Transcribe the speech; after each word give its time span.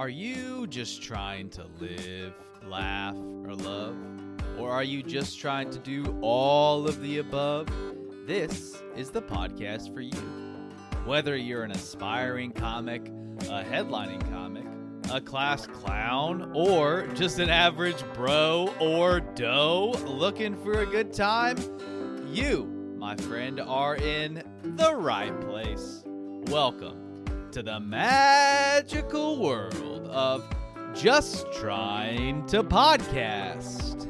Are 0.00 0.08
you 0.08 0.66
just 0.66 1.02
trying 1.02 1.50
to 1.50 1.66
live, 1.78 2.32
laugh, 2.64 3.14
or 3.14 3.54
love? 3.54 3.94
Or 4.58 4.70
are 4.70 4.82
you 4.82 5.02
just 5.02 5.38
trying 5.38 5.68
to 5.68 5.78
do 5.78 6.18
all 6.22 6.88
of 6.88 7.02
the 7.02 7.18
above? 7.18 7.68
This 8.26 8.82
is 8.96 9.10
the 9.10 9.20
podcast 9.20 9.92
for 9.92 10.00
you. 10.00 10.16
Whether 11.04 11.36
you're 11.36 11.64
an 11.64 11.72
aspiring 11.72 12.52
comic, 12.52 13.08
a 13.08 13.62
headlining 13.62 14.26
comic, 14.30 14.64
a 15.12 15.20
class 15.20 15.66
clown, 15.66 16.50
or 16.54 17.06
just 17.08 17.38
an 17.38 17.50
average 17.50 18.02
bro 18.14 18.74
or 18.80 19.20
doe 19.20 19.90
looking 20.06 20.56
for 20.62 20.80
a 20.80 20.86
good 20.86 21.12
time, 21.12 21.58
you, 22.26 22.64
my 22.96 23.16
friend, 23.16 23.60
are 23.60 23.96
in 23.96 24.42
the 24.62 24.94
right 24.96 25.38
place. 25.42 26.02
Welcome 26.46 27.09
to 27.52 27.62
the 27.64 27.80
magical 27.80 29.36
world 29.36 30.06
of 30.06 30.44
just 30.94 31.52
trying 31.52 32.46
to 32.46 32.62
podcast. 32.62 34.06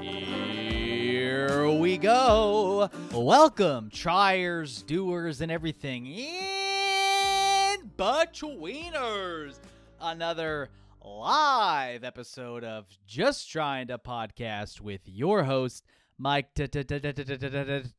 Here 0.00 1.70
we 1.70 1.96
go. 1.98 2.90
Welcome, 3.12 3.90
triers, 3.90 4.82
doers, 4.82 5.40
and 5.40 5.52
everything 5.52 6.06
in 6.06 7.92
betweeners. 7.96 9.60
Another 10.00 10.70
live 11.00 12.02
episode 12.02 12.64
of 12.64 12.86
Just 13.06 13.48
Trying 13.52 13.86
to 13.86 13.98
Podcast 13.98 14.80
with 14.80 15.02
your 15.04 15.44
host, 15.44 15.84
Mike 16.18 16.52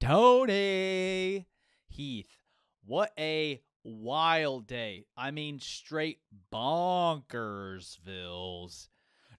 Tony 0.01 1.45
Heath. 1.87 2.37
What 2.85 3.13
a 3.17 3.61
wild 3.85 4.67
day. 4.67 5.05
I 5.15 5.31
mean, 5.31 5.59
straight 5.59 6.19
bonkersvilles. 6.51 8.89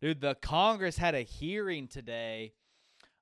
Dude, 0.01 0.21
the 0.21 0.37
Congress 0.37 0.97
had 0.97 1.15
a 1.15 1.23
hearing 1.23 1.89
today 1.89 2.53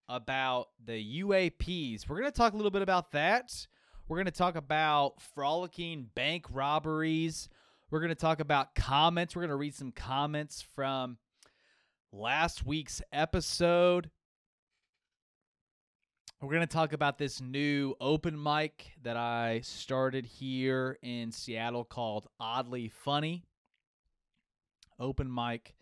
about 0.08 0.69
the 0.84 1.22
UAPs. 1.22 2.08
We're 2.08 2.20
going 2.20 2.30
to 2.30 2.36
talk 2.36 2.52
a 2.52 2.56
little 2.56 2.70
bit 2.70 2.83
about 2.83 3.12
that. 3.12 3.67
We're 4.06 4.19
going 4.19 4.27
to 4.27 4.33
talk 4.33 4.55
about 4.55 5.22
frolicking 5.34 6.11
bank 6.14 6.45
robberies. 6.50 7.48
We're 7.91 8.00
going 8.00 8.11
to 8.11 8.14
talk 8.14 8.41
about 8.41 8.75
comments. 8.75 9.34
We're 9.34 9.42
going 9.42 9.50
to 9.50 9.56
read 9.56 9.75
some 9.75 9.92
comments 9.92 10.62
from 10.75 11.17
last 12.12 12.67
week's 12.67 13.00
episode. 13.12 14.11
We're 16.45 16.53
going 16.53 16.69
to 16.69 16.77
talk 16.77 16.92
about 16.92 17.17
this 17.17 17.41
new 17.41 17.95
open 18.03 18.41
mic 18.41 18.92
that 19.03 19.17
I 19.17 19.62
started 19.62 20.27
here 20.27 20.98
in 21.01 21.33
Seattle 21.33 21.84
called 21.84 22.28
Oddly 22.39 22.91
Funny. 22.91 23.47
Open 25.01 25.34
mic 25.34 25.75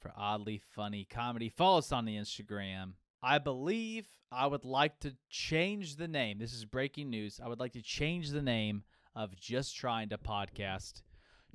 for 0.00 0.12
Oddly 0.16 0.60
Funny 0.74 1.06
Comedy. 1.08 1.48
Follow 1.48 1.78
us 1.78 1.92
on 1.92 2.04
the 2.04 2.16
Instagram. 2.16 2.94
I 3.22 3.38
believe 3.38 4.08
I 4.32 4.48
would 4.48 4.64
like 4.64 4.98
to 5.00 5.14
change 5.30 5.94
the 5.94 6.08
name. 6.08 6.40
This 6.40 6.52
is 6.52 6.64
breaking 6.64 7.10
news. 7.10 7.40
I 7.40 7.46
would 7.46 7.60
like 7.60 7.74
to 7.74 7.82
change 7.82 8.30
the 8.30 8.42
name 8.42 8.82
of 9.14 9.36
Just 9.36 9.76
Trying 9.76 10.08
to 10.08 10.18
Podcast 10.18 11.02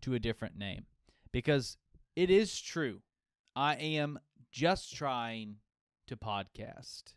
to 0.04 0.14
a 0.14 0.20
different 0.20 0.58
name 0.58 0.86
because 1.34 1.76
it 2.16 2.30
is 2.30 2.62
true. 2.62 3.02
I 3.58 3.76
am 3.76 4.20
just 4.54 4.96
trying 4.96 5.58
to 6.08 6.16
podcast. 6.16 7.16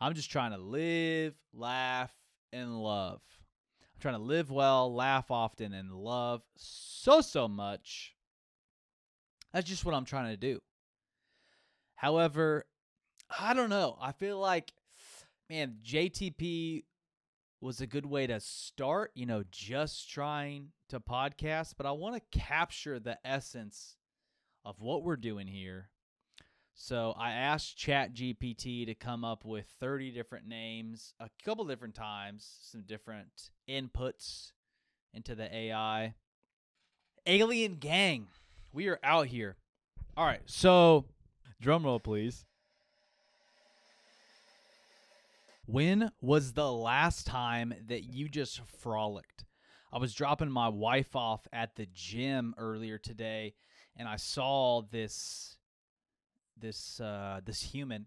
I'm 0.00 0.14
just 0.14 0.30
trying 0.30 0.52
to 0.52 0.58
live, 0.58 1.34
laugh, 1.54 2.12
and 2.52 2.80
love. 2.82 3.20
I'm 3.80 4.00
trying 4.00 4.14
to 4.14 4.22
live 4.22 4.50
well, 4.50 4.94
laugh 4.94 5.30
often, 5.30 5.72
and 5.72 5.90
love 5.92 6.42
so, 6.56 7.20
so 7.20 7.48
much. 7.48 8.14
That's 9.52 9.68
just 9.68 9.84
what 9.84 9.94
I'm 9.94 10.04
trying 10.04 10.30
to 10.30 10.36
do. 10.36 10.60
However, 11.94 12.66
I 13.40 13.54
don't 13.54 13.70
know. 13.70 13.96
I 14.00 14.12
feel 14.12 14.38
like, 14.38 14.72
man, 15.48 15.76
JTP 15.82 16.84
was 17.60 17.80
a 17.80 17.86
good 17.86 18.06
way 18.06 18.26
to 18.26 18.38
start, 18.38 19.12
you 19.14 19.24
know, 19.24 19.44
just 19.50 20.10
trying 20.10 20.72
to 20.90 21.00
podcast, 21.00 21.74
but 21.76 21.86
I 21.86 21.92
want 21.92 22.16
to 22.16 22.38
capture 22.38 23.00
the 23.00 23.18
essence 23.24 23.96
of 24.64 24.76
what 24.78 25.02
we're 25.02 25.16
doing 25.16 25.46
here 25.46 25.88
so 26.78 27.14
I 27.18 27.32
asked 27.32 27.78
ChatGPT 27.78 28.84
to 28.84 28.94
come 28.94 29.24
up 29.24 29.46
with 29.46 29.66
30 29.80 30.10
different 30.10 30.46
names, 30.46 31.14
a 31.18 31.30
couple 31.42 31.64
different 31.64 31.94
times, 31.94 32.46
some 32.70 32.82
different 32.82 33.50
inputs 33.68 34.52
into 35.14 35.34
the 35.34 35.52
AI. 35.52 36.14
Alien 37.24 37.76
Gang, 37.76 38.28
we 38.74 38.88
are 38.88 39.00
out 39.02 39.28
here. 39.28 39.56
All 40.18 40.26
right, 40.26 40.42
so 40.44 41.06
drum 41.62 41.84
roll, 41.84 41.98
please. 41.98 42.44
When 45.64 46.12
was 46.20 46.52
the 46.52 46.70
last 46.70 47.26
time 47.26 47.72
that 47.88 48.04
you 48.04 48.28
just 48.28 48.60
frolicked? 48.66 49.46
I 49.90 49.98
was 49.98 50.12
dropping 50.12 50.50
my 50.50 50.68
wife 50.68 51.16
off 51.16 51.48
at 51.54 51.74
the 51.74 51.86
gym 51.94 52.54
earlier 52.58 52.98
today, 52.98 53.54
and 53.96 54.06
I 54.06 54.16
saw 54.16 54.82
this 54.82 55.55
this 56.56 57.00
uh, 57.00 57.40
this 57.44 57.62
human 57.62 58.06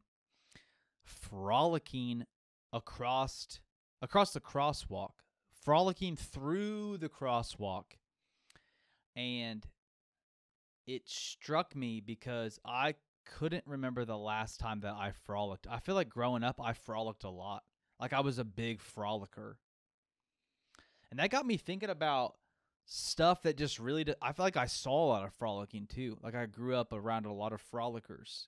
frolicking 1.04 2.26
across 2.72 3.60
across 4.02 4.34
the 4.34 4.40
crosswalk, 4.40 5.12
frolicking 5.64 6.16
through 6.16 6.98
the 6.98 7.10
crosswalk, 7.10 7.98
and 9.16 9.66
it 10.88 11.08
struck 11.08 11.76
me 11.76 12.00
because 12.00 12.60
I 12.66 12.96
couldn't 13.26 13.64
remember 13.68 14.06
the 14.06 14.18
last 14.18 14.60
time 14.60 14.80
that 14.81 14.94
I 14.94 15.12
frolicked. 15.12 15.68
I 15.70 15.80
feel 15.80 15.96
like 15.96 16.10
growing 16.10 16.44
up, 16.44 16.60
I 16.64 16.74
frolicked 16.74 17.24
a 17.24 17.30
lot. 17.30 17.64
Like 18.00 18.14
I 18.14 18.22
was 18.22 18.40
a 18.40 18.44
big 18.46 18.81
frolicker. 18.81 19.56
And 21.12 21.20
that 21.20 21.30
got 21.30 21.46
me 21.46 21.58
thinking 21.58 21.90
about 21.90 22.36
stuff 22.90 23.44
that 23.44 23.56
just 23.56 23.80
really 23.80 24.04
did, 24.04 24.16
I 24.22 24.34
feel 24.34 24.46
like 24.46 24.58
I 24.58 24.66
saw 24.66 25.06
a 25.06 25.10
lot 25.10 25.24
of 25.24 25.32
frolicking 25.34 25.86
too. 25.86 26.18
Like 26.22 26.36
I 26.36 26.48
grew 26.48 26.76
up 26.76 26.92
around 26.92 27.26
a 27.26 27.32
lot 27.32 27.54
of 27.54 27.62
frolickers. 27.72 28.48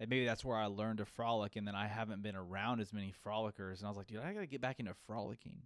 And 0.00 0.10
maybe 0.10 0.26
that's 0.26 0.44
where 0.44 0.56
I 0.56 0.66
learned 0.66 0.98
to 0.98 1.04
frolic 1.04 1.54
and 1.54 1.66
then 1.66 1.76
I 1.76 1.86
haven't 1.86 2.24
been 2.24 2.34
around 2.34 2.80
as 2.80 2.92
many 2.92 3.14
frolickers 3.24 3.78
and 3.78 3.86
I 3.86 3.88
was 3.88 3.96
like, 3.96 4.08
dude, 4.08 4.18
I 4.18 4.32
got 4.32 4.40
to 4.40 4.46
get 4.46 4.60
back 4.60 4.80
into 4.80 4.94
frolicking. 5.06 5.62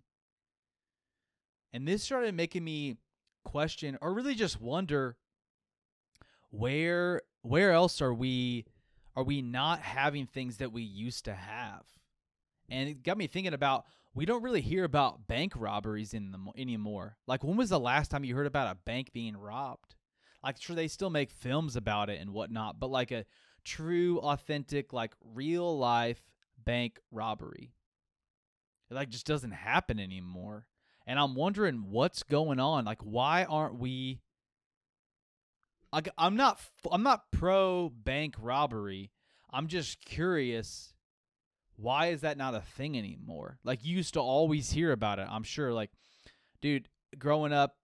And 1.73 1.89
this 1.89 2.03
started 2.03 2.35
making 2.35 2.65
me 2.65 2.99
question 3.45 3.97
or 4.03 4.12
really 4.12 4.35
just 4.35 4.61
wonder 4.61 5.17
where 6.51 7.23
where 7.43 7.73
else 7.73 8.03
are 8.03 8.12
we 8.12 8.67
are 9.15 9.23
we 9.23 9.41
not 9.41 9.81
having 9.81 10.27
things 10.27 10.59
that 10.59 10.73
we 10.73 10.83
used 10.83 11.25
to 11.25 11.35
have? 11.35 11.85
And 12.69 12.88
it 12.88 13.03
got 13.03 13.19
me 13.19 13.27
thinking 13.27 13.54
about 13.54 13.84
we 14.15 14.25
don't 14.25 14.43
really 14.43 14.62
hear 14.62 14.84
about 14.84 15.27
bank 15.27 15.53
robberies 15.54 16.15
in 16.15 16.32
the 16.32 16.38
anymore. 16.56 17.16
Like 17.27 17.44
when 17.44 17.56
was 17.56 17.69
the 17.69 17.78
last 17.78 18.10
time 18.10 18.25
you 18.25 18.34
heard 18.34 18.47
about 18.47 18.72
a 18.75 18.78
bank 18.87 19.12
being 19.12 19.37
robbed? 19.37 19.94
Like 20.43 20.60
sure 20.60 20.75
they 20.75 20.88
still 20.88 21.10
make 21.10 21.31
films 21.31 21.76
about 21.76 22.09
it 22.09 22.21
and 22.21 22.32
whatnot, 22.32 22.81
but 22.81 22.91
like 22.91 23.10
a 23.10 23.26
true, 23.65 24.19
authentic, 24.21 24.93
like 24.93 25.12
real 25.34 25.76
life 25.78 26.22
bank 26.65 26.99
robbery. 27.10 27.75
It 28.91 28.94
like 28.94 29.10
just 29.10 29.26
doesn't 29.26 29.53
happen 29.53 30.00
anymore. 30.00 30.66
And 31.06 31.19
I'm 31.19 31.34
wondering 31.34 31.91
what's 31.91 32.22
going 32.22 32.59
on. 32.59 32.84
Like 32.84 33.03
why 33.03 33.44
aren't 33.44 33.78
we 33.78 34.21
like 35.93 36.09
I'm 36.16 36.37
not 36.37 36.60
I'm 36.91 37.03
not 37.03 37.31
pro 37.31 37.91
bank 37.91 38.34
robbery. 38.41 39.10
I'm 39.50 39.69
just 39.69 40.05
curious 40.05 40.94
why 41.76 42.06
is 42.06 42.22
that 42.22 42.38
not 42.38 42.54
a 42.54 42.60
thing 42.60 42.97
anymore? 42.97 43.59
Like 43.64 43.84
you 43.84 43.97
used 43.97 44.14
to 44.14 44.20
always 44.20 44.70
hear 44.70 44.92
about 44.92 45.19
it. 45.19 45.28
I'm 45.31 45.43
sure 45.43 45.73
like 45.73 45.90
dude, 46.61 46.88
growing 47.19 47.52
up 47.52 47.76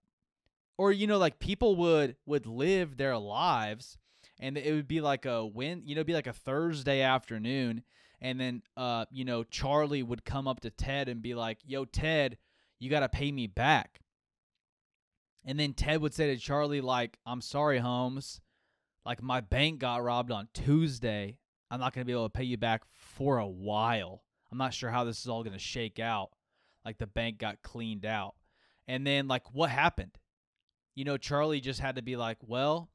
or 0.78 0.92
you 0.92 1.06
know 1.06 1.18
like 1.18 1.38
people 1.38 1.76
would 1.76 2.16
would 2.26 2.46
live 2.46 2.96
their 2.96 3.16
lives 3.16 3.98
and 4.40 4.56
it 4.56 4.72
would 4.72 4.88
be 4.88 5.00
like 5.00 5.26
a 5.26 5.44
win, 5.44 5.82
you 5.84 5.94
know, 5.94 6.04
be 6.04 6.14
like 6.14 6.26
a 6.26 6.32
Thursday 6.32 7.02
afternoon 7.02 7.82
and 8.20 8.40
then 8.40 8.62
uh 8.76 9.04
you 9.10 9.24
know 9.24 9.44
Charlie 9.44 10.02
would 10.02 10.24
come 10.24 10.48
up 10.48 10.60
to 10.60 10.70
Ted 10.70 11.08
and 11.08 11.22
be 11.22 11.34
like, 11.34 11.58
"Yo 11.64 11.84
Ted, 11.84 12.38
you 12.78 12.90
got 12.90 13.00
to 13.00 13.08
pay 13.08 13.30
me 13.30 13.46
back." 13.46 14.00
And 15.44 15.58
then 15.58 15.74
Ted 15.74 16.00
would 16.00 16.14
say 16.14 16.28
to 16.28 16.40
Charlie 16.40 16.80
like, 16.80 17.18
"I'm 17.26 17.40
sorry, 17.40 17.78
Holmes. 17.78 18.40
Like 19.04 19.22
my 19.22 19.40
bank 19.40 19.80
got 19.80 20.02
robbed 20.04 20.30
on 20.30 20.48
Tuesday 20.54 21.38
I'm 21.72 21.80
not 21.80 21.94
going 21.94 22.02
to 22.02 22.06
be 22.06 22.12
able 22.12 22.28
to 22.28 22.38
pay 22.38 22.44
you 22.44 22.58
back 22.58 22.82
for 23.22 23.38
a 23.38 23.46
while. 23.46 24.24
I'm 24.50 24.58
not 24.58 24.74
sure 24.74 24.90
how 24.90 25.04
this 25.04 25.20
is 25.20 25.28
all 25.28 25.44
going 25.44 25.52
to 25.52 25.58
shake 25.58 26.00
out. 26.00 26.30
Like 26.84 26.98
the 26.98 27.06
bank 27.06 27.38
got 27.38 27.62
cleaned 27.62 28.04
out. 28.04 28.34
And 28.88 29.06
then, 29.06 29.28
like, 29.28 29.54
what 29.54 29.70
happened? 29.70 30.18
You 30.96 31.04
know, 31.04 31.16
Charlie 31.16 31.60
just 31.60 31.78
had 31.78 31.94
to 31.96 32.02
be 32.02 32.16
like, 32.16 32.38
well, 32.40 32.90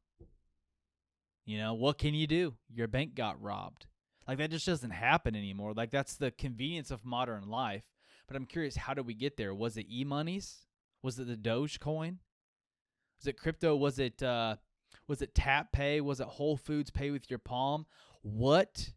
you 1.45 1.57
know, 1.57 1.75
what 1.75 1.97
can 1.97 2.13
you 2.13 2.27
do? 2.27 2.55
Your 2.69 2.89
bank 2.89 3.15
got 3.15 3.41
robbed. 3.41 3.87
Like, 4.27 4.39
that 4.39 4.51
just 4.51 4.65
doesn't 4.65 4.91
happen 4.91 5.33
anymore. 5.33 5.73
Like, 5.73 5.91
that's 5.91 6.15
the 6.15 6.31
convenience 6.31 6.91
of 6.91 7.05
modern 7.05 7.47
life. 7.47 7.85
But 8.27 8.35
I'm 8.35 8.45
curious, 8.45 8.75
how 8.75 8.93
did 8.93 9.07
we 9.07 9.13
get 9.13 9.37
there? 9.37 9.55
Was 9.55 9.77
it 9.77 9.85
e 9.89 10.03
monies? 10.03 10.65
Was 11.01 11.17
it 11.19 11.27
the 11.27 11.37
Dogecoin? 11.37 12.17
Was 13.19 13.27
it 13.27 13.39
crypto? 13.39 13.77
Was 13.77 13.97
it, 13.97 14.21
uh, 14.21 14.57
Was 15.07 15.21
it 15.21 15.33
Tap 15.33 15.71
Pay? 15.71 16.01
Was 16.01 16.19
it 16.19 16.27
Whole 16.27 16.57
Foods 16.57 16.91
Pay 16.91 17.11
with 17.11 17.29
your 17.29 17.39
palm? 17.39 17.85
What? 18.23 18.91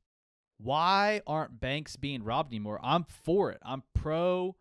Why 0.62 1.22
aren't 1.26 1.60
banks 1.60 1.96
being 1.96 2.22
robbed 2.22 2.52
anymore? 2.52 2.80
I'm 2.82 3.04
for 3.04 3.50
it. 3.50 3.58
I'm 3.62 3.82
pro 3.94 4.56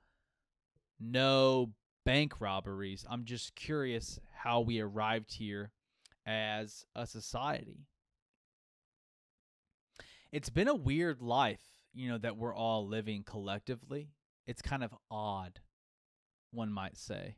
no 0.99 1.71
bank 2.05 2.39
robberies. 2.39 3.05
I'm 3.09 3.25
just 3.25 3.55
curious 3.55 4.19
how 4.43 4.61
we 4.61 4.79
arrived 4.79 5.33
here 5.33 5.71
as 6.25 6.85
a 6.95 7.05
society. 7.05 7.87
It's 10.31 10.49
been 10.49 10.67
a 10.67 10.75
weird 10.75 11.21
life, 11.21 11.63
you 11.93 12.09
know, 12.09 12.17
that 12.19 12.37
we're 12.37 12.55
all 12.55 12.87
living 12.87 13.23
collectively. 13.23 14.09
It's 14.45 14.61
kind 14.61 14.83
of 14.83 14.93
odd, 15.09 15.59
one 16.51 16.71
might 16.71 16.97
say. 16.97 17.35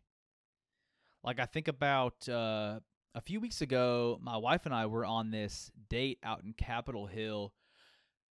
Like, 1.23 1.39
I 1.39 1.45
think 1.45 1.67
about 1.67 2.27
uh, 2.27 2.79
a 3.15 3.21
few 3.21 3.39
weeks 3.39 3.61
ago, 3.61 4.19
my 4.21 4.37
wife 4.37 4.65
and 4.65 4.75
I 4.75 4.87
were 4.87 5.05
on 5.05 5.31
this 5.31 5.71
date 5.89 6.19
out 6.23 6.43
in 6.43 6.53
Capitol 6.53 7.05
Hill, 7.07 7.53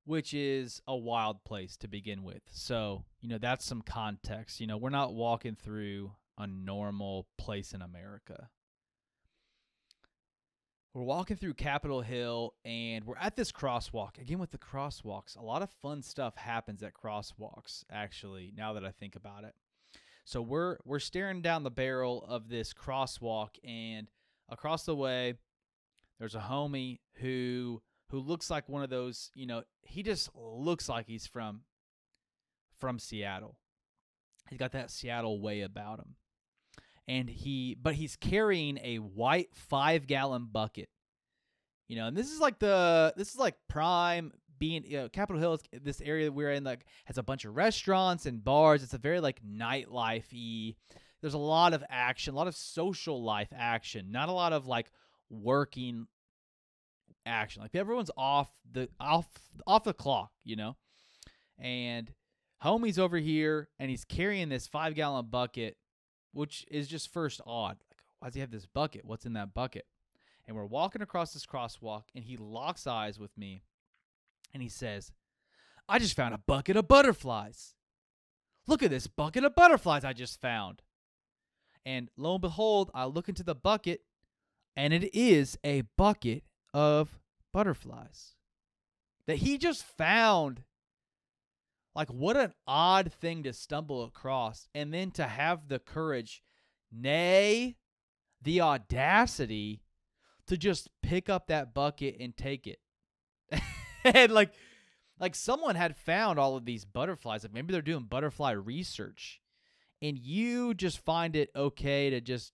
which 0.09 0.33
is 0.33 0.81
a 0.87 0.97
wild 0.97 1.43
place 1.43 1.77
to 1.77 1.87
begin 1.87 2.23
with. 2.23 2.41
So, 2.49 3.05
you 3.21 3.29
know, 3.29 3.37
that's 3.37 3.63
some 3.63 3.83
context. 3.83 4.59
You 4.59 4.65
know, 4.65 4.75
we're 4.75 4.89
not 4.89 5.13
walking 5.13 5.55
through 5.55 6.13
a 6.35 6.47
normal 6.47 7.27
place 7.37 7.73
in 7.73 7.83
America. 7.83 8.49
We're 10.95 11.03
walking 11.03 11.37
through 11.37 11.53
Capitol 11.53 12.01
Hill 12.01 12.55
and 12.65 13.05
we're 13.05 13.17
at 13.17 13.35
this 13.35 13.51
crosswalk. 13.51 14.19
Again, 14.19 14.39
with 14.39 14.49
the 14.49 14.57
crosswalks, 14.57 15.37
a 15.37 15.43
lot 15.43 15.61
of 15.61 15.69
fun 15.69 16.01
stuff 16.01 16.35
happens 16.35 16.81
at 16.81 16.95
crosswalks, 16.95 17.83
actually, 17.91 18.51
now 18.57 18.73
that 18.73 18.83
I 18.83 18.89
think 18.89 19.15
about 19.15 19.43
it. 19.43 19.53
So 20.25 20.41
we're 20.41 20.77
we're 20.85 20.97
staring 20.97 21.43
down 21.43 21.61
the 21.61 21.69
barrel 21.69 22.25
of 22.27 22.49
this 22.49 22.73
crosswalk 22.73 23.49
and 23.63 24.07
across 24.49 24.85
the 24.85 24.95
way 24.95 25.35
there's 26.17 26.33
a 26.33 26.39
homie 26.39 26.97
who 27.21 27.83
who 28.09 28.19
looks 28.19 28.49
like 28.49 28.67
one 28.67 28.83
of 28.83 28.89
those, 28.89 29.31
you 29.35 29.45
know, 29.45 29.63
he 29.83 30.03
just 30.03 30.29
looks 30.35 30.89
like 30.89 31.05
he's 31.07 31.27
from 31.27 31.61
from 32.79 32.99
Seattle. 32.99 33.57
He's 34.49 34.59
got 34.59 34.71
that 34.71 34.89
Seattle 34.89 35.41
way 35.41 35.61
about 35.61 35.99
him. 35.99 36.15
And 37.07 37.29
he 37.29 37.75
but 37.81 37.95
he's 37.95 38.15
carrying 38.15 38.79
a 38.83 38.97
white 38.97 39.49
five 39.53 40.07
gallon 40.07 40.47
bucket. 40.51 40.89
You 41.87 41.97
know 41.97 42.07
and 42.07 42.15
this 42.15 42.31
is 42.31 42.39
like 42.39 42.59
the 42.59 43.13
this 43.17 43.29
is 43.29 43.37
like 43.37 43.55
prime 43.67 44.31
being 44.59 44.83
you 44.85 44.97
know, 44.97 45.09
capitol 45.09 45.39
hill 45.39 45.53
is 45.53 45.61
this 45.81 46.01
area 46.01 46.31
we're 46.31 46.51
in 46.51 46.63
like 46.63 46.85
has 47.05 47.17
a 47.17 47.23
bunch 47.23 47.45
of 47.45 47.55
restaurants 47.55 48.25
and 48.25 48.43
bars. 48.43 48.83
It's 48.83 48.93
a 48.93 48.99
very 48.99 49.19
like 49.19 49.41
nightlife 49.43 50.31
y, 50.33 50.75
there's 51.21 51.33
a 51.33 51.39
lot 51.39 51.73
of 51.73 51.83
action 51.89 52.33
a 52.33 52.37
lot 52.37 52.47
of 52.47 52.55
social 52.55 53.23
life 53.23 53.49
action 53.55 54.11
not 54.11 54.29
a 54.29 54.33
lot 54.33 54.53
of 54.53 54.67
like 54.67 54.91
working 55.29 56.07
action 57.25 57.61
like 57.61 57.75
everyone's 57.75 58.11
off 58.17 58.49
the 58.71 58.89
off 58.99 59.27
off 59.67 59.83
the 59.83 59.93
clock 59.93 60.31
you 60.43 60.55
know 60.55 60.75
and 61.59 62.13
homie's 62.63 62.97
over 62.97 63.17
here 63.17 63.69
and 63.77 63.89
he's 63.89 64.05
carrying 64.05 64.49
this 64.49 64.67
five 64.67 64.95
gallon 64.95 65.25
bucket 65.29 65.77
which 66.31 66.65
is 66.69 66.87
just 66.87 67.11
first 67.11 67.41
odd. 67.45 67.77
Like, 67.89 67.99
why 68.19 68.27
does 68.27 68.35
he 68.35 68.41
have 68.41 68.51
this 68.51 68.65
bucket? 68.65 69.05
What's 69.05 69.25
in 69.25 69.33
that 69.33 69.53
bucket? 69.53 69.85
And 70.47 70.55
we're 70.55 70.65
walking 70.65 71.01
across 71.01 71.33
this 71.33 71.45
crosswalk, 71.45 72.03
and 72.15 72.23
he 72.23 72.37
locks 72.37 72.87
eyes 72.87 73.19
with 73.19 73.37
me, 73.37 73.61
and 74.53 74.63
he 74.63 74.69
says, 74.69 75.11
I 75.87 75.99
just 75.99 76.15
found 76.15 76.33
a 76.33 76.39
bucket 76.39 76.75
of 76.75 76.87
butterflies. 76.87 77.75
Look 78.67 78.83
at 78.83 78.89
this 78.89 79.07
bucket 79.07 79.43
of 79.43 79.55
butterflies 79.55 80.03
I 80.03 80.13
just 80.13 80.41
found. 80.41 80.81
And 81.85 82.09
lo 82.17 82.33
and 82.33 82.41
behold, 82.41 82.91
I 82.93 83.05
look 83.05 83.29
into 83.29 83.43
the 83.43 83.55
bucket, 83.55 84.01
and 84.75 84.93
it 84.93 85.15
is 85.15 85.57
a 85.63 85.83
bucket 85.97 86.43
of 86.73 87.19
butterflies 87.53 88.35
that 89.27 89.37
he 89.37 89.57
just 89.57 89.83
found 89.83 90.63
like, 91.95 92.09
what 92.09 92.37
an 92.37 92.53
odd 92.67 93.11
thing 93.11 93.43
to 93.43 93.53
stumble 93.53 94.03
across. 94.03 94.67
And 94.73 94.93
then 94.93 95.11
to 95.11 95.23
have 95.23 95.67
the 95.67 95.79
courage, 95.79 96.41
nay, 96.91 97.75
the 98.41 98.61
audacity 98.61 99.81
to 100.47 100.55
just 100.55 100.89
pick 101.03 101.29
up 101.29 101.47
that 101.47 101.73
bucket 101.73 102.15
and 102.19 102.37
take 102.37 102.67
it. 102.67 102.79
and 104.03 104.31
like, 104.31 104.53
like 105.19 105.35
someone 105.35 105.75
had 105.75 105.97
found 105.97 106.39
all 106.39 106.55
of 106.55 106.65
these 106.65 106.85
butterflies. 106.85 107.43
Like 107.43 107.53
maybe 107.53 107.73
they're 107.73 107.81
doing 107.81 108.05
butterfly 108.05 108.51
research, 108.51 109.41
and 110.01 110.17
you 110.17 110.73
just 110.73 110.99
find 110.99 111.35
it 111.35 111.49
okay 111.55 112.09
to 112.09 112.21
just 112.21 112.53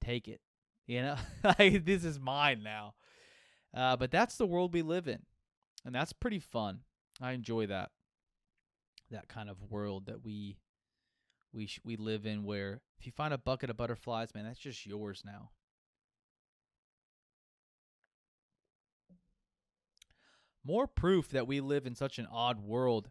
take 0.00 0.28
it. 0.28 0.40
You 0.86 1.02
know, 1.02 1.16
like 1.44 1.84
this 1.84 2.04
is 2.04 2.18
mine 2.18 2.62
now. 2.62 2.94
Uh, 3.78 3.96
but 3.96 4.10
that's 4.10 4.36
the 4.36 4.46
world 4.46 4.74
we 4.74 4.82
live 4.82 5.06
in, 5.06 5.20
and 5.84 5.94
that's 5.94 6.12
pretty 6.12 6.40
fun. 6.40 6.80
I 7.20 7.30
enjoy 7.30 7.66
that 7.66 7.92
that 9.12 9.28
kind 9.28 9.48
of 9.48 9.70
world 9.70 10.06
that 10.06 10.24
we 10.24 10.58
we 11.52 11.66
sh- 11.66 11.80
we 11.84 11.94
live 11.94 12.26
in 12.26 12.42
where 12.42 12.80
if 12.98 13.06
you 13.06 13.12
find 13.12 13.32
a 13.32 13.38
bucket 13.38 13.70
of 13.70 13.76
butterflies, 13.76 14.34
man, 14.34 14.44
that's 14.44 14.58
just 14.58 14.84
yours 14.84 15.22
now. 15.24 15.50
More 20.64 20.88
proof 20.88 21.28
that 21.28 21.46
we 21.46 21.60
live 21.60 21.86
in 21.86 21.94
such 21.94 22.18
an 22.18 22.26
odd 22.32 22.60
world. 22.60 23.10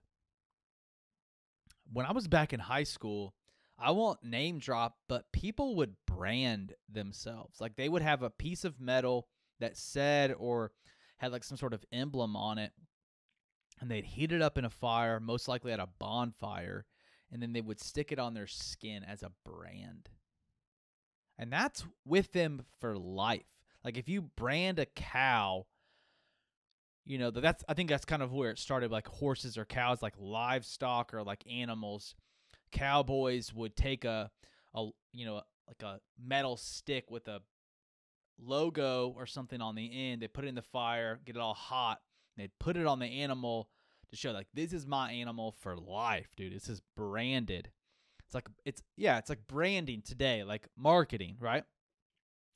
When 1.94 2.06
I 2.06 2.12
was 2.12 2.28
back 2.28 2.52
in 2.52 2.60
high 2.60 2.84
school, 2.84 3.34
I 3.80 3.92
won't 3.92 4.22
name 4.22 4.60
drop, 4.60 4.98
but 5.08 5.32
people 5.32 5.78
would 5.78 5.96
brand 6.06 6.74
themselves. 6.90 7.62
Like 7.62 7.78
they 7.78 7.88
would 7.88 8.02
have 8.02 8.22
a 8.22 8.30
piece 8.30 8.66
of 8.66 8.82
metal 8.82 9.30
that 9.60 9.78
said 9.78 10.34
or 10.38 10.72
had 11.18 11.32
like 11.32 11.44
some 11.44 11.58
sort 11.58 11.74
of 11.74 11.84
emblem 11.92 12.36
on 12.36 12.58
it 12.58 12.72
and 13.80 13.92
they'd 13.92 14.06
heat 14.06 14.32
it 14.32 14.42
up 14.42 14.58
in 14.58 14.66
a 14.66 14.70
fire, 14.70 15.20
most 15.20 15.48
likely 15.48 15.72
at 15.72 15.80
a 15.80 15.90
bonfire, 16.00 16.86
and 17.32 17.42
then 17.42 17.54
they 17.54 17.62
would 17.62 17.80
stick 17.80 18.12
it 18.12 18.20
on 18.20 18.34
their 18.34 18.48
skin 18.48 19.04
as 19.04 19.24
a 19.24 19.32
brand. 19.46 20.10
And 21.38 21.52
that's 21.52 21.86
with 22.06 22.32
them 22.32 22.66
for 22.80 22.98
life. 22.98 23.46
Like 23.84 23.98
if 23.98 24.10
you 24.10 24.22
brand 24.22 24.80
a 24.80 24.86
cow, 24.86 25.68
you 27.06 27.18
know, 27.18 27.30
that's 27.30 27.64
I 27.70 27.74
think 27.74 27.90
that's 27.90 28.06
kind 28.06 28.24
of 28.24 28.34
where 28.34 28.50
it 28.50 28.60
started 28.60 28.92
like 28.92 29.08
horses 29.08 29.58
or 29.58 29.66
cows 29.66 30.02
like 30.02 30.16
livestock 30.18 31.14
or 31.14 31.24
like 31.24 31.44
animals. 31.50 32.16
Cowboys 32.72 33.54
would 33.54 33.76
take 33.76 34.04
a 34.04 34.32
a 34.74 34.90
you 35.14 35.26
know, 35.26 35.42
like 35.68 35.84
a 35.84 36.02
metal 36.20 36.58
stick 36.58 37.12
with 37.12 37.28
a 37.28 37.42
logo 38.40 39.14
or 39.16 39.26
something 39.26 39.62
on 39.62 39.76
the 39.76 40.12
end. 40.12 40.22
They 40.22 40.28
put 40.28 40.46
it 40.46 40.50
in 40.50 40.56
the 40.56 40.62
fire, 40.62 41.20
get 41.26 41.36
it 41.36 41.42
all 41.42 41.54
hot, 41.54 42.00
they 42.38 42.50
put 42.60 42.78
it 42.78 42.86
on 42.86 43.00
the 43.00 43.06
animal 43.06 43.70
to 44.10 44.16
show 44.16 44.32
like 44.32 44.48
this 44.54 44.72
is 44.74 44.86
my 44.86 45.12
animal 45.12 45.54
for 45.60 45.76
life, 45.76 46.30
dude. 46.38 46.54
This 46.54 46.70
is 46.70 46.82
branded. 46.96 47.72
It's 48.26 48.36
like 48.36 48.48
it's 48.66 48.82
yeah, 48.96 49.18
it's 49.18 49.30
like 49.30 49.48
branding 49.48 50.02
today, 50.02 50.44
like 50.44 50.68
marketing, 50.78 51.38
right? 51.40 51.64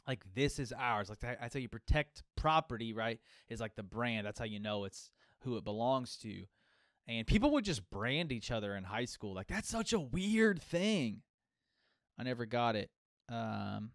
Like 0.07 0.23
this 0.35 0.59
is 0.59 0.73
ours. 0.77 1.09
Like 1.09 1.19
that's 1.19 1.53
how 1.53 1.59
you 1.59 1.69
protect 1.69 2.23
property, 2.35 2.93
right? 2.93 3.19
Is 3.49 3.59
like 3.59 3.75
the 3.75 3.83
brand. 3.83 4.25
That's 4.25 4.39
how 4.39 4.45
you 4.45 4.59
know 4.59 4.85
it's 4.85 5.09
who 5.39 5.57
it 5.57 5.63
belongs 5.63 6.17
to. 6.17 6.43
And 7.07 7.25
people 7.25 7.51
would 7.51 7.65
just 7.65 7.89
brand 7.89 8.31
each 8.31 8.51
other 8.51 8.75
in 8.75 8.83
high 8.83 9.05
school. 9.05 9.33
Like 9.33 9.47
that's 9.47 9.69
such 9.69 9.93
a 9.93 9.99
weird 9.99 10.61
thing. 10.61 11.21
I 12.19 12.23
never 12.23 12.45
got 12.45 12.75
it. 12.75 12.89
Um 13.29 13.91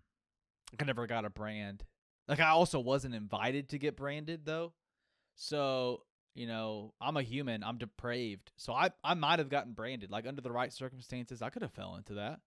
I 0.83 0.85
never 0.85 1.07
got 1.07 1.25
a 1.25 1.31
brand. 1.31 1.85
Like 2.29 2.41
I 2.41 2.51
also 2.51 2.81
wasn't 2.81 3.15
invited 3.15 3.69
to 3.71 3.79
get 3.79 3.97
branded 3.97 4.45
though. 4.45 4.73
So, 5.35 6.03
you 6.35 6.47
know, 6.47 6.93
I'm 7.01 7.17
a 7.17 7.23
human, 7.23 7.63
I'm 7.63 7.79
depraved. 7.79 8.53
So 8.57 8.73
I 8.73 8.91
I 9.05 9.15
might 9.15 9.39
have 9.39 9.49
gotten 9.49 9.73
branded. 9.73 10.11
Like 10.11 10.27
under 10.27 10.43
the 10.43 10.53
right 10.53 10.73
circumstances, 10.73 11.43
I 11.43 11.51
could 11.51 11.63
have 11.63 11.73
fell 11.73 11.97
into 11.97 12.15
that. 12.15 12.41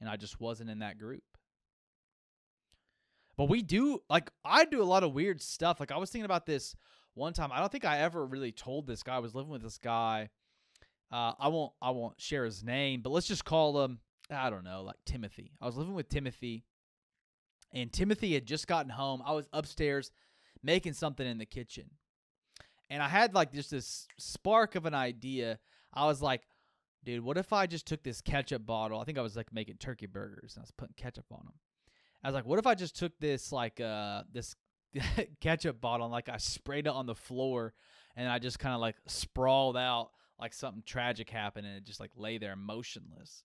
And 0.00 0.10
I 0.10 0.16
just 0.16 0.40
wasn't 0.40 0.70
in 0.70 0.80
that 0.80 0.98
group. 0.98 1.22
But 3.36 3.48
we 3.48 3.62
do 3.62 4.02
like 4.08 4.30
I 4.44 4.64
do 4.64 4.82
a 4.82 4.84
lot 4.84 5.02
of 5.02 5.12
weird 5.12 5.40
stuff. 5.40 5.80
Like 5.80 5.92
I 5.92 5.98
was 5.98 6.10
thinking 6.10 6.26
about 6.26 6.46
this 6.46 6.74
one 7.14 7.32
time. 7.32 7.50
I 7.52 7.60
don't 7.60 7.72
think 7.72 7.84
I 7.84 8.00
ever 8.00 8.24
really 8.24 8.52
told 8.52 8.86
this 8.86 9.02
guy. 9.02 9.16
I 9.16 9.20
was 9.20 9.34
living 9.34 9.50
with 9.50 9.62
this 9.62 9.78
guy. 9.78 10.30
Uh, 11.10 11.32
I 11.38 11.48
won't 11.48 11.72
I 11.80 11.90
won't 11.90 12.20
share 12.20 12.44
his 12.44 12.64
name, 12.64 13.00
but 13.02 13.10
let's 13.10 13.28
just 13.28 13.44
call 13.44 13.82
him 13.82 14.00
I 14.30 14.50
don't 14.50 14.64
know, 14.64 14.82
like 14.82 14.96
Timothy. 15.04 15.52
I 15.60 15.66
was 15.66 15.76
living 15.76 15.94
with 15.94 16.08
Timothy, 16.08 16.64
and 17.76 17.92
Timothy 17.92 18.32
had 18.32 18.46
just 18.46 18.66
gotten 18.66 18.90
home. 18.90 19.22
I 19.24 19.32
was 19.32 19.46
upstairs 19.52 20.10
making 20.62 20.94
something 20.94 21.26
in 21.26 21.36
the 21.36 21.44
kitchen, 21.44 21.90
and 22.88 23.02
I 23.02 23.08
had 23.08 23.34
like 23.34 23.52
just 23.52 23.70
this 23.70 24.08
spark 24.18 24.74
of 24.74 24.86
an 24.86 24.94
idea. 24.94 25.58
I 25.92 26.06
was 26.06 26.22
like, 26.22 26.42
dude, 27.04 27.22
what 27.22 27.36
if 27.36 27.52
I 27.52 27.66
just 27.66 27.86
took 27.86 28.02
this 28.02 28.20
ketchup 28.20 28.64
bottle? 28.64 28.98
I 28.98 29.04
think 29.04 29.18
I 29.18 29.22
was 29.22 29.36
like 29.36 29.52
making 29.52 29.76
turkey 29.76 30.06
burgers 30.06 30.54
and 30.54 30.62
I 30.62 30.64
was 30.64 30.72
putting 30.72 30.94
ketchup 30.96 31.26
on 31.30 31.44
them. 31.44 31.54
I 32.24 32.28
was 32.28 32.34
like, 32.34 32.46
what 32.46 32.58
if 32.58 32.66
I 32.66 32.74
just 32.74 32.96
took 32.96 33.12
this 33.20 33.52
like 33.52 33.80
uh 33.80 34.22
this 34.32 34.56
ketchup 35.40 35.80
bottle 35.80 36.06
and 36.06 36.12
like 36.12 36.28
I 36.28 36.38
sprayed 36.38 36.86
it 36.86 36.92
on 36.92 37.06
the 37.06 37.14
floor 37.14 37.74
and 38.16 38.28
I 38.28 38.38
just 38.38 38.58
kind 38.58 38.74
of 38.74 38.80
like 38.80 38.96
sprawled 39.06 39.76
out 39.76 40.10
like 40.40 40.54
something 40.54 40.82
tragic 40.86 41.30
happened 41.30 41.66
and 41.66 41.76
it 41.76 41.84
just 41.84 42.00
like 42.00 42.10
lay 42.16 42.38
there 42.38 42.56
motionless. 42.56 43.44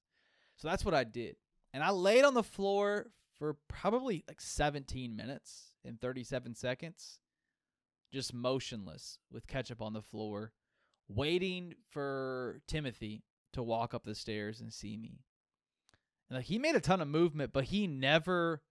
So 0.55 0.67
that's 0.67 0.85
what 0.85 0.93
I 0.93 1.03
did. 1.03 1.35
And 1.73 1.83
I 1.83 1.91
laid 1.91 2.23
on 2.23 2.33
the 2.33 2.43
floor 2.43 3.07
for 3.41 3.57
probably 3.67 4.23
like 4.27 4.39
17 4.39 5.15
minutes 5.15 5.73
and 5.83 5.99
37 5.99 6.53
seconds, 6.53 7.17
just 8.13 8.35
motionless 8.35 9.17
with 9.31 9.47
ketchup 9.47 9.81
on 9.81 9.93
the 9.93 10.01
floor, 10.03 10.51
waiting 11.09 11.73
for 11.89 12.61
Timothy 12.67 13.23
to 13.53 13.63
walk 13.63 13.95
up 13.95 14.03
the 14.03 14.13
stairs 14.13 14.61
and 14.61 14.71
see 14.71 14.95
me. 14.95 15.21
And 16.29 16.37
like 16.37 16.45
he 16.45 16.59
made 16.59 16.75
a 16.75 16.79
ton 16.79 17.01
of 17.01 17.07
movement, 17.07 17.51
but 17.51 17.63
he 17.63 17.87
never 17.87 18.61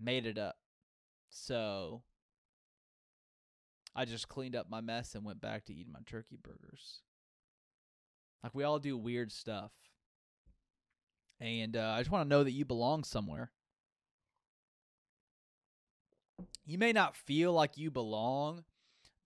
made 0.00 0.24
it 0.24 0.38
up. 0.38 0.56
So 1.28 2.00
I 3.94 4.06
just 4.06 4.26
cleaned 4.26 4.56
up 4.56 4.70
my 4.70 4.80
mess 4.80 5.14
and 5.14 5.22
went 5.22 5.42
back 5.42 5.66
to 5.66 5.74
eating 5.74 5.92
my 5.92 6.00
turkey 6.06 6.38
burgers. 6.42 7.02
Like 8.42 8.54
we 8.54 8.64
all 8.64 8.78
do 8.78 8.96
weird 8.96 9.32
stuff. 9.32 9.72
And 11.40 11.76
uh, 11.76 11.92
I 11.94 11.98
just 11.98 12.10
want 12.10 12.24
to 12.24 12.28
know 12.34 12.42
that 12.42 12.52
you 12.52 12.64
belong 12.64 13.04
somewhere. 13.04 13.50
You 16.64 16.78
may 16.78 16.92
not 16.92 17.16
feel 17.16 17.52
like 17.52 17.78
you 17.78 17.90
belong, 17.90 18.64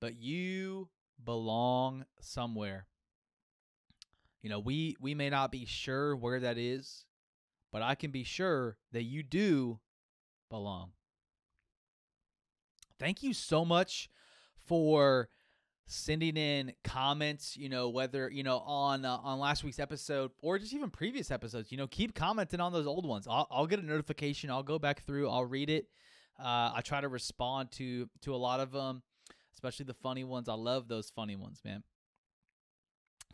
but 0.00 0.16
you 0.16 0.88
belong 1.24 2.04
somewhere. 2.20 2.86
You 4.42 4.50
know, 4.50 4.58
we 4.58 4.96
we 5.00 5.14
may 5.14 5.30
not 5.30 5.52
be 5.52 5.64
sure 5.64 6.16
where 6.16 6.40
that 6.40 6.58
is, 6.58 7.04
but 7.72 7.82
I 7.82 7.94
can 7.94 8.10
be 8.10 8.24
sure 8.24 8.76
that 8.92 9.04
you 9.04 9.22
do 9.22 9.80
belong. 10.50 10.92
Thank 12.98 13.22
you 13.22 13.34
so 13.34 13.64
much 13.64 14.08
for 14.66 15.28
sending 15.86 16.36
in 16.36 16.72
comments 16.84 17.56
you 17.56 17.68
know 17.68 17.88
whether 17.88 18.30
you 18.30 18.42
know 18.42 18.58
on 18.60 19.04
uh, 19.04 19.16
on 19.16 19.38
last 19.40 19.62
week's 19.64 19.80
episode 19.80 20.30
or 20.40 20.58
just 20.58 20.72
even 20.72 20.90
previous 20.90 21.30
episodes. 21.30 21.70
You 21.72 21.78
know 21.78 21.86
keep 21.86 22.14
commenting 22.14 22.60
on 22.60 22.72
those 22.72 22.86
old 22.86 23.06
ones. 23.06 23.26
I'll, 23.28 23.46
I'll 23.50 23.66
get 23.66 23.80
a 23.80 23.86
notification. 23.86 24.50
I'll 24.50 24.62
go 24.62 24.78
back 24.78 25.04
through. 25.04 25.28
I'll 25.28 25.44
read 25.44 25.70
it 25.70 25.86
uh, 26.38 26.72
i 26.74 26.80
try 26.84 27.00
to 27.00 27.08
respond 27.08 27.70
to 27.70 28.08
to 28.20 28.34
a 28.34 28.36
lot 28.36 28.60
of 28.60 28.72
them 28.72 29.02
especially 29.62 29.84
the 29.84 29.94
funny 29.94 30.24
ones. 30.24 30.48
I 30.48 30.54
love 30.54 30.88
those 30.88 31.10
funny 31.10 31.36
ones 31.36 31.60
man. 31.64 31.82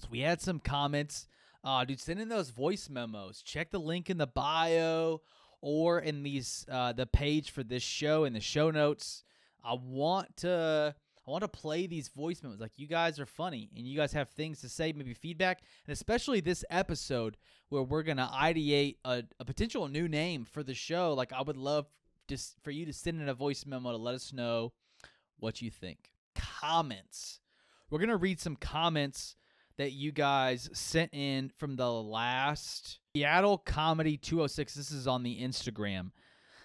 So 0.01 0.09
we 0.11 0.21
had 0.21 0.41
some 0.41 0.59
comments. 0.59 1.27
Uh 1.65 1.85
dude 1.85 2.01
send 2.01 2.21
in 2.21 2.29
those 2.29 2.51
voice 2.51 2.89
memos. 2.89 3.43
Check 3.43 3.71
the 3.71 3.81
link 3.81 4.11
in 4.11 4.19
the 4.19 4.27
bio 4.27 5.23
or 5.61 6.01
in 6.01 6.23
these 6.23 6.67
uh 6.71 6.93
the 6.93 7.07
page 7.07 7.51
for 7.51 7.63
this 7.63 7.83
show 7.83 8.25
in 8.25 8.33
the 8.33 8.41
show 8.41 8.71
notes. 8.71 9.25
I 9.65 9.75
want 9.75 10.37
to 10.39 10.95
I 11.27 11.31
want 11.31 11.43
to 11.43 11.49
play 11.49 11.87
these 11.87 12.09
voice 12.09 12.43
memos. 12.43 12.61
Like 12.61 12.73
you 12.77 12.87
guys 12.87 13.19
are 13.19 13.27
funny 13.27 13.71
and 13.77 13.87
you 13.87 13.97
guys 13.97 14.13
have 14.13 14.31
things 14.31 14.61
to 14.61 14.69
say, 14.69 14.93
maybe 14.93 15.15
feedback, 15.15 15.61
and 15.87 15.93
especially 15.93 16.41
this 16.41 16.65
episode 16.71 17.37
where 17.71 17.83
we're 17.83 18.03
gonna 18.03 18.31
ideate 18.33 18.97
a, 19.05 19.25
a 19.41 19.45
potential 19.45 19.89
new 19.89 20.09
name 20.09 20.45
for 20.45 20.63
the 20.63 20.75
show. 20.75 21.13
Like 21.15 21.33
I 21.33 21.43
would 21.43 21.57
love 21.57 21.87
just 22.29 22.57
for 22.63 22.71
you 22.71 22.87
to 22.87 22.93
send 22.93 23.21
in 23.21 23.29
a 23.29 23.35
voice 23.35 23.65
memo 23.67 23.91
to 23.91 23.97
let 23.97 24.15
us 24.15 24.33
know 24.33 24.73
what 25.39 25.63
you 25.63 25.71
think. 25.71 26.11
Comments. 26.35 27.41
We're 27.91 28.01
gonna 28.01 28.17
read 28.17 28.41
some 28.41 28.57
comments 28.57 29.37
that 29.79 29.93
you 29.93 30.13
guys 30.13 30.69
sent 30.73 31.15
in 31.15 31.51
from 31.57 31.77
the 31.77 31.91
last 31.91 32.99
Seattle 33.15 33.59
Comedy 33.59 34.17
206. 34.17 34.75
This 34.75 34.91
is 34.91 35.07
on 35.07 35.23
the 35.23 35.41
Instagram. 35.41 36.11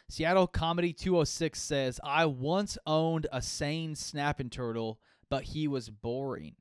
Seattle 0.10 0.48
Comedy 0.48 0.94
206 0.94 1.62
says, 1.62 2.00
I 2.04 2.26
once 2.26 2.78
owned 2.86 3.28
a 3.32 3.42
sane 3.42 3.96
snapping 3.96 4.50
turtle, 4.50 5.00
but 5.30 5.44
he 5.44 5.68
was 5.68 5.90
boring. 5.90 6.56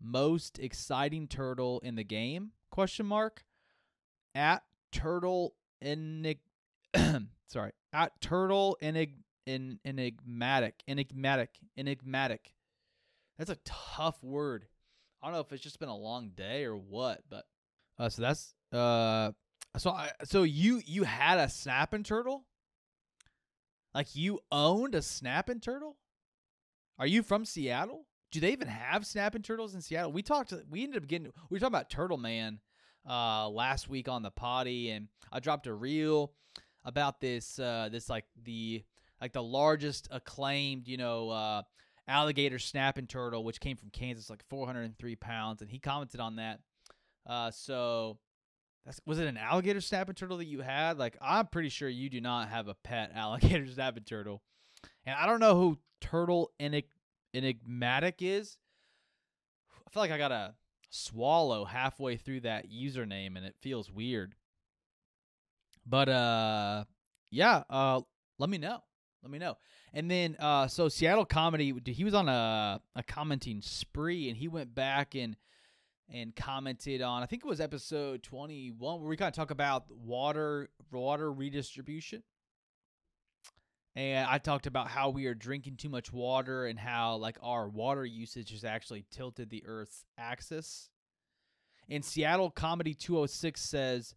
Most 0.00 0.58
exciting 0.58 1.26
turtle 1.26 1.80
in 1.80 1.96
the 1.96 2.04
game? 2.04 2.52
Question 2.70 3.06
mark. 3.06 3.44
At 4.34 4.62
turtle 4.92 5.54
enig 5.82 6.38
sorry. 7.48 7.72
At 7.92 8.20
turtle 8.20 8.76
enig 8.82 9.14
en- 9.46 9.80
enigmatic. 9.84 10.82
Enigmatic. 10.88 11.50
Enigmatic. 11.76 12.52
That's 13.38 13.50
a 13.50 13.58
tough 13.64 14.22
word. 14.22 14.66
I 15.22 15.26
don't 15.26 15.34
know 15.34 15.40
if 15.40 15.52
it's 15.52 15.62
just 15.62 15.80
been 15.80 15.88
a 15.88 15.96
long 15.96 16.30
day 16.36 16.64
or 16.64 16.76
what, 16.76 17.22
but 17.28 17.44
uh, 17.98 18.08
so 18.08 18.22
that's 18.22 18.54
uh 18.72 19.32
so 19.76 19.90
I 19.90 20.10
so 20.24 20.44
you 20.44 20.80
you 20.86 21.04
had 21.04 21.38
a 21.38 21.48
snapping 21.48 22.04
turtle? 22.04 22.44
Like 23.94 24.14
you 24.14 24.40
owned 24.52 24.94
a 24.94 25.02
snapping 25.02 25.60
turtle? 25.60 25.96
Are 26.98 27.06
you 27.06 27.22
from 27.22 27.44
Seattle? 27.44 28.06
Do 28.30 28.40
they 28.40 28.52
even 28.52 28.68
have 28.68 29.06
snapping 29.06 29.42
turtles 29.42 29.74
in 29.74 29.80
Seattle? 29.80 30.12
We 30.12 30.22
talked. 30.22 30.52
We 30.68 30.84
ended 30.84 31.02
up 31.02 31.08
getting. 31.08 31.32
We 31.48 31.54
were 31.54 31.58
talking 31.58 31.74
about 31.74 31.90
Turtle 31.90 32.18
Man 32.18 32.60
uh, 33.08 33.48
last 33.48 33.88
week 33.88 34.08
on 34.08 34.22
the 34.22 34.30
potty, 34.30 34.90
and 34.90 35.08
I 35.32 35.40
dropped 35.40 35.66
a 35.66 35.74
reel 35.74 36.32
about 36.88 37.20
this. 37.20 37.58
Uh, 37.58 37.88
this 37.92 38.08
like 38.08 38.24
the 38.42 38.82
like 39.20 39.32
the 39.32 39.42
largest 39.42 40.08
acclaimed, 40.10 40.88
you 40.88 40.96
know, 40.96 41.30
uh, 41.30 41.62
alligator 42.08 42.58
snapping 42.58 43.06
turtle, 43.06 43.44
which 43.44 43.60
came 43.60 43.76
from 43.76 43.90
Kansas, 43.90 44.30
like 44.30 44.42
403 44.48 45.16
pounds, 45.16 45.60
and 45.60 45.70
he 45.70 45.78
commented 45.78 46.20
on 46.20 46.36
that. 46.36 46.60
Uh, 47.26 47.50
so 47.50 48.18
was 49.04 49.18
it 49.18 49.26
an 49.26 49.36
alligator 49.36 49.82
snapping 49.82 50.14
turtle 50.14 50.38
that 50.38 50.46
you 50.46 50.60
had? 50.60 50.98
Like, 50.98 51.16
I'm 51.20 51.46
pretty 51.46 51.68
sure 51.68 51.88
you 51.88 52.08
do 52.08 52.20
not 52.22 52.48
have 52.48 52.68
a 52.68 52.74
pet 52.74 53.12
alligator 53.14 53.66
snapping 53.66 54.04
turtle. 54.04 54.42
And 55.04 55.14
I 55.14 55.26
don't 55.26 55.40
know 55.40 55.56
who 55.56 55.78
Turtle 56.00 56.52
Enig- 56.58 56.84
Enigmatic 57.34 58.16
is. 58.20 58.56
I 59.86 59.90
feel 59.90 60.02
like 60.02 60.10
I 60.10 60.18
got 60.18 60.28
to 60.28 60.54
swallow 60.90 61.64
halfway 61.66 62.16
through 62.16 62.40
that 62.40 62.70
username 62.70 63.36
and 63.36 63.44
it 63.44 63.56
feels 63.60 63.90
weird. 63.90 64.34
But 65.88 66.08
uh 66.08 66.84
yeah, 67.30 67.62
uh 67.70 68.00
let 68.38 68.50
me 68.50 68.58
know. 68.58 68.82
Let 69.22 69.30
me 69.30 69.38
know. 69.38 69.56
And 69.92 70.10
then 70.10 70.36
uh 70.38 70.68
so 70.68 70.88
Seattle 70.88 71.24
Comedy 71.24 71.74
he 71.86 72.04
was 72.04 72.14
on 72.14 72.28
a 72.28 72.80
a 72.94 73.02
commenting 73.02 73.62
spree 73.62 74.28
and 74.28 74.36
he 74.36 74.48
went 74.48 74.74
back 74.74 75.14
and 75.14 75.36
and 76.12 76.34
commented 76.34 77.02
on 77.02 77.22
I 77.22 77.26
think 77.26 77.44
it 77.44 77.48
was 77.48 77.60
episode 77.60 78.22
21 78.22 79.00
where 79.00 79.08
we 79.08 79.16
kind 79.16 79.28
of 79.28 79.34
talk 79.34 79.50
about 79.50 79.84
water 79.90 80.68
water 80.90 81.32
redistribution. 81.32 82.22
And 83.96 84.28
I 84.30 84.38
talked 84.38 84.68
about 84.68 84.88
how 84.88 85.10
we 85.10 85.26
are 85.26 85.34
drinking 85.34 85.76
too 85.76 85.88
much 85.88 86.12
water 86.12 86.66
and 86.66 86.78
how 86.78 87.16
like 87.16 87.36
our 87.42 87.68
water 87.68 88.04
usage 88.04 88.52
has 88.52 88.62
actually 88.62 89.04
tilted 89.10 89.50
the 89.50 89.64
earth's 89.66 90.04
axis. 90.16 90.88
And 91.90 92.04
Seattle 92.04 92.50
Comedy 92.50 92.94
206 92.94 93.60
says 93.60 94.14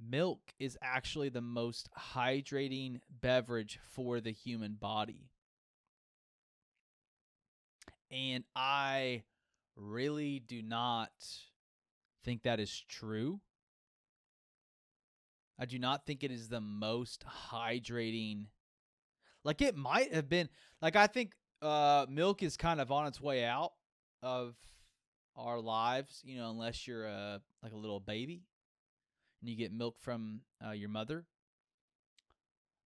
milk 0.00 0.40
is 0.58 0.78
actually 0.82 1.28
the 1.28 1.40
most 1.40 1.88
hydrating 2.14 3.00
beverage 3.20 3.78
for 3.90 4.20
the 4.20 4.32
human 4.32 4.74
body. 4.74 5.30
And 8.10 8.44
I 8.56 9.22
really 9.76 10.40
do 10.40 10.62
not 10.62 11.10
think 12.24 12.42
that 12.42 12.60
is 12.60 12.84
true. 12.88 13.40
I 15.58 15.66
do 15.66 15.78
not 15.78 16.06
think 16.06 16.24
it 16.24 16.30
is 16.30 16.48
the 16.48 16.60
most 16.60 17.24
hydrating. 17.50 18.46
Like 19.44 19.60
it 19.62 19.76
might 19.76 20.12
have 20.12 20.28
been. 20.28 20.48
Like 20.80 20.96
I 20.96 21.06
think 21.06 21.32
uh, 21.62 22.06
milk 22.08 22.42
is 22.42 22.56
kind 22.56 22.80
of 22.80 22.90
on 22.90 23.06
its 23.06 23.20
way 23.20 23.44
out 23.44 23.72
of 24.22 24.56
our 25.36 25.60
lives. 25.60 26.22
You 26.24 26.38
know, 26.38 26.50
unless 26.50 26.88
you're 26.88 27.04
a 27.04 27.40
like 27.62 27.72
a 27.72 27.76
little 27.76 28.00
baby 28.00 28.42
and 29.40 29.50
you 29.50 29.56
get 29.56 29.72
milk 29.72 29.96
from 30.00 30.40
uh, 30.66 30.72
your 30.72 30.88
mother. 30.88 31.24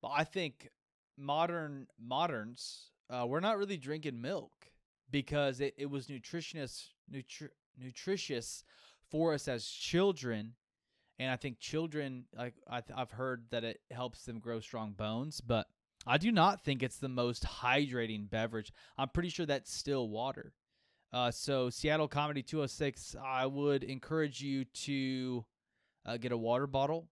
But 0.00 0.12
I 0.16 0.24
think 0.24 0.70
modern 1.16 1.86
moderns 1.98 2.90
uh, 3.10 3.26
we're 3.26 3.40
not 3.40 3.58
really 3.58 3.76
drinking 3.76 4.20
milk 4.20 4.52
because 5.10 5.60
it, 5.60 5.74
it 5.76 5.90
was 5.90 6.08
nutritious 6.08 6.90
nutri- 7.12 7.50
nutritious 7.80 8.64
for 9.10 9.34
us 9.34 9.46
as 9.46 9.66
children 9.66 10.54
and 11.18 11.30
i 11.30 11.36
think 11.36 11.58
children 11.58 12.24
like 12.36 12.54
I 12.68 12.80
th- 12.80 12.98
i've 12.98 13.12
heard 13.12 13.44
that 13.50 13.64
it 13.64 13.80
helps 13.90 14.24
them 14.24 14.40
grow 14.40 14.60
strong 14.60 14.92
bones 14.92 15.40
but 15.40 15.66
i 16.06 16.18
do 16.18 16.32
not 16.32 16.64
think 16.64 16.82
it's 16.82 16.98
the 16.98 17.08
most 17.08 17.44
hydrating 17.44 18.28
beverage 18.28 18.72
i'm 18.98 19.08
pretty 19.08 19.28
sure 19.28 19.46
that's 19.46 19.72
still 19.72 20.08
water 20.08 20.52
uh, 21.12 21.30
so 21.30 21.70
seattle 21.70 22.08
comedy 22.08 22.42
206 22.42 23.14
i 23.24 23.46
would 23.46 23.84
encourage 23.84 24.40
you 24.40 24.64
to 24.64 25.44
uh, 26.06 26.16
get 26.16 26.32
a 26.32 26.36
water 26.36 26.66
bottle 26.66 27.08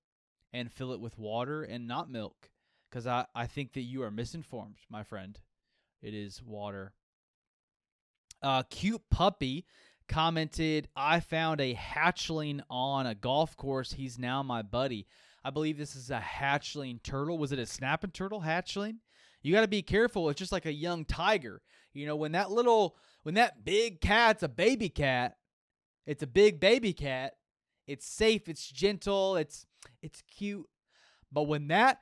and 0.52 0.72
fill 0.72 0.92
it 0.92 1.00
with 1.00 1.18
water 1.18 1.62
and 1.62 1.88
not 1.88 2.10
milk 2.10 2.50
because 2.90 3.06
I, 3.06 3.26
I 3.34 3.46
think 3.46 3.72
that 3.74 3.82
you 3.82 4.02
are 4.02 4.10
misinformed 4.10 4.76
my 4.88 5.02
friend 5.02 5.38
it 6.02 6.14
is 6.14 6.42
water 6.42 6.92
uh, 8.42 8.62
cute 8.64 9.02
puppy 9.10 9.64
commented, 10.08 10.88
I 10.94 11.20
found 11.20 11.60
a 11.60 11.74
hatchling 11.74 12.60
on 12.68 13.06
a 13.06 13.14
golf 13.14 13.56
course. 13.56 13.92
He's 13.92 14.18
now 14.18 14.42
my 14.42 14.62
buddy. 14.62 15.06
I 15.44 15.50
believe 15.50 15.78
this 15.78 15.96
is 15.96 16.10
a 16.10 16.20
hatchling 16.20 17.02
turtle. 17.02 17.38
Was 17.38 17.52
it 17.52 17.58
a 17.58 17.66
snapping 17.66 18.10
turtle 18.10 18.42
hatchling? 18.42 18.98
You 19.42 19.52
got 19.52 19.62
to 19.62 19.68
be 19.68 19.82
careful. 19.82 20.28
It's 20.28 20.38
just 20.38 20.52
like 20.52 20.66
a 20.66 20.72
young 20.72 21.04
tiger. 21.04 21.62
You 21.94 22.06
know, 22.06 22.16
when 22.16 22.32
that 22.32 22.50
little, 22.50 22.96
when 23.22 23.34
that 23.34 23.64
big 23.64 24.00
cat's 24.00 24.42
a 24.42 24.48
baby 24.48 24.88
cat, 24.88 25.36
it's 26.06 26.22
a 26.22 26.28
big 26.28 26.60
baby 26.60 26.92
cat. 26.92 27.34
It's 27.92 28.06
safe. 28.06 28.48
It's 28.48 28.66
gentle. 28.66 29.36
It's, 29.36 29.66
it's 30.02 30.22
cute. 30.22 30.66
But 31.30 31.42
when 31.42 31.68
that 31.68 32.00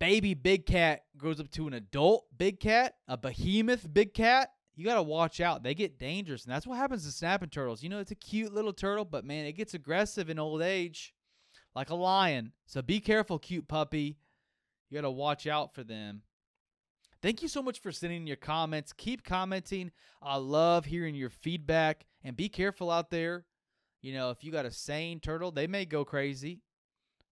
baby 0.00 0.34
big 0.34 0.66
cat 0.66 1.02
grows 1.16 1.40
up 1.40 1.50
to 1.52 1.66
an 1.66 1.74
adult 1.74 2.26
big 2.36 2.60
cat, 2.60 2.94
a 3.06 3.16
behemoth 3.16 3.92
big 3.92 4.14
cat, 4.14 4.50
you 4.74 4.84
got 4.84 4.94
to 4.94 5.02
watch 5.02 5.40
out. 5.40 5.64
They 5.64 5.74
get 5.74 5.98
dangerous, 5.98 6.44
and 6.44 6.52
that's 6.54 6.66
what 6.66 6.78
happens 6.78 7.04
to 7.04 7.10
snapping 7.10 7.48
turtles. 7.48 7.82
You 7.82 7.88
know, 7.88 7.98
it's 7.98 8.12
a 8.12 8.16
cute 8.16 8.54
little 8.54 8.72
turtle, 8.72 9.04
but 9.04 9.24
man, 9.24 9.44
it 9.44 9.52
gets 9.54 9.74
aggressive 9.74 10.30
in 10.30 10.38
old 10.38 10.62
age 10.62 11.14
like 11.74 11.90
a 11.90 11.96
lion. 11.96 12.52
So 12.66 12.80
be 12.80 13.00
careful, 13.00 13.38
cute 13.38 13.66
puppy. 13.66 14.18
You 14.88 14.96
got 14.96 15.02
to 15.02 15.10
watch 15.10 15.46
out 15.46 15.74
for 15.74 15.82
them. 15.82 16.22
Thank 17.20 17.42
you 17.42 17.48
so 17.48 17.60
much 17.60 17.80
for 17.80 17.90
sending 17.90 18.26
your 18.28 18.36
comments. 18.36 18.92
Keep 18.92 19.24
commenting. 19.24 19.90
I 20.22 20.36
love 20.36 20.84
hearing 20.84 21.16
your 21.16 21.30
feedback. 21.30 22.06
And 22.22 22.36
be 22.36 22.48
careful 22.48 22.90
out 22.90 23.10
there. 23.10 23.44
You 24.00 24.14
know, 24.14 24.30
if 24.30 24.44
you 24.44 24.52
got 24.52 24.66
a 24.66 24.70
sane 24.70 25.20
turtle, 25.20 25.50
they 25.50 25.66
may 25.66 25.84
go 25.84 26.04
crazy. 26.04 26.60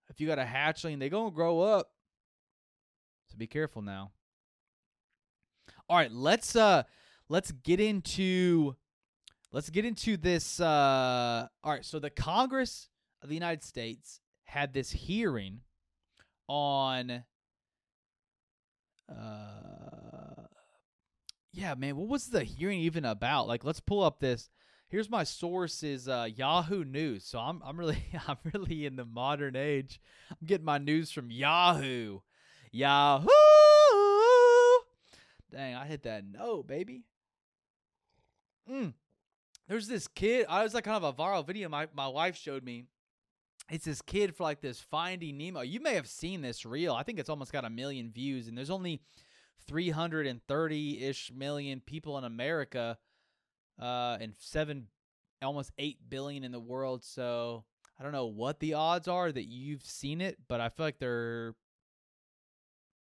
If 0.09 0.21
you 0.21 0.27
got 0.27 0.39
a 0.39 0.45
hatchling, 0.45 0.99
they 0.99 1.09
to 1.09 1.31
grow 1.31 1.61
up. 1.61 1.91
So 3.29 3.37
be 3.37 3.47
careful 3.47 3.83
now. 3.83 4.13
All 5.89 5.97
right, 5.97 6.11
let's 6.11 6.57
uh 6.57 6.83
let's 7.29 7.53
get 7.53 7.81
into 7.81 8.75
let's 9.53 9.71
get 9.71 9.85
into 9.85 10.17
this 10.17 10.61
uh 10.61 11.47
all 11.63 11.73
right, 11.73 11.85
so 11.85 11.99
the 11.99 12.11
Congress 12.11 12.89
of 13.23 13.29
the 13.29 13.35
United 13.35 13.63
States 13.63 14.21
had 14.45 14.73
this 14.73 14.91
hearing 14.91 15.61
on 16.49 17.25
uh 19.09 20.43
yeah 21.53 21.75
man 21.75 21.97
what 21.97 22.09
was 22.09 22.27
the 22.29 22.45
hearing 22.45 22.81
even 22.81 23.05
about 23.05 23.49
like 23.49 23.65
let's 23.65 23.81
pull 23.81 24.03
up 24.03 24.21
this 24.21 24.49
here's 24.89 25.11
my 25.11 25.25
source 25.25 25.83
is 25.83 26.09
uh, 26.09 26.29
yahoo 26.35 26.85
news 26.85 27.25
so 27.25 27.39
i'm 27.39 27.63
i'm 27.65 27.79
really 27.79 28.03
i'm 28.29 28.37
really 28.53 28.87
in 28.87 28.97
the 28.97 29.05
modern 29.05 29.57
age 29.57 30.01
i'm 30.31 30.47
getting 30.47 30.65
my 30.65 30.79
news 30.79 31.11
from 31.11 31.31
yahoo 31.31 32.21
yahoo 32.73 33.29
dang 35.51 35.75
i 35.75 35.87
hit 35.87 36.03
that 36.03 36.25
no 36.25 36.63
baby 36.63 37.03
mm. 38.71 38.93
there's 39.69 39.89
this 39.89 40.09
kid 40.09 40.47
i 40.49 40.63
was 40.63 40.75
like 40.75 40.85
kind 40.85 41.03
of 41.03 41.05
a 41.05 41.13
viral 41.13 41.47
video 41.47 41.69
my, 41.69 41.89
my 41.95 42.09
wife 42.09 42.37
showed 42.37 42.65
me 42.65 42.85
it's 43.71 43.85
this 43.85 44.03
kid 44.03 44.37
for 44.37 44.45
like 44.45 44.61
this 44.61 44.81
Finding 44.81 45.39
Nemo. 45.39 45.61
You 45.61 45.81
may 45.81 45.95
have 45.95 46.07
seen 46.07 46.41
this 46.41 46.65
reel. 46.65 46.95
I 46.95 47.03
think 47.03 47.19
it's 47.19 47.29
almost 47.29 47.53
got 47.53 47.65
a 47.65 47.71
million 47.71 48.11
views, 48.11 48.47
and 48.47 48.57
there's 48.57 48.71
only 48.71 49.01
330 49.67 51.05
ish 51.05 51.33
million 51.35 51.81
people 51.81 52.17
in 52.19 52.25
America, 52.25 52.99
uh, 53.81 54.19
and 54.21 54.35
seven, 54.39 54.87
almost 55.43 55.73
eight 55.79 55.99
billion 56.09 56.45
in 56.45 56.53
the 56.53 56.61
world. 56.61 57.05
So 57.05 57.65
I 57.99 58.03
don't 58.03 58.13
know 58.13 58.27
what 58.27 58.61
the 58.61 58.75
odds 58.75 59.09
are 59.09 59.31
that 59.31 59.47
you've 59.47 59.85
seen 59.85 60.21
it, 60.21 60.39
but 60.49 60.61
I 60.61 60.69
feel 60.69 60.87
like 60.87 60.99
they're 60.99 61.55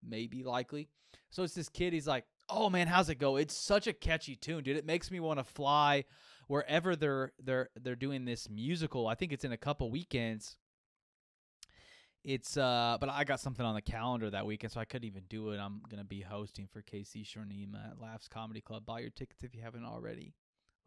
maybe 0.07 0.43
likely. 0.43 0.89
So 1.31 1.43
it's 1.43 1.55
this 1.55 1.69
kid. 1.69 1.93
He's 1.93 2.09
like, 2.09 2.25
"Oh 2.49 2.71
man, 2.71 2.87
how's 2.87 3.09
it 3.09 3.17
go? 3.17 3.37
It's 3.37 3.55
such 3.55 3.87
a 3.87 3.93
catchy 3.93 4.37
tune, 4.37 4.63
dude. 4.65 4.77
It 4.77 4.87
makes 4.87 5.11
me 5.11 5.21
want 5.21 5.39
to 5.39 5.45
fly." 5.45 6.05
wherever 6.51 6.97
they're 6.97 7.33
they're 7.43 7.69
they're 7.81 7.95
doing 7.95 8.25
this 8.25 8.51
musical. 8.51 9.07
I 9.07 9.15
think 9.15 9.33
it's 9.33 9.45
in 9.45 9.53
a 9.53 9.57
couple 9.57 9.89
weekends. 9.89 10.57
It's 12.25 12.57
uh, 12.57 12.99
but 13.01 13.09
I 13.09 13.23
got 13.23 13.39
something 13.39 13.65
on 13.65 13.77
the 13.77 13.81
calendar 13.81 14.29
that 14.29 14.45
weekend, 14.45 14.73
so 14.73 14.81
I 14.81 14.85
couldn't 14.85 15.07
even 15.07 15.23
do 15.29 15.51
it. 15.51 15.59
I'm 15.59 15.81
gonna 15.89 16.05
be 16.05 16.21
hosting 16.21 16.69
for 16.71 16.83
KC 16.83 17.25
Sharneem 17.25 17.75
at 17.75 18.01
Laughs 18.01 18.27
Comedy 18.27 18.61
Club. 18.61 18.85
Buy 18.85 18.99
your 18.99 19.11
tickets 19.11 19.45
if 19.45 19.55
you 19.55 19.63
haven't 19.63 19.85
already. 19.85 20.35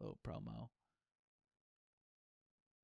Little 0.00 0.18
promo. 0.26 0.68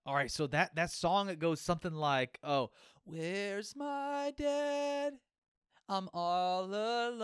All 0.06 0.14
right, 0.14 0.30
so 0.30 0.46
that 0.48 0.74
that 0.76 0.90
song 0.90 1.28
it 1.28 1.38
goes 1.38 1.60
something 1.60 1.92
like, 1.92 2.38
"Oh, 2.42 2.70
where's 3.04 3.76
my 3.76 4.32
dad? 4.36 5.14
I'm 5.88 6.08
all 6.14 6.66
alone. 6.66 7.20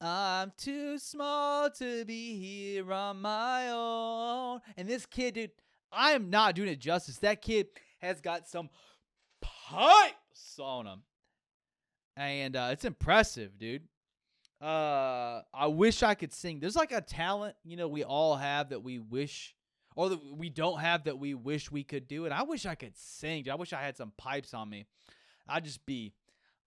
I'm 0.00 0.52
too 0.56 0.98
small 0.98 1.70
to 1.70 2.04
be 2.04 2.36
here 2.36 2.92
on 2.92 3.22
my 3.22 3.68
own. 3.70 4.60
And 4.76 4.88
this 4.88 5.06
kid, 5.06 5.34
dude, 5.34 5.52
I 5.92 6.10
am 6.12 6.30
not 6.30 6.56
doing 6.56 6.68
it 6.68 6.80
justice. 6.80 7.18
That 7.18 7.40
kid 7.40 7.68
has 8.00 8.20
got 8.20 8.48
some 8.48 8.70
pipes 9.40 10.58
on 10.58 10.86
him. 10.88 11.02
And 12.16 12.56
uh, 12.56 12.70
it's 12.72 12.84
impressive, 12.84 13.56
dude. 13.56 13.86
Uh, 14.62 15.42
I 15.52 15.66
wish 15.66 16.04
I 16.04 16.14
could 16.14 16.32
sing. 16.32 16.60
There's 16.60 16.76
like 16.76 16.92
a 16.92 17.00
talent, 17.00 17.56
you 17.64 17.76
know, 17.76 17.88
we 17.88 18.04
all 18.04 18.36
have 18.36 18.68
that 18.68 18.82
we 18.82 19.00
wish, 19.00 19.56
or 19.96 20.08
that 20.10 20.20
we 20.36 20.50
don't 20.50 20.78
have 20.78 21.04
that 21.04 21.18
we 21.18 21.34
wish 21.34 21.72
we 21.72 21.82
could 21.82 22.06
do. 22.06 22.26
And 22.26 22.32
I 22.32 22.44
wish 22.44 22.64
I 22.64 22.76
could 22.76 22.96
sing. 22.96 23.42
Dude. 23.42 23.52
I 23.52 23.56
wish 23.56 23.72
I 23.72 23.82
had 23.82 23.96
some 23.96 24.12
pipes 24.16 24.54
on 24.54 24.70
me. 24.70 24.86
I'd 25.48 25.64
just 25.64 25.84
be, 25.84 26.14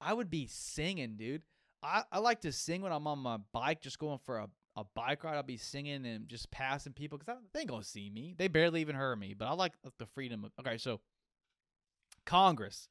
I 0.02 0.14
would 0.14 0.30
be 0.30 0.48
singing, 0.48 1.16
dude. 1.16 1.44
I, 1.82 2.04
I 2.12 2.20
like 2.20 2.42
to 2.42 2.52
sing 2.52 2.82
when 2.82 2.92
I'm 2.92 3.08
on 3.08 3.20
my 3.20 3.38
bike, 3.54 3.80
just 3.82 4.00
going 4.00 4.20
for 4.26 4.40
a, 4.40 4.50
a 4.76 4.84
bike 4.94 5.24
ride. 5.24 5.36
I'll 5.36 5.44
be 5.44 5.56
singing 5.56 6.06
and 6.06 6.28
just 6.28 6.52
passing 6.52 6.92
people 6.92 7.18
because 7.18 7.38
they 7.54 7.62
ain't 7.62 7.70
gonna 7.70 7.84
see 7.84 8.10
me. 8.10 8.36
They 8.38 8.50
barely 8.50 8.82
even 8.82 8.96
heard 8.96 9.18
me. 9.20 9.36
But 9.38 9.46
I 9.46 9.54
like 9.54 9.74
the 10.00 10.06
freedom 10.06 10.44
of. 10.44 10.52
Okay, 10.60 10.78
so 10.78 11.00
Congress, 12.26 12.90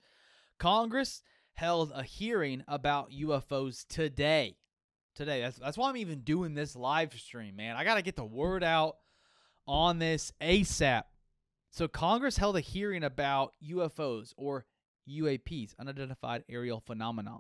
Congress 0.58 1.22
held 1.54 1.92
a 1.94 2.02
hearing 2.02 2.64
about 2.66 3.10
UFOs 3.10 3.84
today. 3.86 4.56
Today, 5.14 5.42
that's 5.42 5.58
that's 5.58 5.78
why 5.78 5.88
I'm 5.88 5.96
even 5.96 6.20
doing 6.20 6.54
this 6.54 6.74
live 6.74 7.12
stream, 7.14 7.56
man. 7.56 7.76
I 7.76 7.84
gotta 7.84 8.02
get 8.02 8.16
the 8.16 8.24
word 8.24 8.64
out 8.64 8.96
on 9.66 9.98
this 9.98 10.32
ASAP. 10.40 11.04
So 11.70 11.88
Congress 11.88 12.36
held 12.36 12.56
a 12.56 12.60
hearing 12.60 13.04
about 13.04 13.54
UFOs 13.64 14.32
or 14.36 14.64
UAPs, 15.08 15.74
unidentified 15.78 16.44
aerial 16.48 16.80
phenomena. 16.80 17.38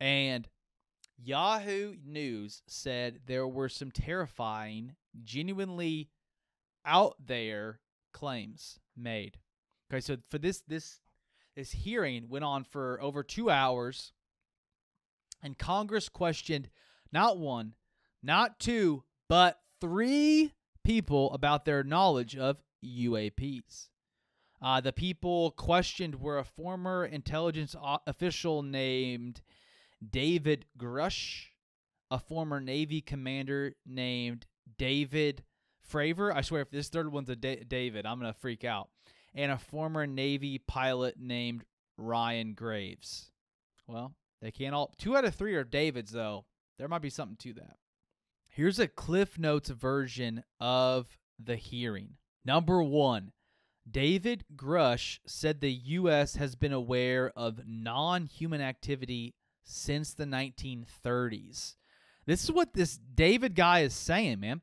And 0.00 0.48
Yahoo 1.22 1.94
News 2.04 2.62
said 2.66 3.20
there 3.26 3.46
were 3.46 3.68
some 3.68 3.90
terrifying, 3.90 4.96
genuinely 5.22 6.10
out 6.84 7.16
there 7.24 7.80
claims 8.12 8.80
made. 8.96 9.38
Okay, 9.90 10.00
so 10.00 10.16
for 10.30 10.38
this 10.38 10.62
this 10.66 11.00
this 11.54 11.72
hearing 11.72 12.28
went 12.28 12.44
on 12.44 12.64
for 12.64 13.00
over 13.02 13.22
2 13.22 13.50
hours 13.50 14.12
and 15.42 15.58
Congress 15.58 16.08
questioned 16.08 16.68
not 17.12 17.38
one, 17.38 17.74
not 18.22 18.58
two, 18.58 19.04
but 19.28 19.58
3 19.80 20.52
people 20.84 21.32
about 21.32 21.64
their 21.64 21.82
knowledge 21.82 22.36
of 22.36 22.62
UAPs. 22.84 23.88
Uh, 24.60 24.80
the 24.80 24.92
people 24.92 25.50
questioned 25.52 26.20
were 26.20 26.38
a 26.38 26.44
former 26.44 27.04
intelligence 27.04 27.74
official 28.06 28.62
named 28.62 29.42
David 30.08 30.66
Grusch, 30.78 31.46
a 32.10 32.18
former 32.18 32.60
Navy 32.60 33.00
commander 33.00 33.74
named 33.84 34.46
David 34.78 35.42
Fravor. 35.90 36.32
I 36.32 36.42
swear, 36.42 36.62
if 36.62 36.70
this 36.70 36.88
third 36.88 37.10
one's 37.10 37.28
a 37.28 37.36
da- 37.36 37.64
David, 37.64 38.06
I'm 38.06 38.20
going 38.20 38.32
to 38.32 38.38
freak 38.38 38.64
out. 38.64 38.88
And 39.34 39.50
a 39.50 39.58
former 39.58 40.06
Navy 40.06 40.58
pilot 40.58 41.16
named 41.18 41.64
Ryan 41.96 42.54
Graves. 42.54 43.30
Well, 43.86 44.14
they 44.42 44.50
can't 44.50 44.74
all. 44.74 44.92
Two 44.98 45.16
out 45.16 45.24
of 45.24 45.34
three 45.34 45.54
are 45.54 45.64
Davids, 45.64 46.12
though. 46.12 46.44
There 46.78 46.88
might 46.88 47.00
be 47.00 47.10
something 47.10 47.36
to 47.38 47.54
that. 47.54 47.76
Here's 48.48 48.78
a 48.78 48.88
Cliff 48.88 49.38
Notes 49.38 49.70
version 49.70 50.44
of 50.60 51.16
the 51.42 51.56
hearing. 51.56 52.16
Number 52.44 52.82
one, 52.82 53.32
David 53.88 54.44
Grusch 54.54 55.20
said 55.26 55.60
the 55.60 55.72
U.S. 55.72 56.36
has 56.36 56.56
been 56.56 56.72
aware 56.72 57.32
of 57.34 57.62
non 57.66 58.26
human 58.26 58.60
activity 58.60 59.36
since 59.64 60.12
the 60.12 60.24
1930s. 60.24 61.76
This 62.26 62.44
is 62.44 62.52
what 62.52 62.74
this 62.74 62.98
David 62.98 63.54
guy 63.54 63.80
is 63.80 63.94
saying, 63.94 64.40
man. 64.40 64.60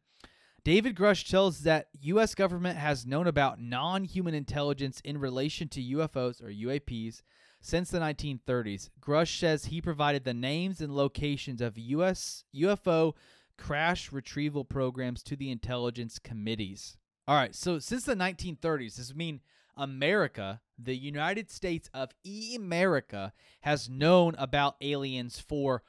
David 0.63 0.95
Grusch 0.95 1.27
tells 1.27 1.61
that 1.61 1.87
U.S. 2.01 2.35
government 2.35 2.77
has 2.77 3.05
known 3.05 3.27
about 3.27 3.61
non-human 3.61 4.33
intelligence 4.33 5.01
in 5.03 5.17
relation 5.17 5.67
to 5.69 5.81
UFOs 5.81 6.43
or 6.43 6.49
UAPs 6.49 7.21
since 7.61 7.91
the 7.91 7.99
1930s. 7.99 8.89
Grusch 9.01 9.39
says 9.39 9.65
he 9.65 9.81
provided 9.81 10.23
the 10.23 10.33
names 10.33 10.81
and 10.81 10.95
locations 10.95 11.61
of 11.61 11.77
U.S. 11.77 12.43
UFO 12.55 13.13
crash 13.57 14.11
retrieval 14.11 14.63
programs 14.63 15.21
to 15.23 15.35
the 15.35 15.51
intelligence 15.51 16.17
committees. 16.19 16.97
All 17.27 17.35
right, 17.35 17.53
so 17.53 17.77
since 17.79 18.05
the 18.05 18.15
1930s, 18.15 18.95
this 18.95 19.13
mean 19.13 19.41
America, 19.77 20.61
the 20.77 20.95
United 20.95 21.51
States 21.51 21.89
of 21.93 22.11
America, 22.55 23.33
has 23.61 23.89
known 23.89 24.35
about 24.37 24.75
aliens 24.81 25.39
for 25.39 25.83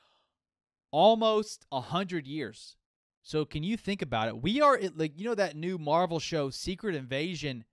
almost 0.90 1.66
a 1.72 1.80
hundred 1.80 2.26
years. 2.26 2.76
So 3.22 3.44
can 3.44 3.62
you 3.62 3.76
think 3.76 4.02
about 4.02 4.28
it? 4.28 4.42
We 4.42 4.60
are 4.60 4.78
like 4.94 5.18
you 5.18 5.24
know 5.24 5.34
that 5.34 5.56
new 5.56 5.78
Marvel 5.78 6.18
show 6.18 6.50
Secret 6.50 6.94
Invasion. 6.94 7.64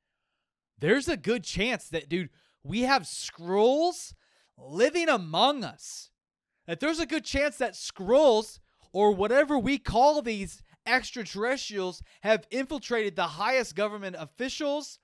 There's 0.79 1.07
a 1.07 1.17
good 1.17 1.43
chance 1.43 1.89
that 1.89 2.09
dude 2.09 2.29
we 2.67 2.81
have 2.81 3.03
Skrulls 3.03 4.13
living 4.57 5.09
among 5.09 5.63
us. 5.63 6.09
That 6.67 6.79
there's 6.79 6.99
a 6.99 7.05
good 7.05 7.23
chance 7.23 7.57
that 7.57 7.73
Skrulls 7.73 8.59
or 8.91 9.11
whatever 9.13 9.57
we 9.57 9.77
call 9.77 10.21
these 10.21 10.63
extraterrestrials 10.85 12.01
have 12.21 12.47
infiltrated 12.51 13.15
the 13.15 13.27
highest 13.27 13.75
government 13.75 14.15
officials 14.17 14.99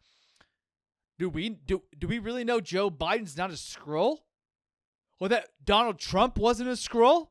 Do 1.19 1.29
we 1.29 1.49
do 1.49 1.83
do 1.97 2.07
we 2.07 2.19
really 2.19 2.43
know 2.43 2.59
Joe 2.59 2.89
Biden's 2.89 3.37
not 3.37 3.51
a 3.51 3.53
Skrull? 3.53 4.19
Or 5.19 5.29
that 5.29 5.49
Donald 5.63 5.99
Trump 5.99 6.37
wasn't 6.37 6.69
a 6.69 6.73
Skrull? 6.73 7.27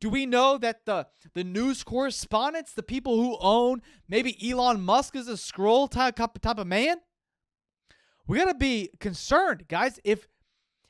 Do 0.00 0.08
we 0.08 0.26
know 0.26 0.58
that 0.58 0.86
the 0.86 1.06
the 1.34 1.44
news 1.44 1.84
correspondents, 1.84 2.72
the 2.72 2.82
people 2.82 3.16
who 3.16 3.36
own 3.40 3.82
maybe 4.08 4.36
Elon 4.50 4.80
Musk 4.80 5.16
is 5.16 5.28
a 5.28 5.32
Skrull 5.32 5.90
type 5.90 6.16
type 6.16 6.58
of 6.58 6.66
man? 6.66 6.98
We 8.28 8.36
gotta 8.36 8.54
be 8.54 8.90
concerned, 9.00 9.64
guys. 9.68 9.98
If 10.04 10.28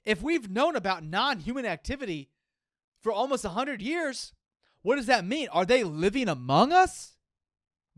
if 0.05 0.20
we've 0.22 0.51
known 0.51 0.74
about 0.74 1.05
non-human 1.05 1.64
activity 1.64 2.31
for 3.01 3.12
almost 3.12 3.46
hundred 3.46 3.81
years, 3.81 4.33
what 4.83 4.96
does 4.96 5.07
that 5.07 5.24
mean? 5.24 5.48
Are 5.53 5.64
they 5.64 5.85
living 5.85 6.29
among 6.29 6.72
us? 6.72 7.16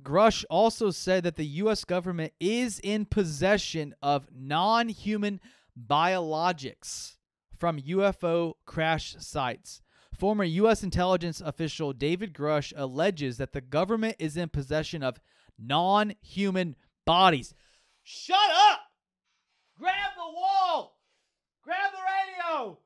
Grusch 0.02 0.44
also 0.50 0.90
said 0.90 1.24
that 1.24 1.36
the 1.36 1.46
U.S. 1.46 1.84
government 1.84 2.34
is 2.38 2.80
in 2.80 3.06
possession 3.06 3.94
of 4.02 4.28
non 4.30 4.88
human 4.90 5.40
biologics 5.88 7.16
from 7.56 7.80
UFO 7.80 8.54
crash 8.66 9.16
sites. 9.18 9.80
Former 10.18 10.44
U.S. 10.44 10.82
intelligence 10.82 11.40
official 11.40 11.94
David 11.94 12.34
Grusch 12.34 12.74
alleges 12.76 13.38
that 13.38 13.52
the 13.52 13.62
government 13.62 14.16
is 14.18 14.36
in 14.36 14.50
possession 14.50 15.02
of 15.02 15.18
non 15.58 16.12
human 16.20 16.76
bodies. 17.06 17.54
Shut 18.02 18.36
up! 18.70 18.89
Grab 19.80 20.12
the 20.14 20.38
wall! 20.38 20.98
Grab 21.64 21.90
the 21.92 22.52
radio! 22.52 22.78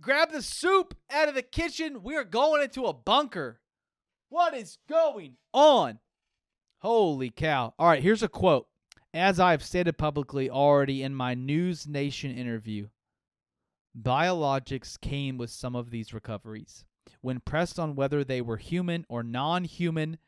Grab 0.00 0.32
the 0.32 0.42
soup 0.42 0.96
out 1.08 1.28
of 1.28 1.36
the 1.36 1.42
kitchen. 1.42 2.02
We 2.02 2.16
are 2.16 2.24
going 2.24 2.64
into 2.64 2.86
a 2.86 2.92
bunker. 2.92 3.60
What 4.30 4.54
is 4.54 4.78
going 4.88 5.36
on? 5.52 6.00
Holy 6.80 7.30
cow. 7.30 7.72
All 7.78 7.86
right, 7.86 8.02
here's 8.02 8.24
a 8.24 8.28
quote. 8.28 8.66
As 9.14 9.38
I've 9.38 9.62
stated 9.62 9.96
publicly 9.96 10.50
already 10.50 11.04
in 11.04 11.14
my 11.14 11.34
News 11.34 11.86
Nation 11.86 12.36
interview, 12.36 12.88
biologics 13.96 15.00
came 15.00 15.38
with 15.38 15.50
some 15.50 15.76
of 15.76 15.90
these 15.90 16.12
recoveries. 16.12 16.84
When 17.20 17.38
pressed 17.38 17.78
on 17.78 17.94
whether 17.94 18.24
they 18.24 18.40
were 18.40 18.56
human 18.56 19.06
or 19.08 19.22
non 19.22 19.62
human 19.62 20.18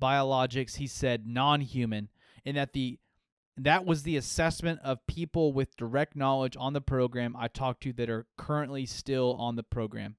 biologics, 0.00 0.76
he 0.76 0.86
said 0.86 1.26
non 1.26 1.60
human, 1.60 2.08
and 2.44 2.56
that 2.56 2.72
the 2.72 3.00
that 3.56 3.86
was 3.86 4.02
the 4.02 4.16
assessment 4.16 4.80
of 4.82 5.06
people 5.06 5.52
with 5.52 5.76
direct 5.76 6.14
knowledge 6.14 6.56
on 6.58 6.72
the 6.72 6.80
program 6.80 7.34
I 7.38 7.48
talked 7.48 7.82
to 7.84 7.92
that 7.94 8.10
are 8.10 8.26
currently 8.36 8.84
still 8.86 9.34
on 9.38 9.56
the 9.56 9.62
program. 9.62 10.16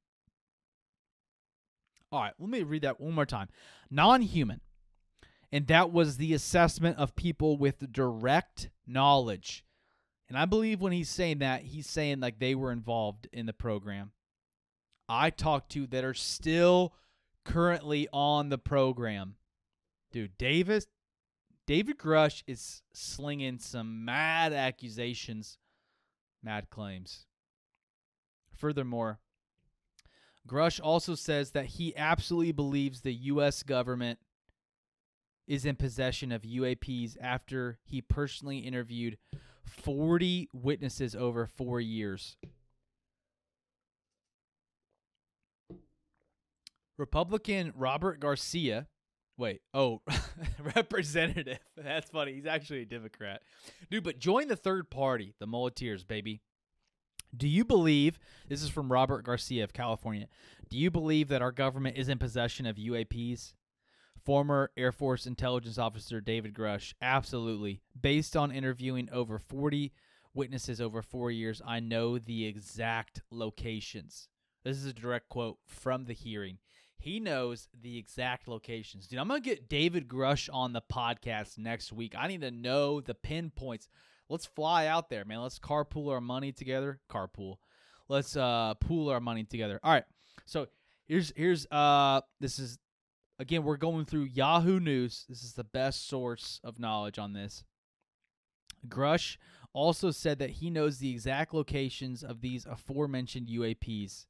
All 2.12 2.21
right, 2.21 2.34
let 2.39 2.50
me 2.50 2.63
read 2.63 2.84
that 2.84 3.00
one 3.00 3.13
more 3.13 3.26
time. 3.26 3.50
Non 3.91 4.21
human. 4.21 4.62
And 5.52 5.67
that 5.67 5.91
was 5.91 6.17
the 6.17 6.34
assessment 6.34 6.97
of 6.97 7.15
people 7.15 7.58
with 7.58 7.91
direct 7.91 8.69
knowledge. 8.86 9.63
And 10.28 10.38
I 10.38 10.45
believe 10.45 10.82
when 10.82 10.91
he's 10.91 11.10
saying 11.10 11.39
that, 11.39 11.62
he's 11.62 11.88
saying 11.88 12.19
like 12.19 12.39
they 12.39 12.56
were 12.56 12.71
involved 12.71 13.28
in 13.32 13.45
the 13.45 13.54
program. 13.54 14.12
I 15.08 15.30
talked 15.30 15.71
to 15.73 15.88
that 15.88 16.04
are 16.04 16.13
still 16.13 16.93
currently 17.45 18.10
on 18.12 18.50
the 18.50 18.58
program. 18.58 19.36
Dude, 20.12 20.38
Davis, 20.38 20.88
David 21.67 21.97
Grusch 21.97 22.43
is 22.47 22.82
slinging 22.93 23.60
some 23.60 24.06
mad 24.06 24.53
accusations, 24.53 25.58
mad 26.41 26.69
claims. 26.69 27.25
Furthermore, 28.56 29.19
Grusch 30.47 30.80
also 30.82 31.13
says 31.13 31.51
that 31.51 31.65
he 31.65 31.95
absolutely 31.97 32.53
believes 32.53 33.01
the 33.01 33.13
U.S. 33.13 33.63
government 33.63 34.17
is 35.45 35.65
in 35.65 35.75
possession 35.75 36.32
of 36.32 36.43
UAPs 36.43 37.17
after 37.19 37.80
he 37.84 38.01
personally 38.01 38.60
interviewed 38.60 39.17
40 39.65 40.47
witnesses 40.53 41.15
over 41.15 41.45
four 41.45 41.82
years. 41.82 42.38
Republican 46.97 47.73
Robert 47.75 48.21
Garcia, 48.21 48.88
wait, 49.38 49.62
oh, 49.73 50.02
representative. 50.76 51.60
That's 51.78 52.10
funny. 52.10 52.34
He's 52.34 52.45
actually 52.45 52.82
a 52.82 52.86
Democrat. 52.86 53.41
Dude, 53.89 54.04
but 54.04 54.19
join 54.19 54.47
the 54.47 54.56
third 54.56 54.89
party, 54.89 55.36
the 55.39 55.47
Muleteers, 55.47 56.04
baby. 56.04 56.41
Do 57.36 57.47
you 57.47 57.65
believe, 57.65 58.19
this 58.47 58.63
is 58.63 58.69
from 58.69 58.91
Robert 58.91 59.23
Garcia 59.23 59.63
of 59.63 59.73
California, 59.73 60.28
do 60.69 60.78
you 60.78 60.89
believe 60.89 61.28
that 61.28 61.41
our 61.41 61.52
government 61.52 61.97
is 61.97 62.10
in 62.10 62.17
possession 62.17 62.65
of 62.65 62.78
UAPs? 62.78 63.54
Former 64.23 64.71
Air 64.76 64.91
Force 64.91 65.26
intelligence 65.26 65.78
officer 65.78 66.19
David 66.19 66.54
Grusch, 66.54 66.93
absolutely. 67.02 67.82
Based 68.00 68.36
on 68.36 68.52
interviewing 68.52 69.10
over 69.12 69.39
40 69.39 69.93
witnesses 70.34 70.82
over 70.82 71.02
four 71.02 71.32
years, 71.32 71.62
I 71.65 71.80
know 71.80 72.17
the 72.17 72.45
exact 72.45 73.21
locations. 73.32 74.28
This 74.63 74.78
is 74.78 74.86
a 74.86 74.93
direct 74.93 75.30
quote 75.30 75.58
from 75.65 76.06
the 76.06 76.13
hearing. 76.13 76.58
He 76.98 77.20
knows 77.20 77.68
the 77.80 77.98
exact 77.98 78.48
locations. 78.48 79.08
Dude, 79.08 79.20
I'm 79.20 79.28
going 79.28 79.42
to 79.42 79.50
get 79.50 79.70
David 79.70 80.08
Grusch 80.08 80.50
on 80.52 80.74
the 80.74 80.82
podcast 80.82 81.58
next 81.58 81.94
week. 81.94 82.16
I 82.18 82.28
need 82.28 82.42
to 82.42 82.52
know 82.52 83.02
the 83.02 83.14
pinpoints 83.14 83.88
let's 84.30 84.46
fly 84.46 84.88
out 84.88 85.10
there, 85.10 85.26
man. 85.26 85.42
Let's 85.42 85.60
carpool 85.60 86.12
our 86.12 86.22
money 86.22 86.52
together. 86.52 87.00
Carpool. 87.10 87.58
Let's 88.10 88.36
uh 88.36 88.74
pool 88.76 89.10
our 89.10 89.20
money 89.20 89.44
together. 89.44 89.80
All 89.84 89.92
right. 89.92 90.06
So 90.46 90.68
here's 91.08 91.34
here's 91.36 91.66
uh 91.72 92.22
this 92.40 92.60
is 92.60 92.78
again 93.40 93.64
we're 93.64 93.78
going 93.78 94.06
through 94.06 94.24
Yahoo 94.24 94.80
News. 94.80 95.26
This 95.28 95.44
is 95.44 95.54
the 95.54 95.64
best 95.64 96.08
source 96.08 96.60
of 96.64 96.80
knowledge 96.80 97.20
on 97.20 97.34
this. 97.34 97.64
Grusch 98.88 99.38
also 99.74 100.12
said 100.12 100.40
that 100.40 100.52
he 100.52 100.70
knows 100.70 101.00
the 101.00 101.12
exact 101.12 101.54
locations 101.54 102.24
of 102.24 102.42
these 102.42 102.66
aforementioned 102.66 103.48
UAPs. 103.48 104.26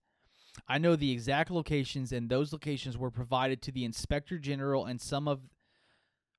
I 0.68 0.78
know 0.78 0.96
the 0.96 1.12
exact 1.12 1.52
locations, 1.52 2.12
and 2.12 2.30
those 2.30 2.52
locations 2.52 2.98
were 2.98 3.12
provided 3.12 3.62
to 3.64 3.72
the 3.72 3.86
Inspector 3.86 4.38
General 4.40 4.86
and 4.86 5.00
some 5.02 5.28
of 5.28 5.42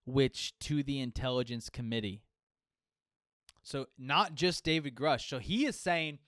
which 0.04 0.58
to 0.60 0.82
the 0.82 1.00
Intelligence 1.00 1.68
Committee. 1.68 2.22
So 3.62 3.86
not 3.98 4.34
just 4.34 4.64
David 4.64 4.94
Grusch. 4.94 5.28
So 5.28 5.38
he 5.38 5.66
is 5.66 5.78
saying, 5.78 6.18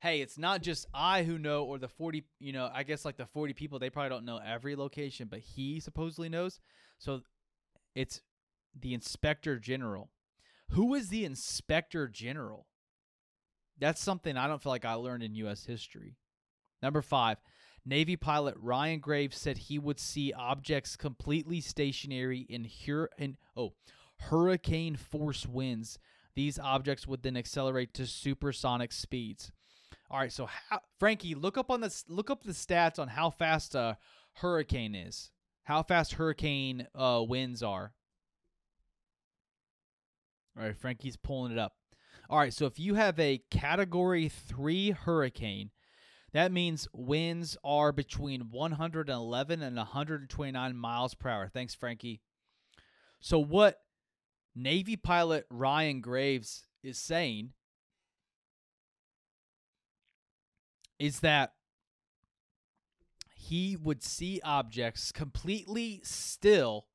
hey, 0.00 0.20
it's 0.20 0.38
not 0.38 0.62
just 0.62 0.86
I 0.92 1.22
who 1.22 1.38
know, 1.38 1.64
or 1.64 1.78
the 1.78 1.88
40, 1.88 2.24
you 2.40 2.52
know, 2.52 2.70
I 2.72 2.82
guess 2.82 3.04
like 3.04 3.16
the 3.16 3.26
40 3.26 3.52
people, 3.52 3.78
they 3.78 3.90
probably 3.90 4.10
don't 4.10 4.24
know 4.24 4.40
every 4.44 4.74
location, 4.76 5.28
but 5.30 5.40
he 5.40 5.80
supposedly 5.80 6.28
knows. 6.28 6.60
So 6.98 7.20
it's 7.94 8.20
the 8.78 8.94
inspector 8.94 9.58
general. 9.58 10.10
Who 10.70 10.94
is 10.94 11.08
the 11.08 11.24
inspector 11.24 12.08
general? 12.08 12.66
That's 13.78 14.02
something 14.02 14.36
I 14.36 14.48
don't 14.48 14.62
feel 14.62 14.72
like 14.72 14.84
I 14.84 14.94
learned 14.94 15.22
in 15.22 15.34
U.S. 15.36 15.64
history. 15.64 16.16
Number 16.82 17.02
five, 17.02 17.38
Navy 17.84 18.16
pilot 18.16 18.54
Ryan 18.60 19.00
Graves 19.00 19.38
said 19.38 19.58
he 19.58 19.78
would 19.78 19.98
see 19.98 20.32
objects 20.32 20.96
completely 20.96 21.60
stationary 21.60 22.46
in, 22.48 22.68
hur- 22.86 23.10
in 23.18 23.36
oh, 23.56 23.72
hurricane 24.18 24.96
force 24.96 25.46
winds 25.46 25.98
these 26.38 26.56
objects 26.56 27.04
would 27.04 27.24
then 27.24 27.36
accelerate 27.36 27.92
to 27.94 28.06
supersonic 28.06 28.92
speeds. 28.92 29.50
All 30.08 30.20
right, 30.20 30.32
so 30.32 30.46
how, 30.46 30.78
Frankie, 30.96 31.34
look 31.34 31.58
up 31.58 31.68
on 31.68 31.80
the 31.80 32.04
look 32.06 32.30
up 32.30 32.44
the 32.44 32.52
stats 32.52 33.00
on 33.00 33.08
how 33.08 33.30
fast 33.30 33.74
a 33.74 33.98
hurricane 34.34 34.94
is. 34.94 35.32
How 35.64 35.82
fast 35.82 36.12
hurricane 36.12 36.86
uh, 36.94 37.24
winds 37.26 37.60
are. 37.60 37.92
All 40.56 40.62
right, 40.62 40.76
Frankie's 40.76 41.16
pulling 41.16 41.50
it 41.50 41.58
up. 41.58 41.72
All 42.30 42.38
right, 42.38 42.54
so 42.54 42.66
if 42.66 42.78
you 42.78 42.94
have 42.94 43.18
a 43.18 43.42
category 43.50 44.28
3 44.28 44.90
hurricane, 44.90 45.72
that 46.32 46.52
means 46.52 46.88
winds 46.92 47.56
are 47.64 47.92
between 47.92 48.50
111 48.50 49.62
and 49.62 49.76
129 49.76 50.76
miles 50.76 51.14
per 51.14 51.28
hour. 51.30 51.48
Thanks, 51.48 51.74
Frankie. 51.74 52.20
So 53.20 53.38
what 53.38 53.80
Navy 54.54 54.96
pilot 54.96 55.46
Ryan 55.50 56.00
Graves 56.00 56.64
is 56.82 56.98
saying 56.98 57.52
is 60.98 61.20
that 61.20 61.52
he 63.34 63.76
would 63.76 64.02
see 64.02 64.40
objects 64.44 65.12
completely 65.12 66.00
still 66.02 66.86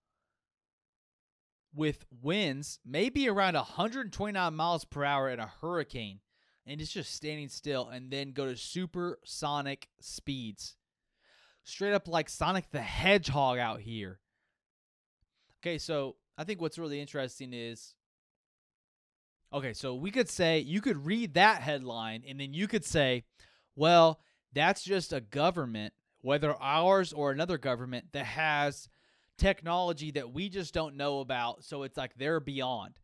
with 1.73 2.05
winds 2.21 2.79
maybe 2.85 3.27
around 3.27 3.55
129 3.55 4.53
miles 4.53 4.85
per 4.85 5.03
hour 5.03 5.29
in 5.29 5.39
a 5.39 5.51
hurricane 5.61 6.19
and 6.65 6.79
it's 6.79 6.91
just 6.91 7.13
standing 7.13 7.49
still 7.49 7.89
and 7.89 8.11
then 8.11 8.31
go 8.31 8.45
to 8.45 8.57
supersonic 8.57 9.87
speeds 9.99 10.75
straight 11.63 11.93
up 11.93 12.07
like 12.07 12.29
sonic 12.29 12.69
the 12.71 12.81
hedgehog 12.81 13.57
out 13.57 13.79
here 13.79 14.19
okay 15.61 15.77
so 15.77 16.15
I 16.37 16.43
think 16.43 16.61
what's 16.61 16.79
really 16.79 16.99
interesting 16.99 17.53
is 17.53 17.95
okay, 19.53 19.73
so 19.73 19.93
we 19.93 20.09
could 20.09 20.29
say 20.29 20.59
you 20.59 20.81
could 20.81 21.05
read 21.05 21.35
that 21.35 21.61
headline 21.61 22.23
and 22.27 22.39
then 22.39 22.53
you 22.53 22.67
could 22.67 22.83
say, 22.83 23.23
well, 23.75 24.19
that's 24.51 24.83
just 24.83 25.13
a 25.13 25.21
government, 25.21 25.93
whether 26.21 26.55
ours 26.59 27.13
or 27.13 27.31
another 27.31 27.57
government, 27.57 28.05
that 28.13 28.25
has 28.25 28.89
technology 29.37 30.11
that 30.11 30.33
we 30.33 30.49
just 30.49 30.73
don't 30.73 30.97
know 30.97 31.19
about. 31.19 31.63
So 31.63 31.83
it's 31.83 31.97
like 31.97 32.15
they're 32.15 32.39
beyond. 32.39 32.99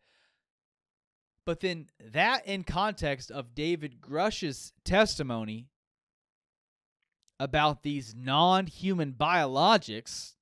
But 1.49 1.61
then 1.61 1.87
that 2.11 2.45
in 2.45 2.63
context 2.63 3.31
of 3.31 3.55
David 3.55 3.99
Grusch's 3.99 4.71
testimony 4.85 5.65
about 7.39 7.81
these 7.81 8.13
non-human 8.15 9.13
biologics 9.13 10.35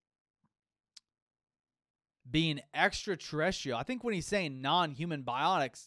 being 2.29 2.59
extraterrestrial. 2.73 3.77
I 3.77 3.83
think 3.83 4.03
when 4.03 4.15
he's 4.15 4.27
saying 4.27 4.59
non-human 4.59 5.23
biotics, 5.23 5.85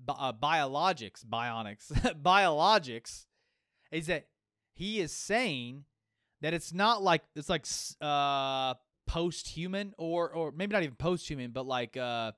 bi- 0.00 0.16
uh, 0.18 0.32
biologics, 0.32 1.24
bionics, 1.24 1.92
biologics, 2.20 3.26
is 3.92 4.08
that 4.08 4.26
he 4.72 4.98
is 4.98 5.12
saying 5.12 5.84
that 6.40 6.52
it's 6.52 6.72
not 6.72 7.00
like 7.00 7.22
it's 7.36 7.48
like 7.48 7.64
uh 8.00 8.74
post-human 9.06 9.94
or 9.98 10.32
or 10.32 10.50
maybe 10.50 10.72
not 10.72 10.82
even 10.82 10.96
post-human, 10.96 11.52
but 11.52 11.64
like 11.64 11.96
uh 11.96 12.32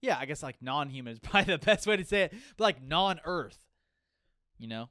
yeah, 0.00 0.18
I 0.18 0.26
guess 0.26 0.42
like 0.42 0.56
non-human 0.60 1.14
is 1.14 1.18
probably 1.22 1.54
the 1.54 1.64
best 1.64 1.86
way 1.86 1.96
to 1.96 2.04
say 2.04 2.22
it, 2.22 2.34
but 2.56 2.64
like 2.64 2.82
non-Earth, 2.82 3.58
you 4.58 4.68
know. 4.68 4.88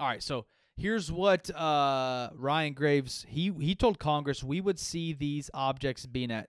All 0.00 0.08
right, 0.08 0.22
so 0.22 0.46
here's 0.76 1.12
what 1.12 1.50
uh 1.54 2.30
Ryan 2.34 2.72
Graves 2.72 3.26
he 3.28 3.52
he 3.60 3.74
told 3.74 3.98
Congress 3.98 4.42
we 4.42 4.60
would 4.60 4.78
see 4.78 5.12
these 5.12 5.50
objects 5.52 6.06
being 6.06 6.30
at 6.30 6.48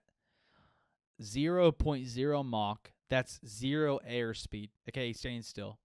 0.0 1.22 2.44
Mach. 2.44 2.90
That's 3.10 3.38
zero 3.46 4.00
airspeed. 4.08 4.70
Okay, 4.88 5.12
staying 5.12 5.42
still. 5.42 5.78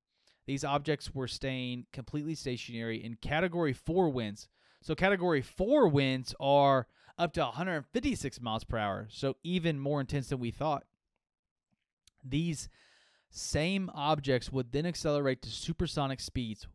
These 0.47 0.63
objects 0.63 1.13
were 1.13 1.27
staying 1.27 1.85
completely 1.93 2.33
stationary 2.33 3.03
in 3.03 3.17
Category 3.21 3.71
4 3.71 4.09
winds. 4.09 4.47
So, 4.81 4.95
Category 4.95 5.43
4 5.43 5.87
winds 5.87 6.33
are 6.39 6.87
up 7.19 7.33
to 7.33 7.41
156 7.41 8.41
miles 8.41 8.63
per 8.63 8.77
hour, 8.77 9.07
so 9.11 9.35
even 9.43 9.79
more 9.79 10.01
intense 10.01 10.29
than 10.29 10.39
we 10.39 10.49
thought. 10.49 10.85
These 12.23 12.69
same 13.29 13.89
objects 13.93 14.51
would 14.51 14.71
then 14.71 14.85
accelerate 14.85 15.41
to 15.43 15.49
supersonic 15.49 16.19
speeds 16.19 16.67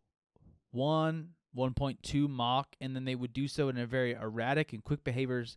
1, 0.71 1.29
1.2 1.57 2.29
Mach, 2.29 2.77
and 2.81 2.95
then 2.95 3.05
they 3.05 3.15
would 3.15 3.33
do 3.33 3.49
so 3.49 3.69
in 3.69 3.79
a 3.79 3.87
very 3.87 4.13
erratic 4.13 4.73
and 4.73 4.83
quick 4.83 5.05
behaviors 5.05 5.57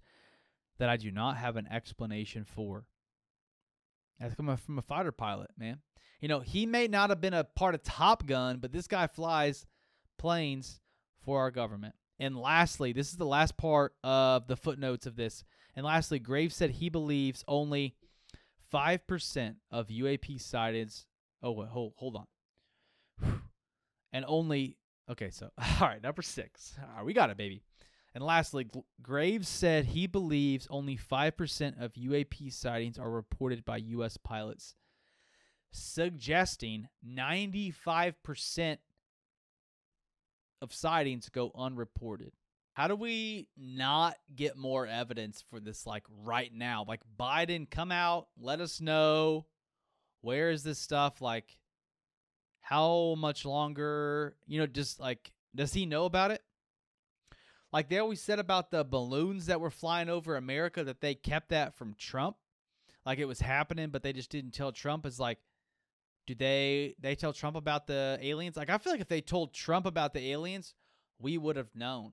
that 0.80 0.90
I 0.90 0.98
do 0.98 1.12
not 1.12 1.38
have 1.38 1.56
an 1.56 1.68
explanation 1.68 2.46
for. 2.46 2.86
That's 4.20 4.36
coming 4.36 4.58
from 4.58 4.80
a 4.80 4.84
fighter 4.84 5.12
pilot, 5.12 5.52
man. 5.58 5.80
You 6.20 6.28
know, 6.28 6.40
he 6.40 6.66
may 6.66 6.88
not 6.88 7.10
have 7.10 7.22
been 7.22 7.34
a 7.34 7.44
part 7.44 7.76
of 7.76 7.84
Top 7.84 8.26
Gun, 8.26 8.58
but 8.58 8.72
this 8.72 8.88
guy 8.88 9.08
flies 9.08 9.66
planes 10.18 10.80
for 11.24 11.40
our 11.40 11.52
government. 11.52 11.94
And 12.20 12.36
lastly, 12.38 12.94
this 12.94 13.10
is 13.10 13.18
the 13.18 13.26
last 13.26 13.58
part 13.58 13.94
of 14.04 14.48
the 14.48 14.56
footnotes 14.56 15.06
of 15.06 15.16
this. 15.16 15.44
And 15.76 15.86
lastly, 15.86 16.18
Graves 16.18 16.56
said 16.56 16.72
he 16.72 16.90
believes 16.90 17.44
only 17.48 17.96
5% 18.74 19.56
of 19.72 19.88
UAP 19.88 20.42
sightings. 20.42 21.06
Oh, 21.42 21.52
wait, 21.52 21.70
hold, 21.70 21.94
hold 21.96 22.16
on. 22.16 23.42
And 24.14 24.26
only, 24.28 24.78
okay, 25.10 25.30
so, 25.30 25.50
all 25.58 25.88
right, 25.88 26.02
number 26.02 26.22
six. 26.22 26.76
All 26.80 26.98
right, 26.98 27.06
we 27.06 27.14
got 27.14 27.30
it, 27.30 27.38
baby. 27.38 27.62
And 28.16 28.24
lastly, 28.24 28.68
Graves 29.02 29.48
said 29.48 29.86
he 29.86 30.08
believes 30.08 30.68
only 30.72 30.98
5% 30.98 31.80
of 31.80 31.94
UAP 31.94 32.52
sightings 32.52 32.98
are 32.98 33.12
reported 33.12 33.64
by 33.64 33.78
U.S. 33.78 34.18
pilots, 34.18 34.74
suggesting 35.72 36.88
95% 37.08 38.78
of 40.62 40.74
sightings 40.74 41.30
go 41.30 41.52
unreported. 41.56 42.32
How 42.78 42.88
do 42.88 42.96
we 42.96 43.50
not 43.58 44.18
get 44.36 44.56
more 44.56 44.86
evidence 44.86 45.44
for 45.50 45.60
this 45.60 45.88
like 45.88 46.04
right 46.24 46.54
now? 46.54 46.86
Like 46.88 47.02
Biden 47.20 47.68
come 47.68 47.92
out, 47.92 48.28
let 48.40 48.62
us 48.62 48.80
know 48.80 49.48
where 50.22 50.52
is 50.52 50.62
this 50.62 50.78
stuff 50.78 51.20
like 51.20 51.58
how 52.62 53.16
much 53.18 53.46
longer, 53.46 54.36
you 54.46 54.60
know, 54.60 54.68
just 54.68 55.00
like 55.00 55.32
does 55.56 55.74
he 55.74 55.88
know 55.88 56.06
about 56.06 56.30
it? 56.30 56.44
Like 57.74 57.90
they 57.90 57.98
always 57.98 58.22
said 58.22 58.38
about 58.38 58.70
the 58.70 58.84
balloons 58.84 59.48
that 59.48 59.60
were 59.60 59.72
flying 59.72 60.08
over 60.08 60.36
America 60.36 60.84
that 60.84 61.02
they 61.02 61.16
kept 61.16 61.50
that 61.50 61.74
from 61.74 61.96
Trump. 61.98 62.38
Like 63.08 63.18
it 63.18 63.26
was 63.26 63.40
happening, 63.40 63.90
but 63.90 64.04
they 64.04 64.14
just 64.14 64.30
didn't 64.30 64.52
tell 64.52 64.72
Trump. 64.72 65.04
Is 65.08 65.20
like, 65.20 65.40
do 66.28 66.36
they 66.36 66.94
they 67.00 67.16
tell 67.16 67.34
Trump 67.34 67.56
about 67.56 67.88
the 67.88 68.20
aliens? 68.22 68.56
Like 68.56 68.70
I 68.70 68.78
feel 68.78 68.94
like 68.94 69.02
if 69.02 69.08
they 69.08 69.22
told 69.22 69.52
Trump 69.52 69.88
about 69.88 70.14
the 70.14 70.32
aliens, 70.32 70.76
we 71.18 71.40
would 71.40 71.56
have 71.56 71.74
known. 71.74 72.12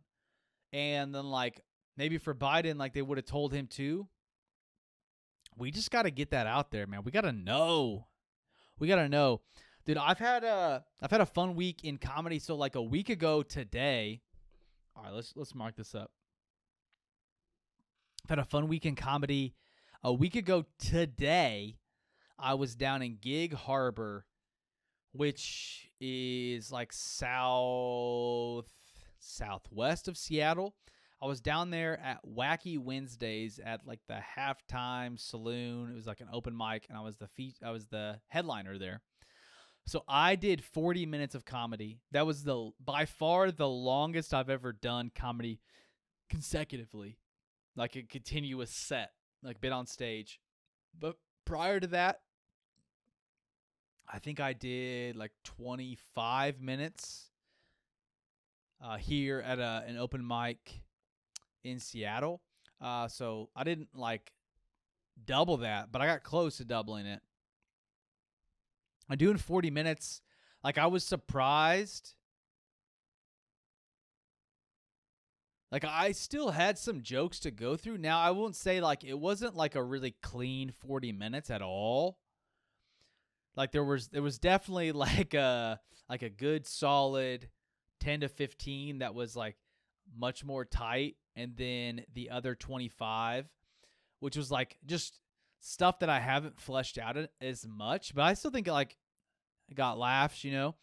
And 0.75 1.15
then 1.15 1.31
like 1.31 1.61
maybe 1.97 2.19
for 2.19 2.35
Biden, 2.35 2.77
like 2.77 2.93
they 2.95 3.01
would 3.01 3.17
have 3.17 3.25
told 3.25 3.55
him 3.55 3.69
too. 3.69 4.09
We 5.57 5.71
just 5.71 5.93
got 5.93 6.03
to 6.03 6.11
get 6.11 6.33
that 6.33 6.49
out 6.49 6.73
there, 6.73 6.89
man. 6.89 7.03
We 7.05 7.13
got 7.13 7.21
to 7.21 7.33
know. 7.33 8.09
We 8.81 8.89
got 8.89 8.97
to 8.97 9.09
know. 9.09 9.41
Dude, 9.87 9.99
I've 9.99 10.19
had 10.19 10.43
a 10.43 10.85
I've 11.01 11.13
had 11.13 11.21
a 11.21 11.27
fun 11.27 11.55
week 11.55 11.85
in 11.85 11.97
comedy. 11.99 12.41
So 12.41 12.57
like 12.57 12.75
a 12.75 12.83
week 12.83 13.09
ago 13.09 13.45
today, 13.45 14.21
all 14.97 15.05
right, 15.05 15.13
let's 15.13 15.33
let's 15.37 15.55
mark 15.55 15.77
this 15.77 15.95
up. 15.95 16.11
I've 18.25 18.31
had 18.31 18.39
a 18.41 18.45
fun 18.45 18.67
week 18.67 18.85
in 18.85 18.97
comedy. 18.97 19.55
A 20.03 20.13
week 20.13 20.35
ago 20.35 20.65
today, 20.79 21.77
I 22.37 22.55
was 22.55 22.75
down 22.75 23.01
in 23.01 23.19
Gig 23.21 23.55
Harbor, 23.55 24.27
which 25.13 25.89
is 26.01 26.73
like 26.73 26.93
south 26.93 28.67
southwest 29.25 30.09
of 30.09 30.17
Seattle. 30.17 30.75
I 31.23 31.27
was 31.27 31.41
down 31.41 31.71
there 31.71 31.99
at 32.01 32.21
Wacky 32.27 32.79
Wednesdays 32.79 33.59
at 33.65 33.87
like 33.87 34.01
the 34.09 34.21
halftime 34.37 35.19
saloon. 35.19 35.91
It 35.91 35.95
was 35.95 36.07
like 36.07 36.21
an 36.21 36.29
open 36.33 36.57
mic, 36.57 36.87
and 36.89 36.99
I 36.99 37.01
was 37.01 37.17
the 37.17 37.29
fe- 37.29 37.55
I 37.65 37.71
was 37.71 37.87
the 37.87 38.21
headliner 38.29 38.79
there. 38.79 39.01
So 39.87 40.03
I 40.09 40.35
did 40.37 40.65
40 40.65 41.07
minutes 41.07 41.35
of 41.35 41.45
comedy. 41.45 42.01
That 42.13 42.27
was 42.27 42.45
the 42.45 42.71
by 42.83 43.05
far 43.07 43.51
the 43.51 43.69
longest 43.69 44.35
I've 44.35 44.51
ever 44.51 44.73
done 44.73 45.11
comedy 45.15 45.61
consecutively. 46.29 47.19
Like 47.77 47.97
a 47.97 48.03
continuous 48.03 48.71
set, 48.71 49.13
like 49.43 49.61
been 49.61 49.73
on 49.73 49.87
stage. 49.87 50.41
But 50.99 51.17
prior 51.45 51.81
to 51.81 51.87
that, 51.89 52.21
I 54.13 54.19
think 54.19 54.41
I 54.41 54.53
did 54.53 55.17
like 55.17 55.33
25 55.45 56.61
minutes 56.61 57.31
uh, 58.85 58.97
here 58.97 59.41
at 59.41 59.59
a, 59.59 59.85
an 59.87 59.97
open 59.97 60.27
mic 60.27 60.83
in 61.63 61.81
Seattle. 61.81 62.43
Uh, 62.81 63.09
so 63.09 63.49
I 63.57 63.65
didn't 63.65 63.89
like 63.95 64.33
double 65.25 65.59
that, 65.59 65.91
but 65.91 66.03
I 66.03 66.07
got 66.07 66.23
close 66.23 66.59
to 66.59 66.65
doubling 66.65 67.07
it. 67.07 67.23
I'm 69.09 69.17
doing 69.17 69.39
40 69.39 69.71
minutes. 69.71 70.21
Like 70.63 70.79
I 70.79 70.87
was 70.87 71.05
surprised. 71.05 72.15
Like 75.73 75.85
I 75.85 76.13
still 76.13 76.51
had 76.51 76.79
some 76.79 77.03
jokes 77.03 77.41
to 77.41 77.51
go 77.51 77.77
through. 77.77 77.99
Now 77.99 78.21
I 78.21 78.31
won't 78.31 78.55
say 78.55 78.81
like 78.81 79.03
it 79.03 79.19
wasn't 79.19 79.57
like 79.57 79.75
a 79.75 79.83
really 79.83 80.15
clean 80.23 80.71
40 80.71 81.13
minutes 81.13 81.51
at 81.51 81.63
all. 81.63 82.19
Like 83.57 83.73
there 83.73 83.85
was 83.85 84.09
there 84.09 84.23
was 84.23 84.39
definitely 84.39 84.93
like 84.93 85.35
a 85.35 85.81
like 86.09 86.23
a 86.23 86.31
good 86.31 86.67
solid 86.67 87.49
10 88.05 88.21
to 88.21 88.29
15 88.29 88.99
that 88.99 89.15
was 89.15 89.35
like 89.35 89.57
much 90.17 90.45
more 90.45 90.65
tight 90.65 91.17
and 91.37 91.57
then 91.57 92.03
the 92.15 92.31
other 92.31 92.55
25 92.55 93.49
which 94.21 94.37
was 94.37 94.51
like 94.51 94.79
just 94.87 95.21
stuff 95.65 95.99
that 96.01 96.11
I 96.11 96.21
haven't 96.21 96.61
fleshed 96.61 96.99
out 96.99 97.17
as 97.41 97.67
much, 97.67 98.15
but 98.15 98.23
I 98.23 98.35
still 98.35 98.51
think 98.51 98.67
like 98.67 98.97
I 99.71 99.75
got 99.75 99.99
laughs, 99.99 100.45
you 100.45 100.53
know. 100.53 100.75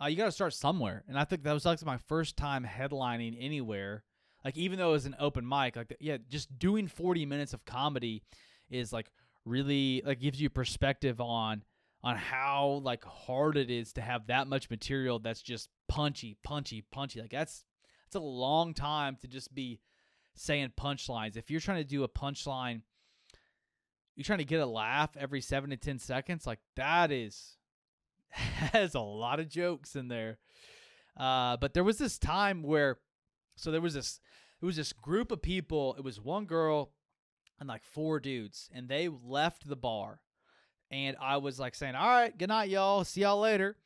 Uh, 0.00 0.06
you 0.06 0.16
got 0.16 0.24
to 0.24 0.32
start 0.32 0.52
somewhere, 0.52 1.04
and 1.06 1.18
I 1.18 1.24
think 1.24 1.44
that 1.44 1.52
was 1.52 1.64
like 1.64 1.84
my 1.84 1.98
first 2.08 2.36
time 2.36 2.64
headlining 2.64 3.36
anywhere. 3.38 4.02
Like 4.44 4.56
even 4.56 4.78
though 4.78 4.90
it 4.90 4.92
was 4.92 5.06
an 5.06 5.14
open 5.20 5.48
mic, 5.48 5.76
like 5.76 5.96
yeah, 6.00 6.16
just 6.28 6.58
doing 6.58 6.88
forty 6.88 7.24
minutes 7.24 7.52
of 7.52 7.64
comedy 7.64 8.24
is 8.68 8.92
like 8.92 9.10
really 9.44 10.02
like 10.04 10.20
gives 10.20 10.40
you 10.40 10.50
perspective 10.50 11.20
on 11.20 11.62
on 12.04 12.16
how 12.16 12.80
like 12.84 13.04
hard 13.04 13.56
it 13.56 13.70
is 13.70 13.92
to 13.94 14.00
have 14.00 14.26
that 14.26 14.48
much 14.48 14.70
material 14.70 15.18
that's 15.18 15.42
just 15.42 15.68
punchy, 15.88 16.36
punchy, 16.42 16.84
punchy. 16.90 17.20
Like 17.20 17.30
that's 17.30 17.64
that's 18.06 18.16
a 18.16 18.26
long 18.26 18.74
time 18.74 19.16
to 19.20 19.28
just 19.28 19.54
be 19.54 19.80
saying 20.34 20.72
punchlines. 20.78 21.36
If 21.36 21.50
you're 21.50 21.60
trying 21.60 21.82
to 21.82 21.88
do 21.88 22.04
a 22.04 22.08
punchline 22.08 22.82
you're 24.14 24.24
trying 24.24 24.38
to 24.38 24.44
get 24.44 24.60
a 24.60 24.66
laugh 24.66 25.10
every 25.16 25.40
seven 25.40 25.70
to 25.70 25.76
ten 25.76 25.98
seconds, 25.98 26.46
like 26.46 26.60
that 26.76 27.10
is 27.10 27.56
has 28.30 28.94
a 28.94 29.00
lot 29.00 29.40
of 29.40 29.48
jokes 29.48 29.96
in 29.96 30.08
there. 30.08 30.38
Uh, 31.16 31.56
but 31.56 31.74
there 31.74 31.84
was 31.84 31.98
this 31.98 32.18
time 32.18 32.62
where, 32.62 32.98
so 33.56 33.70
there 33.70 33.80
was 33.80 33.94
this, 33.94 34.20
it 34.60 34.64
was 34.64 34.76
this 34.76 34.92
group 34.92 35.30
of 35.32 35.42
people. 35.42 35.94
It 35.96 36.04
was 36.04 36.20
one 36.20 36.46
girl 36.46 36.92
and 37.58 37.68
like 37.68 37.84
four 37.84 38.20
dudes, 38.20 38.70
and 38.74 38.88
they 38.88 39.08
left 39.08 39.68
the 39.68 39.76
bar, 39.76 40.20
and 40.92 41.16
I 41.20 41.38
was 41.38 41.58
like 41.58 41.74
saying, 41.74 41.96
"All 41.96 42.06
right, 42.08 42.36
good 42.36 42.48
night, 42.48 42.68
y'all. 42.68 43.02
See 43.02 43.22
y'all 43.22 43.40
later." 43.40 43.76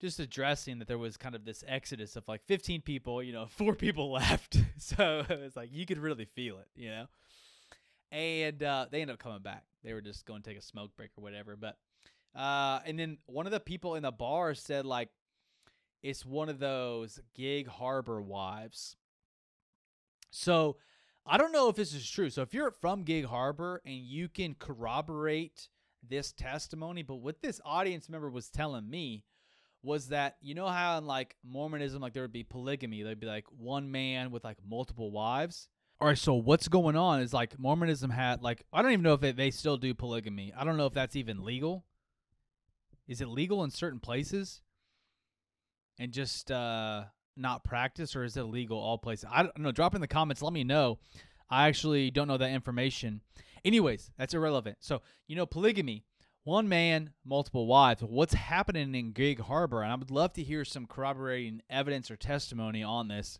Just 0.00 0.18
addressing 0.18 0.78
that 0.80 0.88
there 0.88 0.98
was 0.98 1.16
kind 1.16 1.34
of 1.34 1.44
this 1.44 1.62
exodus 1.66 2.16
of 2.16 2.28
like 2.28 2.44
15 2.44 2.82
people, 2.82 3.22
you 3.22 3.32
know, 3.32 3.46
four 3.50 3.74
people 3.74 4.10
left. 4.12 4.58
so 4.78 5.24
it 5.28 5.40
was 5.40 5.56
like 5.56 5.70
you 5.72 5.86
could 5.86 5.98
really 5.98 6.24
feel 6.24 6.58
it, 6.58 6.68
you 6.74 6.90
know 6.90 7.06
and 8.12 8.62
uh, 8.62 8.86
they 8.90 9.00
ended 9.02 9.14
up 9.14 9.20
coming 9.20 9.42
back. 9.42 9.64
They 9.84 9.92
were 9.92 10.00
just 10.00 10.26
going 10.26 10.42
to 10.42 10.48
take 10.48 10.58
a 10.58 10.62
smoke 10.62 10.94
break 10.96 11.10
or 11.16 11.22
whatever. 11.22 11.56
But 11.56 11.76
Uh, 12.34 12.80
and 12.84 12.98
then 12.98 13.18
one 13.26 13.46
of 13.46 13.52
the 13.52 13.60
people 13.60 13.94
in 13.94 14.02
the 14.02 14.12
bar 14.12 14.54
said 14.54 14.84
like 14.84 15.08
it's 16.02 16.24
one 16.24 16.48
of 16.48 16.58
those 16.58 17.18
gig 17.34 17.66
harbor 17.66 18.20
wives. 18.22 18.96
So 20.30 20.76
I 21.26 21.38
don't 21.38 21.52
know 21.52 21.68
if 21.68 21.76
this 21.76 21.92
is 21.92 22.08
true. 22.08 22.30
So 22.30 22.42
if 22.42 22.54
you're 22.54 22.70
from 22.70 23.02
Gig 23.02 23.24
Harbor 23.24 23.82
and 23.84 23.96
you 23.96 24.28
can 24.28 24.54
corroborate 24.54 25.68
this 26.08 26.32
testimony, 26.32 27.02
but 27.02 27.16
what 27.16 27.42
this 27.42 27.60
audience 27.64 28.08
member 28.08 28.30
was 28.30 28.48
telling 28.48 28.88
me 28.88 29.24
was 29.82 30.08
that 30.08 30.36
you 30.40 30.54
know 30.54 30.68
how 30.68 30.98
in 30.98 31.06
like 31.06 31.36
Mormonism, 31.44 32.00
like 32.00 32.12
there 32.12 32.22
would 32.22 32.32
be 32.32 32.44
polygamy, 32.44 33.02
there'd 33.02 33.20
be 33.20 33.26
like 33.26 33.46
one 33.56 33.90
man 33.90 34.30
with 34.30 34.44
like 34.44 34.58
multiple 34.68 35.10
wives. 35.10 35.68
All 36.00 36.08
right, 36.08 36.18
so 36.18 36.34
what's 36.34 36.68
going 36.68 36.94
on 36.96 37.22
is 37.22 37.32
like 37.32 37.58
Mormonism 37.58 38.10
had 38.10 38.42
like 38.42 38.62
I 38.72 38.82
don't 38.82 38.92
even 38.92 39.02
know 39.02 39.14
if 39.14 39.20
they, 39.20 39.32
they 39.32 39.50
still 39.50 39.76
do 39.76 39.94
polygamy. 39.94 40.52
I 40.56 40.64
don't 40.64 40.76
know 40.76 40.86
if 40.86 40.92
that's 40.92 41.16
even 41.16 41.44
legal. 41.44 41.84
Is 43.08 43.20
it 43.20 43.28
legal 43.28 43.64
in 43.64 43.70
certain 43.70 44.00
places? 44.00 44.62
And 45.98 46.12
just 46.12 46.50
uh 46.50 47.04
not 47.36 47.64
practice 47.64 48.16
or 48.16 48.24
is 48.24 48.36
it 48.36 48.40
illegal 48.40 48.78
all 48.78 48.98
places? 48.98 49.28
I 49.30 49.42
don't 49.42 49.58
know. 49.58 49.72
Drop 49.72 49.94
in 49.94 50.00
the 50.00 50.08
comments. 50.08 50.42
Let 50.42 50.52
me 50.52 50.64
know. 50.64 50.98
I 51.48 51.68
actually 51.68 52.10
don't 52.10 52.28
know 52.28 52.38
that 52.38 52.50
information. 52.50 53.20
Anyways, 53.64 54.10
that's 54.18 54.34
irrelevant. 54.34 54.78
So, 54.80 55.02
you 55.26 55.36
know, 55.36 55.46
polygamy, 55.46 56.04
one 56.44 56.68
man, 56.68 57.10
multiple 57.24 57.66
wives. 57.66 58.02
What's 58.02 58.34
happening 58.34 58.94
in 58.94 59.12
Gig 59.12 59.40
Harbor? 59.40 59.82
And 59.82 59.92
I 59.92 59.96
would 59.96 60.10
love 60.10 60.32
to 60.34 60.42
hear 60.42 60.64
some 60.64 60.86
corroborating 60.86 61.62
evidence 61.68 62.10
or 62.10 62.16
testimony 62.16 62.82
on 62.82 63.08
this. 63.08 63.38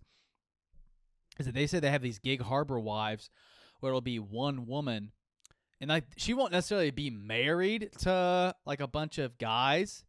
Is 1.39 1.47
that 1.47 1.55
they 1.55 1.67
say 1.67 1.81
they 1.81 1.91
have 1.91 2.03
these 2.03 2.19
Gig 2.19 2.43
Harbor 2.43 2.81
wives 2.81 3.31
where 3.81 3.91
it'll 3.91 4.01
be 4.01 4.19
one 4.19 4.67
woman 4.67 5.13
and 5.81 5.91
like 5.91 6.05
she 6.17 6.35
won't 6.35 6.53
necessarily 6.53 6.91
be 6.91 7.11
married 7.11 7.91
to 7.99 8.55
like 8.65 8.81
a 8.81 8.87
bunch 8.87 9.19
of 9.19 9.37
guys 9.39 10.05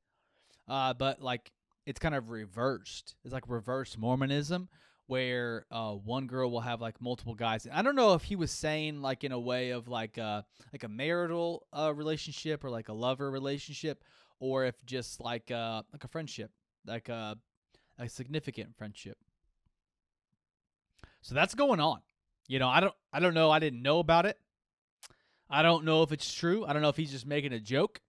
uh 0.67 0.93
but 0.93 1.21
like 1.21 1.52
it's 1.88 2.00
kind 2.00 2.13
of 2.13 2.30
reversed. 2.30 3.15
It's 3.23 3.34
like 3.34 3.45
reverse 3.47 3.97
Mormonism 3.97 4.67
where 5.08 5.65
uh, 5.71 5.93
one 5.93 6.28
girl 6.28 6.52
will 6.52 6.60
have 6.60 6.82
like 6.82 7.02
multiple 7.02 7.34
guys. 7.34 7.65
I 7.71 7.82
don't 7.82 7.95
know 7.95 8.13
if 8.13 8.23
he 8.23 8.36
was 8.36 8.52
saying 8.52 9.02
like 9.02 9.23
in 9.23 9.32
a 9.32 9.39
way 9.39 9.69
of 9.69 9.88
like 9.88 10.17
a 10.17 10.21
uh, 10.21 10.41
like 10.73 10.84
a 10.84 10.89
marital 10.89 11.65
uh, 11.71 11.93
relationship 11.95 12.65
or 12.65 12.69
like 12.69 12.89
a 12.89 12.93
lover 12.93 13.32
relationship, 13.32 14.04
or 14.41 14.65
if 14.65 14.76
just 14.86 15.21
like 15.21 15.50
uh 15.50 15.82
like 15.93 16.04
a 16.04 16.10
friendship, 16.10 16.52
like 16.86 17.08
a 17.08 17.38
a 17.97 18.10
significant 18.10 18.76
friendship. 18.78 19.17
So 21.21 21.36
that's 21.36 21.56
going 21.56 21.80
on. 21.80 22.02
You 22.50 22.60
know, 22.60 22.67
I 22.67 22.82
don't 22.82 22.93
I 23.13 23.21
don't 23.21 23.34
know. 23.34 23.50
I 23.50 23.60
didn't 23.60 23.82
know 23.82 24.00
about 24.00 24.26
it. 24.26 24.38
I 25.50 25.62
don't 25.62 25.86
know 25.86 26.04
if 26.04 26.12
it's 26.12 26.34
true. 26.34 26.65
I 26.65 26.73
don't 26.73 26.82
know 26.82 26.89
if 26.89 26.97
he's 26.97 27.12
just 27.12 27.26
making 27.26 27.54
a 27.54 27.62
joke 27.62 28.02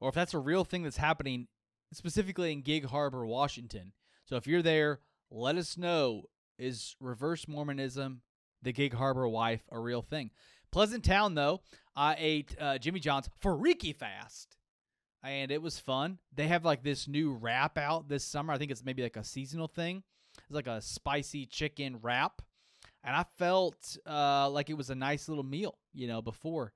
or 0.00 0.08
if 0.08 0.16
that's 0.16 0.34
a 0.34 0.38
real 0.40 0.64
thing 0.64 0.82
that's 0.82 0.96
happening 0.96 1.46
specifically 1.94 2.52
in 2.52 2.62
Gig 2.62 2.86
Harbor, 2.86 3.26
Washington. 3.26 3.92
So 4.24 4.36
if 4.36 4.46
you're 4.46 4.62
there, 4.62 5.00
let 5.30 5.56
us 5.56 5.76
know 5.76 6.24
is 6.58 6.96
reverse 7.00 7.48
Mormonism, 7.48 8.22
the 8.62 8.72
Gig 8.72 8.94
Harbor 8.94 9.28
wife, 9.28 9.62
a 9.70 9.78
real 9.78 10.02
thing? 10.02 10.30
Pleasant 10.70 11.04
Town, 11.04 11.34
though, 11.34 11.60
I 11.94 12.16
ate 12.18 12.56
uh, 12.60 12.78
Jimmy 12.78 13.00
John's 13.00 13.28
Freaky 13.40 13.92
Fast, 13.92 14.56
and 15.22 15.50
it 15.50 15.62
was 15.62 15.78
fun. 15.78 16.18
They 16.34 16.48
have 16.48 16.64
like 16.64 16.82
this 16.82 17.06
new 17.06 17.32
wrap 17.32 17.78
out 17.78 18.08
this 18.08 18.24
summer. 18.24 18.52
I 18.52 18.58
think 18.58 18.70
it's 18.70 18.84
maybe 18.84 19.02
like 19.02 19.16
a 19.16 19.24
seasonal 19.24 19.68
thing. 19.68 20.02
It's 20.36 20.54
like 20.54 20.66
a 20.66 20.80
spicy 20.80 21.46
chicken 21.46 21.98
wrap, 22.02 22.42
and 23.04 23.14
I 23.14 23.24
felt 23.38 23.96
uh, 24.06 24.50
like 24.50 24.68
it 24.68 24.76
was 24.76 24.90
a 24.90 24.96
nice 24.96 25.28
little 25.28 25.44
meal. 25.44 25.78
You 25.92 26.08
know, 26.08 26.20
before 26.20 26.72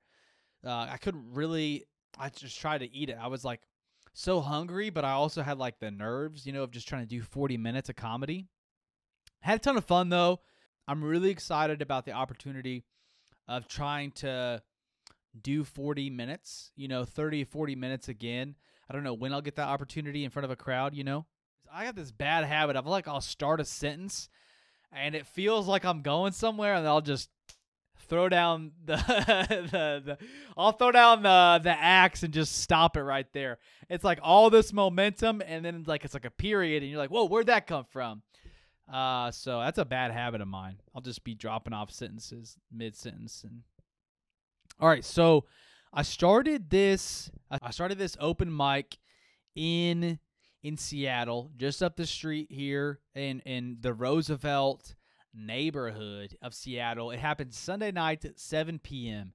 uh, 0.65 0.87
I 0.89 0.97
couldn't 0.97 1.33
really. 1.33 1.85
I 2.17 2.29
just 2.29 2.59
tried 2.59 2.79
to 2.79 2.91
eat 2.91 3.09
it. 3.09 3.17
I 3.21 3.27
was 3.27 3.45
like, 3.45 3.61
so 4.13 4.41
hungry, 4.41 4.89
but 4.89 5.05
I 5.05 5.11
also 5.11 5.41
had 5.41 5.57
like 5.57 5.79
the 5.79 5.91
nerves, 5.91 6.45
you 6.45 6.53
know, 6.53 6.63
of 6.63 6.71
just 6.71 6.87
trying 6.87 7.03
to 7.03 7.07
do 7.07 7.21
40 7.21 7.57
minutes 7.57 7.89
of 7.89 7.95
comedy. 7.95 8.47
Had 9.41 9.57
a 9.57 9.59
ton 9.59 9.77
of 9.77 9.85
fun 9.85 10.09
though. 10.09 10.41
I'm 10.87 11.03
really 11.03 11.29
excited 11.29 11.81
about 11.81 12.05
the 12.05 12.13
opportunity 12.13 12.83
of 13.47 13.67
trying 13.67 14.11
to 14.11 14.61
do 15.39 15.63
40 15.63 16.09
minutes, 16.09 16.71
you 16.75 16.87
know, 16.87 17.05
30, 17.05 17.43
40 17.43 17.75
minutes 17.75 18.07
again. 18.09 18.55
I 18.89 18.93
don't 18.93 19.03
know 19.03 19.13
when 19.13 19.33
I'll 19.33 19.41
get 19.41 19.55
that 19.57 19.67
opportunity 19.67 20.23
in 20.23 20.31
front 20.31 20.45
of 20.45 20.51
a 20.51 20.55
crowd, 20.55 20.95
you 20.95 21.03
know. 21.03 21.25
I 21.71 21.85
got 21.85 21.95
this 21.95 22.11
bad 22.11 22.45
habit 22.45 22.75
of 22.75 22.87
like 22.87 23.07
I'll 23.07 23.21
start 23.21 23.61
a 23.61 23.65
sentence 23.65 24.29
and 24.91 25.13
it 25.13 25.27
feels 25.27 25.67
like 25.67 25.85
I'm 25.85 26.01
going 26.01 26.31
somewhere 26.31 26.73
and 26.73 26.87
I'll 26.87 27.01
just 27.01 27.29
throw 28.09 28.27
down 28.27 28.71
the, 28.85 28.95
the, 29.71 30.01
the 30.05 30.17
I'll 30.57 30.71
throw 30.71 30.91
down 30.91 31.23
the 31.23 31.61
the 31.63 31.71
axe 31.71 32.23
and 32.23 32.33
just 32.33 32.57
stop 32.61 32.97
it 32.97 33.03
right 33.03 33.31
there. 33.33 33.59
It's 33.89 34.03
like 34.03 34.19
all 34.21 34.49
this 34.49 34.73
momentum 34.73 35.41
and 35.45 35.63
then 35.63 35.83
like 35.87 36.03
it's 36.03 36.13
like 36.13 36.25
a 36.25 36.31
period 36.31 36.83
and 36.83 36.91
you're 36.91 36.99
like, 36.99 37.11
"Whoa, 37.11 37.25
where'd 37.25 37.47
that 37.47 37.67
come 37.67 37.85
from?" 37.91 38.23
Uh 38.91 39.31
so 39.31 39.59
that's 39.59 39.77
a 39.77 39.85
bad 39.85 40.11
habit 40.11 40.41
of 40.41 40.47
mine. 40.47 40.77
I'll 40.95 41.01
just 41.01 41.23
be 41.23 41.35
dropping 41.35 41.73
off 41.73 41.91
sentences 41.91 42.57
mid 42.71 42.95
sentence 42.95 43.43
and 43.43 43.61
All 44.79 44.89
right, 44.89 45.05
so 45.05 45.45
I 45.93 46.01
started 46.01 46.69
this 46.69 47.31
I 47.49 47.71
started 47.71 47.97
this 47.97 48.17
open 48.19 48.55
mic 48.55 48.97
in 49.55 50.19
in 50.61 50.75
Seattle, 50.75 51.51
just 51.57 51.81
up 51.81 51.95
the 51.95 52.05
street 52.05 52.47
here 52.51 52.99
in 53.15 53.39
in 53.41 53.77
the 53.79 53.93
Roosevelt 53.93 54.95
neighborhood 55.39 56.37
of 56.41 56.53
Seattle. 56.53 57.11
It 57.11 57.19
happens 57.19 57.57
Sunday 57.57 57.91
night 57.91 58.25
at 58.25 58.39
7 58.39 58.79
p.m. 58.79 59.33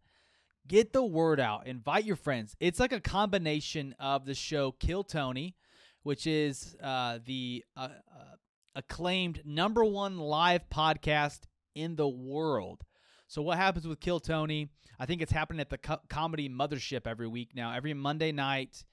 Get 0.66 0.92
the 0.92 1.04
word 1.04 1.40
out. 1.40 1.66
Invite 1.66 2.04
your 2.04 2.16
friends. 2.16 2.56
It's 2.60 2.80
like 2.80 2.92
a 2.92 3.00
combination 3.00 3.94
of 3.98 4.24
the 4.24 4.34
show 4.34 4.72
Kill 4.72 5.04
Tony, 5.04 5.56
which 6.02 6.26
is 6.26 6.76
uh, 6.82 7.18
the 7.24 7.64
uh, 7.76 7.88
uh, 8.10 8.36
acclaimed 8.74 9.42
number 9.44 9.84
one 9.84 10.18
live 10.18 10.68
podcast 10.70 11.40
in 11.74 11.96
the 11.96 12.08
world. 12.08 12.82
So 13.26 13.42
what 13.42 13.58
happens 13.58 13.86
with 13.86 14.00
Kill 14.00 14.20
Tony? 14.20 14.68
I 14.98 15.06
think 15.06 15.22
it's 15.22 15.32
happening 15.32 15.60
at 15.60 15.70
the 15.70 15.78
Co- 15.78 16.00
Comedy 16.08 16.48
Mothership 16.48 17.06
every 17.06 17.26
week 17.26 17.50
now. 17.54 17.74
Every 17.74 17.94
Monday 17.94 18.32
night, 18.32 18.84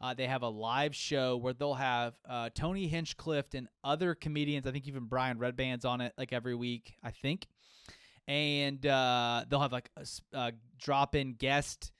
uh, 0.00 0.14
they 0.14 0.26
have 0.26 0.42
a 0.42 0.48
live 0.48 0.94
show 0.94 1.36
where 1.36 1.52
they'll 1.52 1.74
have 1.74 2.14
uh, 2.28 2.48
Tony 2.54 2.88
Hinchcliffe 2.88 3.54
and 3.54 3.68
other 3.84 4.14
comedians. 4.14 4.66
I 4.66 4.72
think 4.72 4.88
even 4.88 5.04
Brian 5.04 5.38
Redban's 5.38 5.84
on 5.84 6.00
it 6.00 6.14
like 6.16 6.32
every 6.32 6.54
week. 6.54 6.94
I 7.02 7.10
think, 7.10 7.46
and 8.26 8.84
uh, 8.86 9.44
they'll 9.48 9.60
have 9.60 9.72
like 9.72 9.90
a, 9.96 10.06
uh, 10.36 10.50
drop 10.78 11.14
in 11.14 11.34
guest 11.34 11.92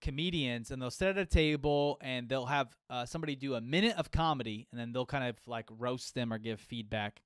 comedians, 0.00 0.70
and 0.70 0.80
they'll 0.80 0.90
sit 0.90 1.08
at 1.08 1.18
a 1.18 1.26
table 1.26 1.98
and 2.00 2.28
they'll 2.28 2.46
have 2.46 2.68
uh, 2.88 3.04
somebody 3.04 3.36
do 3.36 3.54
a 3.54 3.60
minute 3.60 3.96
of 3.96 4.10
comedy, 4.10 4.66
and 4.70 4.80
then 4.80 4.92
they'll 4.92 5.06
kind 5.06 5.24
of 5.24 5.36
like 5.46 5.66
roast 5.78 6.14
them 6.14 6.32
or 6.32 6.38
give 6.38 6.60
feedback. 6.60 7.20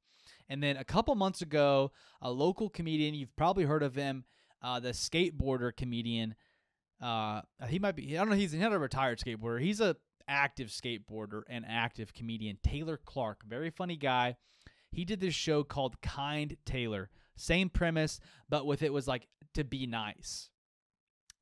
And 0.48 0.62
then 0.62 0.76
a 0.76 0.84
couple 0.84 1.14
months 1.14 1.42
ago, 1.42 1.92
a 2.22 2.30
local 2.30 2.68
comedian, 2.68 3.14
you've 3.14 3.36
probably 3.36 3.64
heard 3.64 3.82
of 3.82 3.94
him, 3.94 4.24
uh, 4.62 4.80
the 4.80 4.90
skateboarder 4.90 5.76
comedian. 5.76 6.34
Uh, 7.00 7.42
he 7.68 7.78
might 7.78 7.94
be. 7.94 8.16
I 8.16 8.20
don't 8.20 8.30
know. 8.30 8.36
He's 8.36 8.54
not 8.54 8.72
a 8.72 8.78
retired 8.78 9.20
skateboarder. 9.20 9.60
He's 9.60 9.80
a 9.80 9.96
active 10.28 10.68
skateboarder 10.68 11.42
and 11.48 11.64
active 11.66 12.14
comedian 12.14 12.58
Taylor 12.62 13.00
Clark. 13.04 13.42
Very 13.46 13.70
funny 13.70 13.96
guy. 13.96 14.36
He 14.90 15.04
did 15.04 15.20
this 15.20 15.34
show 15.34 15.64
called 15.64 16.00
Kind 16.00 16.56
Taylor. 16.64 17.10
Same 17.36 17.68
premise, 17.68 18.20
but 18.48 18.66
with 18.66 18.82
it 18.82 18.92
was 18.92 19.08
like 19.08 19.28
to 19.54 19.64
be 19.64 19.86
nice. 19.86 20.50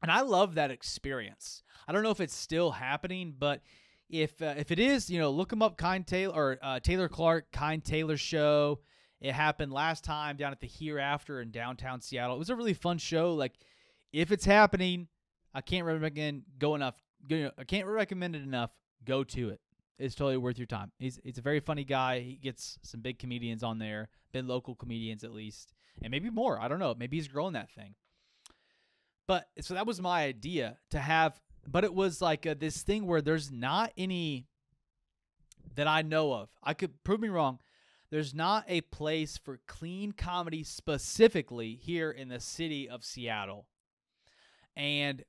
And 0.03 0.11
I 0.11 0.21
love 0.23 0.55
that 0.55 0.71
experience. 0.71 1.63
I 1.89 1.93
don't 1.93 2.03
know 2.03 2.11
if 2.11 2.21
it's 2.21 2.35
still 2.35 2.71
happening, 2.73 3.35
but 3.39 3.63
if 4.09 4.41
uh, 4.43 4.55
if 4.57 4.71
it 4.71 4.79
is, 4.79 5.11
you 5.11 5.19
know, 5.19 5.31
look 5.31 5.53
him 5.53 5.63
up. 5.63 5.77
Kind 5.77 6.07
Taylor 6.07 6.35
or 6.35 6.59
uh, 6.63 6.81
Taylor 6.81 7.09
Clark, 7.09 7.51
Kind 7.53 7.85
Taylor 7.85 8.17
show. 8.17 8.81
It 9.21 9.33
happened 9.33 9.73
last 9.73 10.05
time 10.05 10.37
down 10.37 10.53
at 10.53 10.61
the 10.61 10.69
Hereafter 10.69 11.41
in 11.41 11.51
downtown 11.51 12.03
Seattle. 12.03 12.37
It 12.37 12.39
was 12.39 12.51
a 12.51 12.57
really 12.57 12.75
fun 12.75 12.99
show. 12.99 13.35
Like, 13.35 13.55
if 14.13 14.31
it's 14.31 14.45
happening, 14.45 15.09
I 15.55 15.63
can't 15.63 15.87
recommend 15.87 16.43
go 16.59 16.75
enough 16.75 17.03
I 17.31 17.65
can't 17.65 17.87
recommend 17.87 18.37
it 18.37 18.43
enough. 18.43 18.71
Go 19.05 19.25
to 19.25 19.51
it. 19.51 19.61
It's 19.99 20.15
totally 20.15 20.37
worth 20.37 20.59
your 20.59 20.67
time. 20.67 20.93
He's 20.99 21.19
he's 21.25 21.39
a 21.39 21.43
very 21.43 21.61
funny 21.61 21.85
guy. 21.85 22.21
He 22.21 22.35
gets 22.35 22.79
some 22.83 23.01
big 23.01 23.19
comedians 23.19 23.63
on 23.63 23.79
there, 23.79 24.09
big 24.33 24.47
local 24.47 24.75
comedians 24.75 25.25
at 25.25 25.33
least, 25.33 25.73
and 26.03 26.11
maybe 26.11 26.29
more. 26.29 26.61
I 26.61 26.69
don't 26.69 26.79
know. 26.79 26.95
Maybe 26.97 27.17
he's 27.17 27.29
growing 27.29 27.55
that 27.55 27.71
thing. 27.71 27.95
But 29.27 29.49
so 29.61 29.75
that 29.75 29.87
was 29.87 30.01
my 30.01 30.23
idea 30.25 30.79
to 30.91 30.99
have, 30.99 31.41
but 31.67 31.83
it 31.83 31.95
was 31.95 32.21
like 32.21 32.47
a, 32.47 32.55
this 32.55 32.83
thing 32.83 33.07
where 33.07 33.23
there's 33.23 33.51
not 33.51 33.93
any 33.97 34.47
that 35.75 35.89
I 35.89 36.03
know 36.03 36.33
of. 36.33 36.49
I 36.63 36.75
could 36.75 37.03
prove 37.03 37.21
me 37.21 37.29
wrong. 37.29 37.59
There's 38.11 38.35
not 38.35 38.65
a 38.69 38.83
place 38.83 39.37
for 39.37 39.61
clean 39.67 40.13
comedy 40.13 40.63
specifically 40.63 41.75
here 41.75 42.11
in 42.11 42.29
the 42.29 42.39
city 42.39 42.89
of 42.89 43.05
Seattle. 43.05 43.67
And 44.77 45.25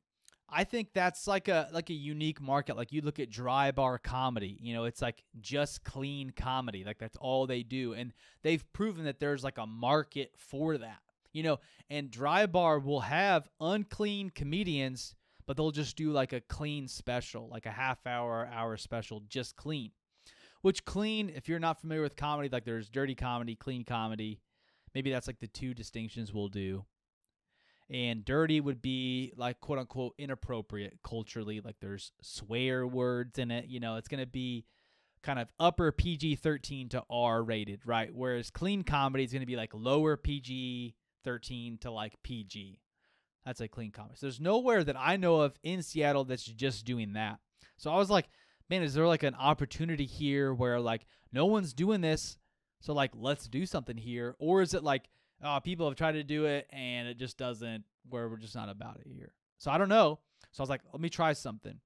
I 0.50 0.64
think 0.64 0.94
that's 0.94 1.28
like 1.28 1.50
a 1.50 1.70
like 1.74 1.90
a 1.90 1.94
unique 1.94 2.42
market. 2.42 2.78
Like 2.78 2.94
you 2.94 3.02
look 3.02 3.20
at 3.20 3.30
dry 3.30 3.72
bar 3.72 3.98
comedy, 3.98 4.58
you 4.62 4.74
know, 4.74 4.86
it's 4.86 5.02
like 5.02 5.24
just 5.42 5.84
clean 5.84 6.30
comedy. 6.30 6.84
Like 6.86 7.00
that's 7.00 7.18
all 7.18 7.48
they 7.48 7.64
do. 7.64 7.94
And 7.94 8.14
they've 8.44 8.64
proven 8.72 9.06
that 9.06 9.20
there's 9.20 9.44
like 9.44 9.58
a 9.58 9.66
market 9.66 10.32
for 10.38 10.78
that. 10.78 11.00
You 11.34 11.44
know, 11.44 11.60
and 11.90 12.10
dry 12.10 12.46
bar 12.46 12.80
will 12.80 13.02
have 13.02 13.50
unclean 13.60 14.30
comedians, 14.30 15.16
but 15.46 15.58
they'll 15.58 15.72
just 15.72 15.98
do 15.98 16.12
like 16.12 16.34
a 16.34 16.42
clean 16.42 16.88
special, 16.88 17.50
like 17.50 17.66
a 17.66 17.72
half 17.72 18.08
hour, 18.08 18.50
hour 18.52 18.78
special, 18.78 19.22
just 19.28 19.56
clean. 19.56 19.92
Which 20.62 20.86
clean, 20.86 21.30
if 21.30 21.48
you're 21.48 21.60
not 21.60 21.80
familiar 21.80 22.02
with 22.02 22.16
comedy, 22.16 22.50
like 22.50 22.66
there's 22.66 22.90
dirty 22.90 23.16
comedy, 23.16 23.56
clean 23.56 23.84
comedy. 23.84 24.40
Maybe 24.96 25.12
that's 25.12 25.28
like 25.28 25.40
the 25.40 25.48
two 25.48 25.74
distinctions 25.74 26.34
we'll 26.34 26.48
do. 26.48 26.86
And 27.90 28.26
dirty 28.26 28.60
would 28.60 28.82
be 28.82 29.32
like 29.38 29.62
quote 29.62 29.80
unquote 29.80 30.16
inappropriate 30.18 31.00
culturally, 31.04 31.62
like 31.62 31.78
there's 31.80 32.12
swear 32.22 32.86
words 32.86 33.40
in 33.40 33.50
it. 33.50 33.68
You 33.68 33.80
know, 33.80 33.96
it's 33.96 34.10
going 34.10 34.20
to 34.20 34.26
be 34.26 34.66
kind 35.24 35.40
of 35.40 35.48
upper 35.60 35.92
PG 35.92 36.36
13 36.36 36.90
to 36.90 37.04
R 37.10 37.42
rated, 37.44 37.82
right? 37.86 38.14
Whereas 38.14 38.52
clean 38.52 38.84
comedy 38.84 39.24
is 39.24 39.32
going 39.32 39.42
to 39.42 39.46
be 39.48 39.56
like 39.56 39.74
lower 39.74 40.18
PG 40.18 40.96
13 41.24 41.78
to 41.80 41.92
like 41.92 42.14
PG. 42.24 42.80
That's 43.46 43.62
a 43.62 43.68
clean 43.70 43.92
comedy. 43.92 44.16
So 44.18 44.26
there's 44.26 44.42
nowhere 44.42 44.84
that 44.84 44.98
I 45.00 45.16
know 45.16 45.42
of 45.42 45.58
in 45.64 45.82
Seattle 45.82 46.26
that's 46.26 46.44
just 46.44 46.86
doing 46.86 47.14
that. 47.14 47.40
So 47.78 47.92
I 47.92 47.96
was 47.96 48.10
like, 48.10 48.28
man, 48.70 48.84
is 48.84 48.94
there 48.94 49.08
like 49.08 49.24
an 49.24 49.36
opportunity 49.36 50.06
here 50.06 50.54
where 50.54 50.80
like 50.80 51.06
no 51.32 51.46
one's 51.46 51.74
doing 51.74 52.02
this? 52.02 52.38
So 52.82 52.94
like, 52.94 53.12
let's 53.16 53.48
do 53.48 53.66
something 53.66 53.98
here. 53.98 54.36
Or 54.40 54.62
is 54.62 54.74
it 54.74 54.84
like, 54.84 55.10
oh, 55.44 55.60
people 55.64 55.88
have 55.88 55.98
tried 55.98 56.14
to 56.14 56.24
do 56.24 56.46
it 56.46 56.68
and 56.72 57.08
it 57.08 57.18
just 57.18 57.38
doesn't, 57.38 57.84
where 58.10 58.28
we're 58.30 58.38
just 58.38 58.56
not 58.56 58.70
about 58.70 59.00
it 59.00 59.08
here. 59.08 59.34
So 59.58 59.72
I 59.72 59.78
don't 59.78 59.90
know. 59.90 60.20
So 60.52 60.62
I 60.62 60.64
was 60.64 60.70
like, 60.70 60.82
let 60.92 61.02
me 61.02 61.10
try 61.10 61.34
something. 61.34 61.80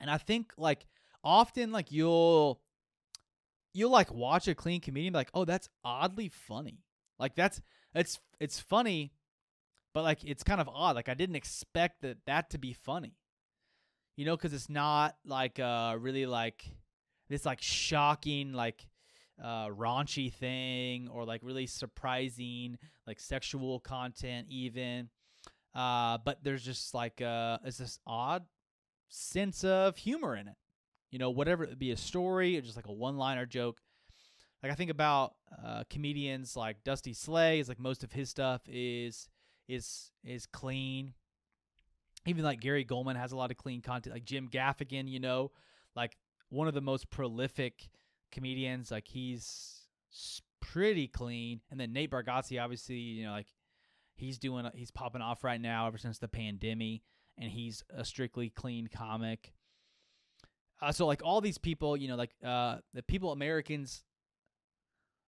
And 0.00 0.10
I 0.10 0.18
think 0.18 0.52
like 0.58 0.86
often 1.24 1.72
like 1.72 1.90
you'll 1.90 2.60
you'll 3.72 3.90
like 3.90 4.12
watch 4.12 4.48
a 4.48 4.54
clean 4.54 4.80
comedian 4.80 5.14
like, 5.14 5.30
oh, 5.34 5.44
that's 5.44 5.68
oddly 5.84 6.28
funny. 6.28 6.82
Like 7.18 7.34
that's 7.34 7.60
it's 7.94 8.20
it's 8.40 8.60
funny, 8.60 9.12
but 9.94 10.02
like 10.02 10.22
it's 10.24 10.42
kind 10.42 10.60
of 10.60 10.68
odd. 10.68 10.96
Like 10.96 11.08
I 11.08 11.14
didn't 11.14 11.36
expect 11.36 12.02
that 12.02 12.18
that 12.26 12.50
to 12.50 12.58
be 12.58 12.72
funny. 12.72 13.16
You 14.16 14.24
know, 14.24 14.36
because 14.36 14.54
it's 14.54 14.70
not 14.70 15.16
like 15.24 15.58
uh 15.58 15.96
really 15.98 16.26
like 16.26 16.64
this 17.28 17.44
like 17.44 17.60
shocking 17.62 18.52
like 18.52 18.86
uh 19.42 19.68
raunchy 19.68 20.32
thing 20.32 21.08
or 21.08 21.24
like 21.24 21.40
really 21.44 21.66
surprising 21.66 22.78
like 23.06 23.20
sexual 23.20 23.80
content 23.80 24.46
even. 24.50 25.08
Uh, 25.74 26.16
but 26.24 26.42
there's 26.42 26.64
just 26.64 26.94
like 26.94 27.20
uh, 27.20 27.58
it's 27.64 27.78
this 27.78 27.98
odd 28.06 28.44
sense 29.08 29.62
of 29.62 29.96
humor 29.96 30.34
in 30.34 30.48
it 30.48 30.56
you 31.10 31.18
know, 31.18 31.30
whatever 31.30 31.64
it 31.64 31.78
be 31.78 31.92
a 31.92 31.96
story 31.96 32.58
or 32.58 32.60
just 32.60 32.76
like 32.76 32.88
a 32.88 32.92
one 32.92 33.16
liner 33.16 33.46
joke. 33.46 33.80
Like 34.62 34.72
I 34.72 34.74
think 34.74 34.90
about 34.90 35.34
uh, 35.64 35.84
comedians 35.88 36.56
like 36.56 36.82
Dusty 36.84 37.12
Slay 37.12 37.60
is 37.60 37.68
like 37.68 37.78
most 37.78 38.02
of 38.04 38.12
his 38.12 38.30
stuff 38.30 38.62
is 38.68 39.28
is 39.68 40.10
is 40.24 40.46
clean. 40.46 41.14
Even 42.26 42.44
like 42.44 42.60
Gary 42.60 42.84
Gulman 42.84 43.16
has 43.16 43.32
a 43.32 43.36
lot 43.36 43.50
of 43.50 43.56
clean 43.56 43.80
content. 43.80 44.14
Like 44.14 44.24
Jim 44.24 44.48
Gaffigan, 44.50 45.08
you 45.08 45.20
know, 45.20 45.52
like 45.94 46.18
one 46.48 46.66
of 46.66 46.74
the 46.74 46.80
most 46.80 47.08
prolific 47.08 47.88
comedians. 48.32 48.90
Like 48.90 49.08
he's 49.08 49.82
pretty 50.60 51.08
clean. 51.08 51.60
And 51.70 51.78
then 51.78 51.92
Nate 51.92 52.10
Bargatze, 52.10 52.62
obviously, 52.62 52.96
you 52.96 53.24
know, 53.24 53.32
like 53.32 53.48
he's 54.14 54.38
doing 54.38 54.68
he's 54.74 54.90
popping 54.90 55.22
off 55.22 55.44
right 55.44 55.60
now 55.60 55.86
ever 55.86 55.98
since 55.98 56.18
the 56.18 56.28
pandemic, 56.28 57.02
and 57.38 57.50
he's 57.50 57.82
a 57.94 58.04
strictly 58.04 58.50
clean 58.50 58.88
comic. 58.88 59.52
Uh, 60.80 60.92
so 60.92 61.06
like 61.06 61.22
all 61.24 61.40
these 61.40 61.58
people, 61.58 61.96
you 61.96 62.08
know, 62.08 62.16
like 62.16 62.34
uh, 62.44 62.76
the 62.92 63.02
people 63.02 63.32
Americans 63.32 64.04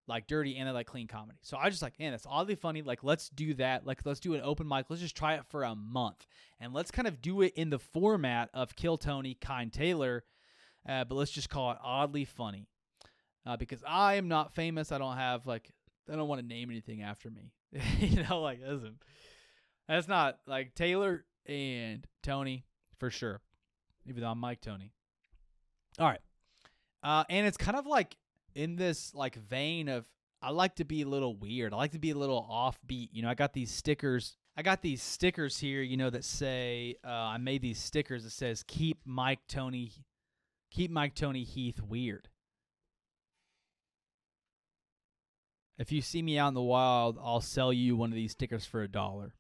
like 0.09 0.27
dirty 0.27 0.57
and 0.57 0.67
they 0.67 0.73
like 0.73 0.87
clean 0.87 1.07
comedy. 1.07 1.39
So 1.43 1.57
I 1.57 1.69
just 1.71 1.83
like, 1.83 1.99
man, 1.99 2.13
that's 2.13 2.27
oddly 2.29 2.55
funny. 2.55 2.83
Like, 2.83 3.05
let's 3.05 3.29
do 3.29 3.55
that. 3.55 3.87
Like, 3.87 4.01
let's 4.05 4.21
do 4.21 4.35
an 4.35 4.41
open 4.43 4.67
mic. 4.67 4.87
Let's 4.89 5.03
just 5.03 5.17
try 5.17 5.35
it 5.35 5.45
for 5.49 5.63
a 5.63 5.75
month, 5.75 6.27
and 6.59 6.73
let's 6.73 6.91
kind 6.91 7.07
of 7.07 7.21
do 7.21 7.43
it 7.43 7.53
in 7.55 7.71
the 7.71 7.79
format 7.79 8.49
of 8.55 8.75
Kill 8.75 8.97
Tony, 8.97 9.37
Kind 9.41 9.73
Taylor, 9.73 10.25
uh, 10.89 11.05
but 11.05 11.15
let's 11.15 11.31
just 11.31 11.51
call 11.51 11.73
it 11.73 11.79
oddly 11.83 12.25
funny, 12.25 12.67
uh, 13.49 13.57
because 13.57 13.83
I 13.87 14.15
am 14.15 14.29
not 14.29 14.55
famous. 14.55 14.93
I 14.93 14.99
don't 14.99 15.17
have 15.17 15.47
like, 15.47 15.71
I 16.13 16.17
don't 16.17 16.29
want 16.29 16.41
to 16.43 16.47
name 16.47 16.71
anything 16.71 17.03
after 17.03 17.31
me. 17.31 17.53
you 17.99 18.23
know, 18.25 18.43
like 18.43 18.61
listen, 18.61 18.99
that's 19.89 20.07
not 20.07 20.39
like 20.47 20.75
Taylor 20.75 21.25
and 21.47 22.07
Tony 22.23 22.67
for 22.99 23.11
sure. 23.11 23.41
Even 24.07 24.23
though 24.23 24.29
I'm 24.29 24.39
Mike 24.39 24.61
Tony. 24.61 24.93
All 25.99 26.07
right. 26.07 26.21
Uh, 27.03 27.25
and 27.29 27.47
it's 27.47 27.57
kind 27.57 27.77
of 27.77 27.87
like 27.87 28.17
in 28.55 28.77
this 28.77 29.15
like 29.15 29.37
vein 29.37 29.89
of 29.89 30.05
I 30.43 30.51
like 30.51 30.77
to 30.77 30.85
be 30.85 31.03
a 31.03 31.09
little 31.09 31.35
weird. 31.35 31.73
I 31.73 31.77
like 31.77 31.93
to 31.93 31.99
be 31.99 32.11
a 32.11 32.17
little 32.17 32.47
offbeat. 32.51 33.09
You 33.13 33.23
know, 33.23 33.29
I 33.29 33.35
got 33.35 33.53
these 33.53 33.71
stickers. 33.71 34.37
I 34.57 34.63
got 34.63 34.83
these 34.83 35.03
stickers 35.03 35.59
here, 35.59 35.83
you 35.83 35.97
know, 35.97 36.11
that 36.11 36.25
say 36.25 36.97
uh, 37.05 37.09
I 37.09 37.39
made 37.39 37.63
these 37.63 37.79
stickers 37.79 38.25
that 38.25 38.31
says 38.31 38.63
"Keep 38.67 38.99
Mike 39.05 39.41
Tony, 39.49 39.93
keep 40.71 40.91
Mike 40.91 41.15
Tony 41.15 41.45
Heath 41.45 41.81
weird." 41.81 42.29
If 45.79 45.93
you 45.93 46.03
see 46.03 46.23
me 46.23 46.39
out 46.39 46.49
in 46.49 46.55
the 46.55 46.63
wild, 46.63 47.19
I'll 47.23 47.41
sell 47.41 47.73
you 47.73 47.97
one 47.97 48.11
of 48.11 48.17
these 48.17 48.33
stickers 48.33 48.67
for 48.67 48.83
a 48.83 48.89
dollar. 48.89 49.35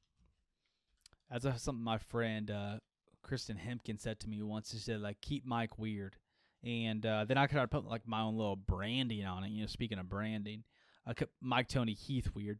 That's 1.30 1.62
something 1.62 1.84
my 1.84 1.98
friend 1.98 2.50
uh, 2.50 2.78
Kristen 3.22 3.58
Hempkin 3.58 4.00
said 4.00 4.20
to 4.20 4.28
me 4.28 4.42
once. 4.42 4.70
She 4.70 4.78
said, 4.78 5.00
like, 5.00 5.20
keep 5.20 5.44
Mike 5.44 5.78
weird 5.78 6.16
and 6.64 7.04
uh, 7.06 7.24
then 7.24 7.38
I 7.38 7.46
could 7.46 7.70
put 7.70 7.84
like 7.84 8.06
my 8.06 8.20
own 8.20 8.36
little 8.36 8.56
branding 8.56 9.24
on 9.24 9.44
it. 9.44 9.50
You 9.50 9.62
know, 9.62 9.66
speaking 9.66 9.98
of 9.98 10.08
branding, 10.08 10.64
I 11.06 11.14
kept 11.14 11.32
Mike 11.40 11.68
Tony 11.68 11.94
Heath 11.94 12.30
weird. 12.34 12.58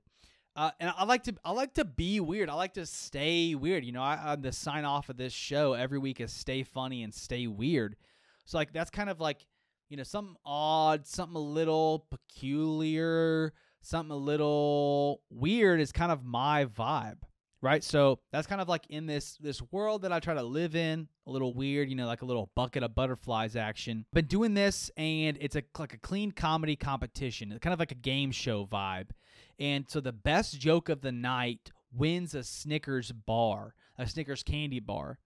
Uh, 0.55 0.70
and 0.81 0.93
I 0.97 1.05
like 1.05 1.24
to 1.24 1.35
I 1.45 1.53
like 1.53 1.74
to 1.74 1.85
be 1.85 2.20
weird. 2.20 2.49
I 2.49 2.55
like 2.55 2.74
to 2.74 2.87
stay 2.87 3.55
weird. 3.55 3.85
You 3.85 3.93
know, 3.93 4.03
I, 4.03 4.33
I 4.33 4.37
the 4.37 4.53
sign 4.53 4.85
off 4.85 5.09
of 5.09 5.16
this 5.16 5.33
show 5.33 5.72
every 5.72 5.99
week 5.99 6.20
is 6.20 6.33
stay 6.33 6.62
funny 6.62 7.03
and 7.03 7.12
stay 7.12 7.47
weird. 7.47 7.97
So 8.45 8.59
like 8.59 8.72
that's 8.72 8.91
kind 8.91 9.11
of 9.11 9.20
like 9.20 9.47
you 9.89 9.97
know 9.97 10.03
something 10.05 10.37
odd, 10.45 11.07
something 11.07 11.37
a 11.37 11.41
little 11.41 12.07
peculiar, 12.11 13.53
something 13.83 14.12
a 14.12 14.16
little 14.16 15.22
weird 15.31 15.81
is 15.81 15.93
kind 15.93 16.12
of 16.12 16.24
my 16.24 16.66
vibe 16.66 17.18
right? 17.61 17.83
So 17.83 18.20
that's 18.33 18.47
kind 18.47 18.61
of 18.61 18.68
like 18.68 18.87
in 18.89 19.07
this 19.07 19.37
this 19.41 19.61
world 19.72 20.03
that 20.03 20.12
i 20.12 20.20
try 20.20 20.35
to 20.35 20.43
live 20.43 20.74
in 20.76 21.09
a 21.26 21.31
little 21.31 21.55
weird 21.55 21.89
you 21.89 21.97
know 21.97 22.07
like 22.07 22.22
a 22.22 22.26
little 22.26 22.51
bucket 22.55 22.83
of 22.83 22.95
butterflies 22.95 23.57
action. 23.57 24.05
Been 24.12 24.26
doing 24.26 24.55
this 24.55 24.91
and 24.97 25.37
it's 25.41 25.57
a 25.57 25.62
like 25.79 25.95
a 25.95 25.99
clean 25.99 26.33
comedy 26.33 26.76
competition 26.76 27.57
kind 27.61 27.72
of 27.72 27.79
like 27.79 27.93
a 27.93 27.97
game 27.97 28.31
show 28.31 28.66
vibe. 28.66 29.11
And 29.59 29.87
so 29.89 30.01
the 30.01 30.12
best 30.12 30.59
joke 30.59 30.89
of 30.89 31.01
the 31.01 31.12
night 31.12 31.72
wins 31.93 32.35
a 32.35 32.45
snickers 32.45 33.12
bar 33.12 33.74
a 33.97 34.07
snickers 34.07 34.43
candy 34.43 34.81
bar. 34.81 35.18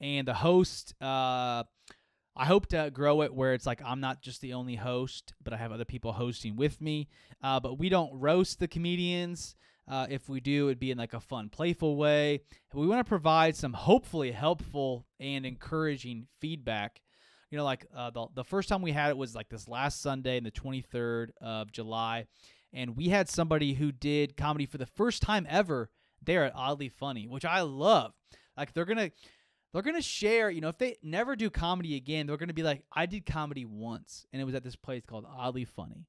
And 0.00 0.28
the 0.28 0.34
host 0.34 0.94
uh 1.02 1.64
I 2.38 2.44
hope 2.44 2.66
to 2.68 2.90
grow 2.92 3.22
it 3.22 3.34
where 3.34 3.52
it's 3.52 3.66
like 3.66 3.82
I'm 3.84 3.98
not 3.98 4.22
just 4.22 4.40
the 4.40 4.54
only 4.54 4.76
host, 4.76 5.34
but 5.42 5.52
I 5.52 5.56
have 5.56 5.72
other 5.72 5.84
people 5.84 6.12
hosting 6.12 6.54
with 6.54 6.80
me. 6.80 7.08
Uh, 7.42 7.58
but 7.58 7.78
we 7.78 7.88
don't 7.88 8.12
roast 8.14 8.60
the 8.60 8.68
comedians. 8.68 9.56
Uh, 9.88 10.06
if 10.08 10.28
we 10.28 10.38
do, 10.38 10.68
it'd 10.68 10.78
be 10.78 10.92
in 10.92 10.98
like 10.98 11.14
a 11.14 11.20
fun, 11.20 11.48
playful 11.48 11.96
way. 11.96 12.42
We 12.72 12.86
want 12.86 13.04
to 13.04 13.08
provide 13.08 13.56
some 13.56 13.72
hopefully 13.72 14.30
helpful 14.30 15.04
and 15.18 15.44
encouraging 15.44 16.28
feedback. 16.40 17.00
You 17.50 17.58
know, 17.58 17.64
like 17.64 17.86
uh, 17.96 18.10
the 18.10 18.26
the 18.34 18.44
first 18.44 18.68
time 18.68 18.82
we 18.82 18.92
had 18.92 19.08
it 19.08 19.16
was 19.16 19.34
like 19.34 19.48
this 19.48 19.66
last 19.66 20.00
Sunday, 20.00 20.38
the 20.38 20.52
23rd 20.52 21.30
of 21.40 21.72
July, 21.72 22.26
and 22.72 22.96
we 22.96 23.08
had 23.08 23.28
somebody 23.28 23.74
who 23.74 23.90
did 23.90 24.36
comedy 24.36 24.66
for 24.66 24.78
the 24.78 24.86
first 24.86 25.22
time 25.22 25.44
ever 25.48 25.90
there 26.22 26.44
at 26.44 26.54
Oddly 26.54 26.88
Funny, 26.88 27.26
which 27.26 27.44
I 27.44 27.62
love. 27.62 28.12
Like 28.56 28.74
they're 28.74 28.84
gonna 28.84 29.10
they're 29.72 29.82
gonna 29.82 30.02
share. 30.02 30.50
You 30.50 30.60
know, 30.60 30.68
if 30.68 30.78
they 30.78 30.96
never 31.02 31.36
do 31.36 31.50
comedy 31.50 31.96
again, 31.96 32.26
they're 32.26 32.36
gonna 32.36 32.52
be 32.52 32.62
like, 32.62 32.82
I 32.92 33.06
did 33.06 33.26
comedy 33.26 33.64
once, 33.64 34.26
and 34.32 34.40
it 34.40 34.44
was 34.44 34.54
at 34.54 34.64
this 34.64 34.76
place 34.76 35.04
called 35.06 35.26
Oddly 35.26 35.64
Funny. 35.64 36.06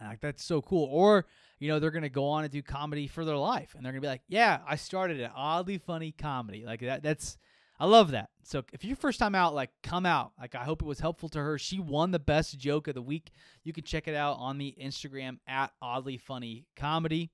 Like 0.00 0.20
that's 0.20 0.44
so 0.44 0.60
cool. 0.62 0.88
Or 0.90 1.26
you 1.58 1.68
know 1.68 1.78
they're 1.78 1.90
gonna 1.90 2.08
go 2.08 2.26
on 2.26 2.44
and 2.44 2.52
do 2.52 2.62
comedy 2.62 3.06
for 3.06 3.24
their 3.24 3.36
life, 3.36 3.74
and 3.74 3.84
they're 3.84 3.92
gonna 3.92 4.00
be 4.00 4.08
like, 4.08 4.22
"Yeah, 4.28 4.60
I 4.66 4.76
started 4.76 5.20
an 5.20 5.30
oddly 5.34 5.78
funny 5.78 6.12
comedy." 6.12 6.64
Like 6.64 6.80
that. 6.80 7.02
That's 7.02 7.38
I 7.78 7.86
love 7.86 8.12
that. 8.12 8.30
So 8.44 8.62
if 8.72 8.84
your 8.84 8.96
first 8.96 9.18
time 9.18 9.34
out, 9.34 9.54
like 9.54 9.70
come 9.82 10.06
out. 10.06 10.32
Like 10.38 10.54
I 10.54 10.64
hope 10.64 10.82
it 10.82 10.86
was 10.86 11.00
helpful 11.00 11.28
to 11.30 11.38
her. 11.40 11.58
She 11.58 11.78
won 11.80 12.10
the 12.10 12.18
best 12.18 12.58
joke 12.58 12.88
of 12.88 12.94
the 12.94 13.02
week. 13.02 13.30
You 13.64 13.72
can 13.72 13.84
check 13.84 14.08
it 14.08 14.14
out 14.14 14.36
on 14.38 14.58
the 14.58 14.74
Instagram 14.80 15.38
at 15.46 15.72
oddly 15.80 16.16
funny 16.16 16.66
comedy. 16.76 17.30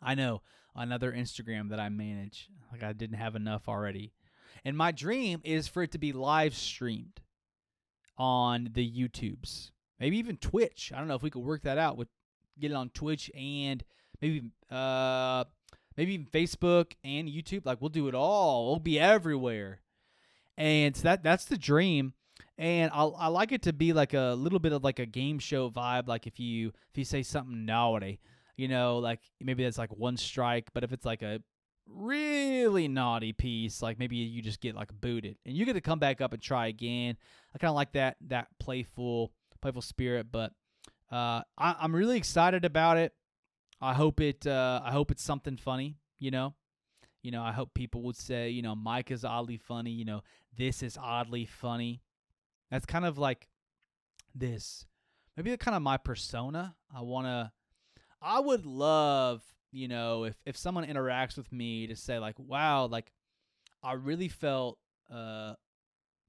I 0.00 0.14
know 0.14 0.42
another 0.76 1.12
Instagram 1.12 1.70
that 1.70 1.80
I 1.80 1.88
manage. 1.88 2.48
Like 2.70 2.82
I 2.82 2.92
didn't 2.92 3.18
have 3.18 3.34
enough 3.34 3.68
already. 3.68 4.12
And 4.64 4.76
my 4.76 4.92
dream 4.92 5.40
is 5.44 5.68
for 5.68 5.82
it 5.82 5.92
to 5.92 5.98
be 5.98 6.12
live 6.12 6.54
streamed 6.54 7.20
on 8.18 8.70
the 8.72 8.88
YouTubes 8.88 9.70
maybe 9.98 10.18
even 10.18 10.36
Twitch. 10.36 10.92
I 10.94 10.98
don't 10.98 11.08
know 11.08 11.14
if 11.14 11.22
we 11.22 11.30
could 11.30 11.42
work 11.42 11.62
that 11.62 11.78
out 11.78 11.96
with 11.96 12.08
get 12.58 12.70
it 12.70 12.74
on 12.74 12.90
Twitch 12.90 13.30
and 13.34 13.84
maybe 14.20 14.50
uh 14.70 15.44
maybe 15.96 16.14
even 16.14 16.26
Facebook 16.26 16.92
and 17.04 17.28
YouTube. 17.28 17.64
Like 17.64 17.80
we'll 17.80 17.90
do 17.90 18.08
it 18.08 18.14
all. 18.14 18.66
We'll 18.68 18.78
be 18.78 18.98
everywhere. 18.98 19.80
And 20.56 20.96
so 20.96 21.02
that 21.04 21.22
that's 21.22 21.44
the 21.44 21.58
dream. 21.58 22.14
And 22.58 22.90
I 22.92 23.04
I 23.04 23.26
like 23.28 23.52
it 23.52 23.62
to 23.62 23.72
be 23.72 23.92
like 23.92 24.14
a 24.14 24.34
little 24.36 24.58
bit 24.58 24.72
of 24.72 24.84
like 24.84 24.98
a 24.98 25.06
game 25.06 25.38
show 25.38 25.70
vibe. 25.70 26.08
Like 26.08 26.26
if 26.26 26.38
you 26.40 26.68
if 26.90 26.98
you 26.98 27.04
say 27.04 27.22
something 27.22 27.64
naughty, 27.64 28.20
you 28.56 28.68
know, 28.68 28.98
like 28.98 29.20
maybe 29.40 29.64
that's 29.64 29.78
like 29.78 29.94
one 29.96 30.16
strike. 30.16 30.68
But 30.72 30.84
if 30.84 30.92
it's 30.92 31.04
like 31.04 31.22
a 31.22 31.40
really 31.86 32.88
naughty 32.88 33.32
piece, 33.32 33.82
like 33.82 33.98
maybe 33.98 34.16
you 34.16 34.42
just 34.42 34.60
get 34.60 34.74
like 34.74 34.90
booted 35.00 35.36
and 35.44 35.56
you 35.56 35.64
get 35.64 35.74
to 35.74 35.80
come 35.80 35.98
back 35.98 36.20
up 36.20 36.32
and 36.32 36.42
try 36.42 36.66
again. 36.68 37.16
I 37.54 37.58
kind 37.58 37.70
of 37.70 37.76
like 37.76 37.92
that 37.92 38.16
that 38.28 38.48
playful 38.58 39.32
playful 39.60 39.82
spirit, 39.82 40.26
but 40.30 40.52
uh, 41.10 41.42
I, 41.56 41.76
I'm 41.80 41.94
really 41.94 42.16
excited 42.16 42.64
about 42.64 42.96
it. 42.96 43.12
I 43.80 43.94
hope 43.94 44.20
it 44.20 44.46
uh, 44.46 44.80
I 44.84 44.92
hope 44.92 45.10
it's 45.10 45.22
something 45.22 45.56
funny, 45.56 45.96
you 46.18 46.30
know. 46.30 46.54
You 47.22 47.32
know, 47.32 47.42
I 47.42 47.50
hope 47.50 47.74
people 47.74 48.02
would 48.02 48.16
say, 48.16 48.50
you 48.50 48.62
know, 48.62 48.76
Mike 48.76 49.10
is 49.10 49.24
oddly 49.24 49.56
funny, 49.56 49.90
you 49.90 50.04
know, 50.04 50.22
this 50.56 50.80
is 50.82 50.96
oddly 50.96 51.44
funny. 51.44 52.00
That's 52.70 52.86
kind 52.86 53.04
of 53.04 53.18
like 53.18 53.48
this 54.32 54.86
maybe 55.36 55.56
kind 55.56 55.76
of 55.76 55.82
my 55.82 55.96
persona. 55.96 56.74
I 56.94 57.02
want 57.02 57.26
to 57.26 57.52
I 58.22 58.40
would 58.40 58.66
love, 58.66 59.42
you 59.72 59.88
know, 59.88 60.24
if 60.24 60.36
if 60.44 60.56
someone 60.56 60.86
interacts 60.86 61.36
with 61.36 61.52
me 61.52 61.86
to 61.88 61.96
say 61.96 62.18
like, 62.18 62.38
"Wow, 62.38 62.86
like 62.86 63.12
I 63.82 63.92
really 63.94 64.28
felt 64.28 64.78
uh 65.10 65.54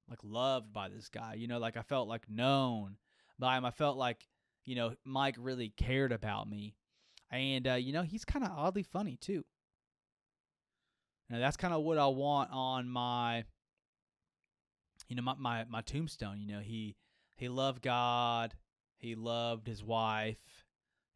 like 0.10 0.20
loved 0.24 0.74
by 0.74 0.90
this 0.90 1.10
guy." 1.10 1.36
You 1.36 1.48
know, 1.48 1.60
like 1.60 1.78
I 1.78 1.82
felt 1.82 2.08
like 2.08 2.30
known 2.30 2.98
by 3.40 3.58
him. 3.58 3.66
I 3.66 3.72
felt 3.72 3.98
like, 3.98 4.28
you 4.66 4.76
know, 4.76 4.96
Mike 5.06 5.36
really 5.38 5.70
cared 5.70 6.12
about 6.12 6.50
me. 6.50 6.76
And 7.32 7.68
uh, 7.68 7.74
you 7.76 7.94
know, 7.94 8.04
he's 8.04 8.26
kind 8.26 8.46
of 8.46 8.52
oddly 8.52 8.84
funny 8.84 9.18
too. 9.18 9.44
Now 11.30 11.40
that's 11.40 11.58
kind 11.58 11.74
of 11.74 11.84
what 11.84 11.98
I 11.98 12.08
want 12.08 12.52
on 12.52 12.90
my 12.90 13.44
you 15.08 15.16
know, 15.16 15.22
my, 15.22 15.36
my 15.38 15.66
my 15.70 15.82
tombstone, 15.82 16.40
you 16.40 16.48
know, 16.48 16.60
he 16.60 16.96
he 17.36 17.50
loved 17.50 17.82
God, 17.82 18.54
he 18.98 19.16
loved 19.16 19.68
his 19.68 19.84
wife, 19.84 20.38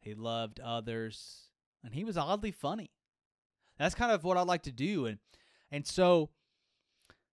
he 0.02 0.14
loved 0.14 0.60
others, 0.60 1.48
and 1.84 1.94
he 1.94 2.04
was 2.04 2.16
oddly 2.16 2.52
funny. 2.52 2.90
That's 3.78 3.94
kind 3.94 4.12
of 4.12 4.22
what 4.24 4.36
I 4.36 4.42
like 4.42 4.62
to 4.64 4.72
do 4.72 5.06
and 5.06 5.18
and 5.70 5.86
so 5.86 6.28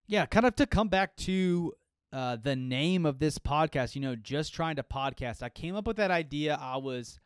yeah, 0.08 0.26
kind 0.26 0.48
of 0.48 0.56
to 0.56 0.66
come 0.66 0.88
back 0.88 1.16
to 1.18 1.74
uh, 2.12 2.38
the 2.42 2.56
name 2.56 3.06
of 3.06 3.20
this 3.20 3.38
podcast, 3.38 3.94
you 3.94 4.02
know, 4.02 4.16
just 4.16 4.56
trying 4.56 4.78
to 4.78 4.84
podcast. 4.84 5.44
I 5.44 5.50
came 5.50 5.76
up 5.76 5.86
with 5.86 5.98
that 5.98 6.10
idea. 6.10 6.58
I 6.60 6.78
was 6.78 7.20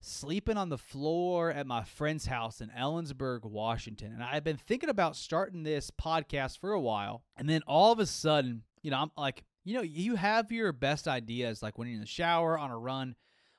sleeping 0.00 0.56
on 0.56 0.70
the 0.70 0.78
floor 0.78 1.50
at 1.50 1.66
my 1.66 1.84
friend's 1.84 2.26
house 2.26 2.62
in 2.62 2.70
Ellensburg, 2.70 3.44
Washington. 3.44 4.12
And 4.12 4.22
I 4.22 4.32
had 4.32 4.44
been 4.44 4.56
thinking 4.56 4.88
about 4.88 5.16
starting 5.16 5.62
this 5.62 5.90
podcast 5.90 6.58
for 6.58 6.72
a 6.72 6.80
while. 6.80 7.22
And 7.36 7.48
then 7.48 7.60
all 7.66 7.92
of 7.92 7.98
a 7.98 8.06
sudden, 8.06 8.62
you 8.82 8.90
know, 8.90 8.96
I'm 8.96 9.10
like, 9.16 9.44
you 9.64 9.74
know, 9.74 9.82
you 9.82 10.16
have 10.16 10.50
your 10.50 10.72
best 10.72 11.06
ideas 11.06 11.62
like 11.62 11.76
when 11.76 11.86
you're 11.88 11.96
in 11.96 12.00
the 12.00 12.06
shower, 12.06 12.58
on 12.58 12.70
a 12.70 12.78
run, 12.78 13.14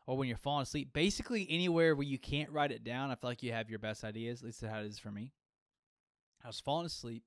or 0.06 0.18
when 0.18 0.28
you're 0.28 0.38
falling 0.38 0.64
asleep. 0.64 0.90
Basically, 0.94 1.48
anywhere 1.50 1.96
where 1.96 2.06
you 2.06 2.20
can't 2.20 2.50
write 2.50 2.72
it 2.72 2.84
down, 2.84 3.12
I 3.12 3.16
feel 3.16 3.30
like 3.30 3.44
you 3.44 3.52
have 3.54 3.70
your 3.70 3.80
best 3.80 4.04
ideas. 4.04 4.42
At 4.42 4.46
least 4.46 4.62
that's 4.62 4.74
how 4.74 4.80
it 4.80 4.88
is 4.88 5.00
for 5.00 5.12
me. 5.12 5.32
I 6.44 6.48
was 6.48 6.60
falling 6.60 6.86
asleep 6.86 7.24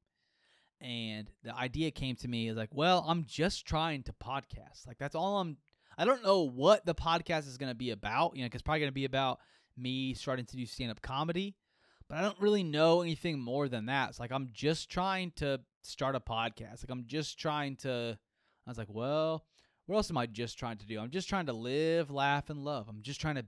and 0.81 1.31
the 1.43 1.55
idea 1.55 1.91
came 1.91 2.17
to 2.17 2.29
me 2.29 2.49
is 2.49 2.57
like, 2.57 2.75
well, 2.75 3.05
I'm 3.07 3.25
just 3.25 3.67
trying 3.67 4.03
to 4.05 4.13
podcast. 4.13 4.87
Like 4.87 4.99
that's 4.99 5.15
all 5.15 5.39
I'm 5.39 5.57
I 5.99 6.05
don't 6.05 6.23
know 6.23 6.43
what 6.43 6.85
the 6.85 6.95
podcast 6.95 7.49
is 7.49 7.57
going 7.57 7.71
to 7.71 7.77
be 7.77 7.91
about, 7.91 8.37
you 8.37 8.43
know, 8.43 8.49
cuz 8.51 8.61
probably 8.63 8.81
going 8.81 8.91
to 8.91 8.95
be 8.95 9.07
about 9.07 9.41
me 9.77 10.13
starting 10.15 10.45
to 10.45 10.57
do 10.57 10.67
stand-up 10.67 11.01
comedy, 11.01 11.57
but 12.09 12.19
I 12.19 12.23
don't 12.23 12.41
really 12.41 12.63
know 12.63 13.01
anything 13.01 13.39
more 13.41 13.69
than 13.69 13.87
that. 13.87 14.11
It's 14.11 14.21
like 14.21 14.33
I'm 14.33 14.51
just 14.53 14.91
trying 14.91 15.33
to 15.37 15.61
start 15.83 16.15
a 16.15 16.21
podcast. 16.21 16.85
Like 16.85 16.91
I'm 16.91 17.07
just 17.07 17.39
trying 17.39 17.77
to 17.77 18.19
I 18.67 18.71
was 18.71 18.79
like, 18.79 18.91
well, 18.91 19.47
what 19.87 19.97
else 19.97 20.11
am 20.11 20.19
I 20.19 20.27
just 20.27 20.59
trying 20.59 20.79
to 20.79 20.87
do? 20.87 20.99
I'm 20.99 21.11
just 21.11 21.29
trying 21.29 21.47
to 21.47 21.53
live, 21.53 22.11
laugh 22.11 22.51
and 22.51 22.65
love. 22.65 22.89
I'm 22.89 23.03
just 23.03 23.21
trying 23.21 23.37
to 23.37 23.47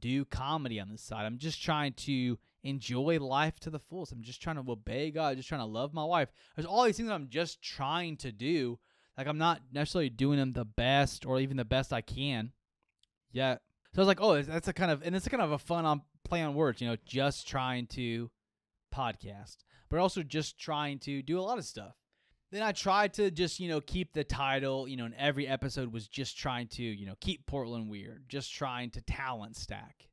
do 0.00 0.24
comedy 0.24 0.80
on 0.80 0.88
this 0.88 1.02
side. 1.02 1.26
I'm 1.26 1.38
just 1.38 1.62
trying 1.62 1.92
to 1.92 2.38
enjoy 2.62 3.18
life 3.18 3.58
to 3.60 3.70
the 3.70 3.78
fullest. 3.78 4.12
I'm 4.12 4.22
just 4.22 4.42
trying 4.42 4.56
to 4.56 4.70
obey 4.70 5.10
God, 5.10 5.36
just 5.36 5.48
trying 5.48 5.60
to 5.60 5.66
love 5.66 5.92
my 5.92 6.04
wife. 6.04 6.28
There's 6.54 6.66
all 6.66 6.84
these 6.84 6.96
things 6.96 7.08
that 7.08 7.14
I'm 7.14 7.28
just 7.28 7.62
trying 7.62 8.16
to 8.18 8.32
do. 8.32 8.78
Like 9.18 9.26
I'm 9.26 9.38
not 9.38 9.60
necessarily 9.72 10.10
doing 10.10 10.38
them 10.38 10.52
the 10.52 10.64
best 10.64 11.26
or 11.26 11.40
even 11.40 11.56
the 11.56 11.64
best 11.64 11.92
I 11.92 12.00
can 12.00 12.52
yet. 13.32 13.60
So 13.92 14.00
I 14.00 14.02
was 14.02 14.08
like, 14.08 14.20
oh, 14.20 14.40
that's 14.40 14.68
a 14.68 14.72
kind 14.72 14.90
of 14.90 15.02
and 15.02 15.14
it's 15.16 15.26
a 15.26 15.30
kind 15.30 15.42
of 15.42 15.52
a 15.52 15.58
fun 15.58 15.84
on 15.84 15.98
um, 15.98 16.02
play 16.24 16.42
on 16.42 16.54
words, 16.54 16.80
you 16.80 16.88
know, 16.88 16.96
just 17.04 17.48
trying 17.48 17.86
to 17.88 18.30
podcast, 18.94 19.58
but 19.88 19.98
also 19.98 20.22
just 20.22 20.58
trying 20.58 20.98
to 21.00 21.22
do 21.22 21.38
a 21.38 21.42
lot 21.42 21.58
of 21.58 21.64
stuff. 21.64 21.94
Then 22.52 22.62
I 22.62 22.72
tried 22.72 23.14
to 23.14 23.30
just, 23.30 23.60
you 23.60 23.68
know, 23.68 23.80
keep 23.80 24.12
the 24.12 24.24
title, 24.24 24.88
you 24.88 24.96
know, 24.96 25.04
and 25.04 25.14
every 25.14 25.46
episode 25.46 25.92
was 25.92 26.08
just 26.08 26.36
trying 26.36 26.66
to, 26.68 26.82
you 26.82 27.06
know, 27.06 27.14
keep 27.20 27.46
Portland 27.46 27.88
weird, 27.88 28.24
just 28.28 28.52
trying 28.52 28.90
to 28.90 29.00
talent 29.02 29.56
stack 29.56 30.10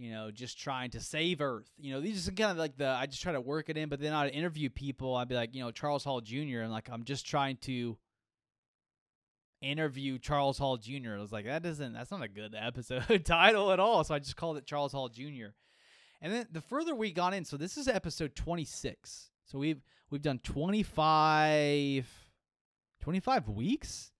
you 0.00 0.10
know, 0.10 0.30
just 0.30 0.58
trying 0.58 0.90
to 0.90 1.00
save 1.00 1.42
Earth. 1.42 1.70
You 1.78 1.92
know, 1.92 2.00
these 2.00 2.26
are 2.26 2.32
kind 2.32 2.52
of 2.52 2.56
like 2.56 2.78
the 2.78 2.88
I 2.88 3.04
just 3.04 3.22
try 3.22 3.32
to 3.32 3.40
work 3.40 3.68
it 3.68 3.76
in, 3.76 3.90
but 3.90 4.00
then 4.00 4.14
I'd 4.14 4.32
interview 4.32 4.70
people. 4.70 5.14
I'd 5.14 5.28
be 5.28 5.34
like, 5.34 5.54
you 5.54 5.62
know, 5.62 5.70
Charles 5.70 6.04
Hall 6.04 6.22
Jr. 6.22 6.60
and 6.60 6.72
like 6.72 6.88
I'm 6.90 7.04
just 7.04 7.26
trying 7.26 7.58
to 7.62 7.98
interview 9.60 10.18
Charles 10.18 10.56
Hall 10.56 10.78
Jr. 10.78 11.16
I 11.16 11.20
was 11.20 11.32
like, 11.32 11.44
that 11.44 11.62
doesn't 11.62 11.92
that's 11.92 12.10
not 12.10 12.22
a 12.22 12.28
good 12.28 12.56
episode 12.58 13.24
title 13.26 13.72
at 13.72 13.78
all. 13.78 14.02
So 14.02 14.14
I 14.14 14.20
just 14.20 14.36
called 14.36 14.56
it 14.56 14.66
Charles 14.66 14.92
Hall 14.92 15.10
Jr. 15.10 15.52
And 16.22 16.32
then 16.32 16.46
the 16.50 16.62
further 16.62 16.94
we 16.94 17.12
got 17.12 17.34
in, 17.34 17.44
so 17.44 17.58
this 17.58 17.76
is 17.76 17.86
episode 17.86 18.34
26. 18.34 19.30
So 19.50 19.58
we've 19.58 19.82
we've 20.10 20.22
done 20.22 20.38
25 20.38 22.06
25 23.02 23.48
weeks? 23.48 24.12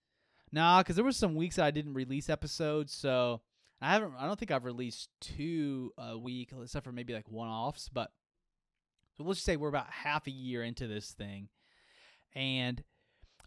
Nah, 0.51 0.83
because 0.83 0.97
there 0.97 1.05
was 1.05 1.16
some 1.16 1.37
weeks 1.37 1.57
that 1.57 1.66
I 1.66 1.70
didn't 1.70 1.95
release 1.95 2.28
episodes, 2.28 2.93
so 2.93 3.41
I 3.81 3.93
haven't. 3.93 4.14
I 4.18 4.26
don't 4.26 4.39
think 4.39 4.51
I've 4.51 4.64
released 4.64 5.09
two 5.20 5.93
a 5.97 6.18
week, 6.18 6.51
except 6.61 6.85
for 6.85 6.91
maybe 6.91 7.14
like 7.14 7.31
one 7.31 7.49
offs. 7.49 7.89
But 7.89 8.11
so 9.16 9.22
let's 9.22 9.39
just 9.39 9.47
say 9.47 9.57
we're 9.57 9.68
about 9.68 9.91
half 9.91 10.26
a 10.26 10.33
year 10.33 10.64
into 10.64 10.89
this 10.89 11.12
thing, 11.12 11.49
and 12.35 12.83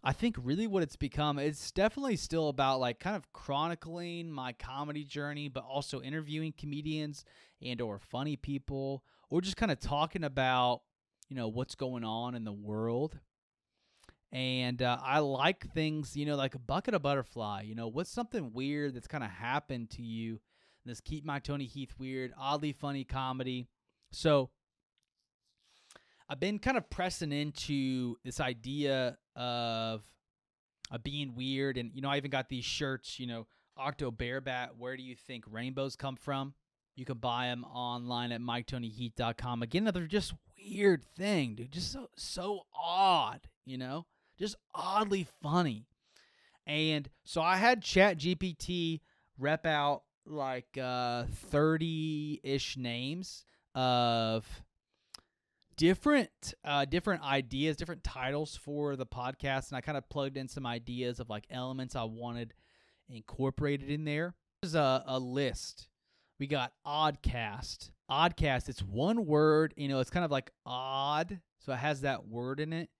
I 0.02 0.14
think 0.14 0.36
really 0.38 0.66
what 0.66 0.82
it's 0.82 0.96
become, 0.96 1.38
it's 1.38 1.70
definitely 1.70 2.16
still 2.16 2.48
about 2.48 2.80
like 2.80 2.98
kind 2.98 3.16
of 3.16 3.30
chronicling 3.34 4.30
my 4.30 4.54
comedy 4.54 5.04
journey, 5.04 5.50
but 5.50 5.64
also 5.64 6.00
interviewing 6.00 6.54
comedians 6.56 7.26
and 7.60 7.82
or 7.82 7.98
funny 7.98 8.36
people, 8.36 9.04
or 9.28 9.42
just 9.42 9.58
kind 9.58 9.70
of 9.70 9.80
talking 9.80 10.24
about 10.24 10.80
you 11.34 11.40
know 11.40 11.48
what's 11.48 11.74
going 11.74 12.04
on 12.04 12.36
in 12.36 12.44
the 12.44 12.52
world 12.52 13.18
and 14.30 14.80
uh, 14.80 14.98
I 15.02 15.18
like 15.18 15.72
things, 15.72 16.16
you 16.16 16.26
know, 16.26 16.36
like 16.36 16.54
a 16.54 16.60
bucket 16.60 16.94
of 16.94 17.02
butterfly. 17.02 17.62
You 17.62 17.74
know, 17.74 17.88
what's 17.88 18.10
something 18.10 18.52
weird 18.52 18.94
that's 18.94 19.08
kind 19.08 19.24
of 19.24 19.30
happened 19.30 19.90
to 19.90 20.02
you? 20.02 20.38
This 20.84 21.00
keep 21.00 21.24
Mike 21.24 21.42
Tony 21.42 21.66
Heath 21.66 21.92
weird, 21.98 22.32
oddly 22.38 22.72
funny 22.72 23.02
comedy. 23.02 23.66
So 24.12 24.50
I've 26.28 26.38
been 26.38 26.60
kind 26.60 26.76
of 26.76 26.88
pressing 26.88 27.32
into 27.32 28.16
this 28.24 28.38
idea 28.38 29.18
of 29.34 30.02
uh, 30.92 30.98
being 30.98 31.34
weird, 31.34 31.78
and 31.78 31.90
you 31.94 32.00
know, 32.00 32.10
I 32.10 32.16
even 32.16 32.30
got 32.30 32.48
these 32.48 32.64
shirts. 32.64 33.18
You 33.18 33.26
know, 33.26 33.46
Octo 33.76 34.12
Bearbat. 34.12 34.70
Where 34.78 34.96
do 34.96 35.02
you 35.02 35.16
think 35.16 35.44
rainbows 35.50 35.96
come 35.96 36.16
from? 36.16 36.54
You 36.96 37.04
can 37.04 37.18
buy 37.18 37.46
them 37.46 37.64
online 37.64 38.30
at 38.30 38.40
MikeTonyHeath.com. 38.40 39.62
Again, 39.62 39.82
another 39.82 40.06
just 40.06 40.32
weird 40.64 41.04
thing, 41.16 41.54
dude. 41.54 41.72
Just 41.72 41.92
so 41.92 42.08
so 42.16 42.62
odd, 42.74 43.40
you 43.64 43.78
know 43.78 44.06
just 44.38 44.56
oddly 44.74 45.26
funny. 45.42 45.86
And 46.66 47.08
so 47.24 47.42
I 47.42 47.56
had 47.56 47.82
Chat 47.82 48.18
GPT 48.18 49.00
rep 49.38 49.66
out 49.66 50.02
like 50.26 50.78
uh 50.78 51.24
30-ish 51.52 52.78
names 52.78 53.44
of 53.74 54.46
different 55.76 56.54
uh 56.64 56.84
different 56.86 57.22
ideas, 57.22 57.76
different 57.76 58.04
titles 58.04 58.56
for 58.56 58.96
the 58.96 59.06
podcast 59.06 59.68
and 59.68 59.76
I 59.76 59.82
kind 59.82 59.98
of 59.98 60.08
plugged 60.08 60.36
in 60.36 60.48
some 60.48 60.66
ideas 60.66 61.20
of 61.20 61.28
like 61.28 61.46
elements 61.50 61.96
I 61.96 62.04
wanted 62.04 62.54
incorporated 63.08 63.90
in 63.90 64.04
there. 64.04 64.34
There's 64.62 64.74
a, 64.74 65.04
a 65.06 65.18
list. 65.18 65.88
We 66.38 66.46
got 66.46 66.72
Oddcast. 66.86 67.90
Oddcast, 68.10 68.68
it's 68.68 68.82
one 68.82 69.24
word, 69.24 69.72
you 69.76 69.88
know, 69.88 70.00
it's 70.00 70.10
kind 70.10 70.24
of 70.24 70.30
like 70.30 70.50
odd, 70.66 71.40
so 71.60 71.72
it 71.72 71.76
has 71.76 72.02
that 72.02 72.26
word 72.26 72.60
in 72.60 72.72
it. 72.72 72.90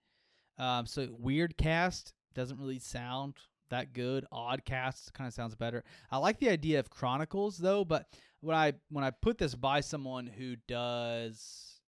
Um, 0.58 0.86
so 0.86 1.08
Weirdcast 1.08 2.12
doesn't 2.34 2.58
really 2.58 2.78
sound 2.78 3.34
that 3.70 3.92
good. 3.92 4.24
Oddcast 4.32 5.12
kind 5.12 5.26
of 5.26 5.34
sounds 5.34 5.54
better. 5.54 5.84
I 6.10 6.18
like 6.18 6.38
the 6.38 6.48
idea 6.48 6.78
of 6.78 6.90
chronicles 6.90 7.58
though, 7.58 7.84
but 7.84 8.06
when 8.40 8.56
I 8.56 8.74
when 8.88 9.04
I 9.04 9.10
put 9.10 9.38
this 9.38 9.54
by 9.54 9.80
someone 9.80 10.26
who 10.26 10.56
does 10.68 11.80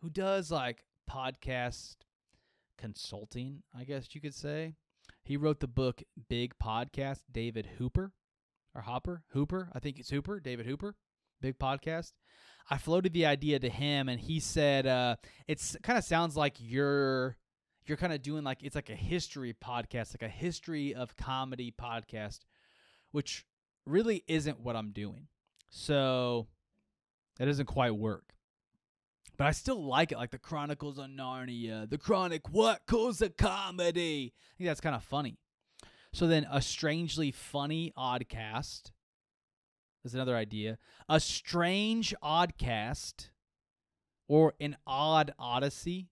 who 0.00 0.10
does 0.10 0.50
like 0.50 0.84
podcast 1.10 1.96
consulting, 2.78 3.62
I 3.78 3.84
guess 3.84 4.14
you 4.14 4.20
could 4.20 4.34
say. 4.34 4.74
He 5.24 5.36
wrote 5.36 5.60
the 5.60 5.68
book 5.68 6.02
Big 6.28 6.54
Podcast, 6.60 7.20
David 7.30 7.66
Hooper 7.78 8.12
or 8.74 8.82
Hopper, 8.82 9.22
Hooper, 9.32 9.68
I 9.72 9.78
think 9.78 9.98
it's 9.98 10.10
Hooper, 10.10 10.40
David 10.40 10.66
Hooper, 10.66 10.94
Big 11.40 11.58
Podcast. 11.58 12.12
I 12.70 12.78
floated 12.78 13.12
the 13.12 13.26
idea 13.26 13.58
to 13.58 13.68
him 13.68 14.08
and 14.08 14.20
he 14.20 14.38
said 14.40 14.86
uh 14.86 15.16
it's 15.48 15.76
kind 15.82 15.98
of 15.98 16.04
sounds 16.04 16.36
like 16.36 16.56
you're 16.58 17.36
you're 17.86 17.96
kind 17.96 18.12
of 18.12 18.22
doing 18.22 18.44
like 18.44 18.62
it's 18.62 18.76
like 18.76 18.90
a 18.90 18.94
history 18.94 19.52
podcast, 19.54 20.14
like 20.14 20.22
a 20.22 20.32
history 20.32 20.94
of 20.94 21.16
comedy 21.16 21.74
podcast, 21.76 22.40
which 23.10 23.44
really 23.86 24.22
isn't 24.28 24.60
what 24.60 24.76
I'm 24.76 24.92
doing. 24.92 25.26
So 25.70 26.46
that 27.38 27.46
doesn't 27.46 27.66
quite 27.66 27.96
work. 27.96 28.34
but 29.36 29.46
I 29.48 29.50
still 29.52 29.84
like 29.84 30.12
it, 30.12 30.18
like 30.18 30.30
the 30.30 30.38
Chronicles 30.38 30.98
of 30.98 31.06
Narnia, 31.06 31.88
the 31.90 31.98
Chronic 31.98 32.48
What 32.50 32.82
Caused 32.86 33.22
a 33.22 33.30
Comedy. 33.30 34.32
I 34.36 34.52
think 34.58 34.68
that's 34.68 34.80
kind 34.80 34.94
of 34.94 35.02
funny. 35.02 35.38
So 36.12 36.26
then, 36.26 36.46
a 36.50 36.60
strangely 36.60 37.30
funny 37.30 37.92
oddcast 37.96 38.90
is 40.04 40.14
another 40.14 40.36
idea. 40.36 40.78
A 41.08 41.20
strange 41.20 42.14
oddcast, 42.22 43.30
or 44.28 44.54
an 44.60 44.76
odd 44.86 45.32
odyssey. 45.38 46.08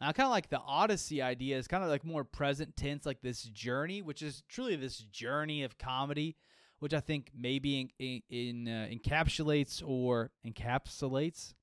I 0.00 0.12
kind 0.12 0.26
of 0.26 0.32
like 0.32 0.50
the 0.50 0.58
Odyssey 0.58 1.22
idea 1.22 1.56
is 1.56 1.68
kind 1.68 1.84
of 1.84 1.88
like 1.88 2.04
more 2.04 2.24
present 2.24 2.76
tense, 2.76 3.06
like 3.06 3.22
this 3.22 3.42
journey, 3.42 4.02
which 4.02 4.20
is 4.20 4.42
truly 4.48 4.74
this 4.74 4.98
journey 4.98 5.62
of 5.62 5.78
comedy, 5.78 6.36
which 6.80 6.92
I 6.92 7.00
think 7.00 7.30
maybe 7.38 7.88
in, 7.98 8.22
in, 8.28 8.68
uh, 8.68 8.88
encapsulates 8.92 9.82
or 9.86 10.32
encapsulates, 10.46 11.54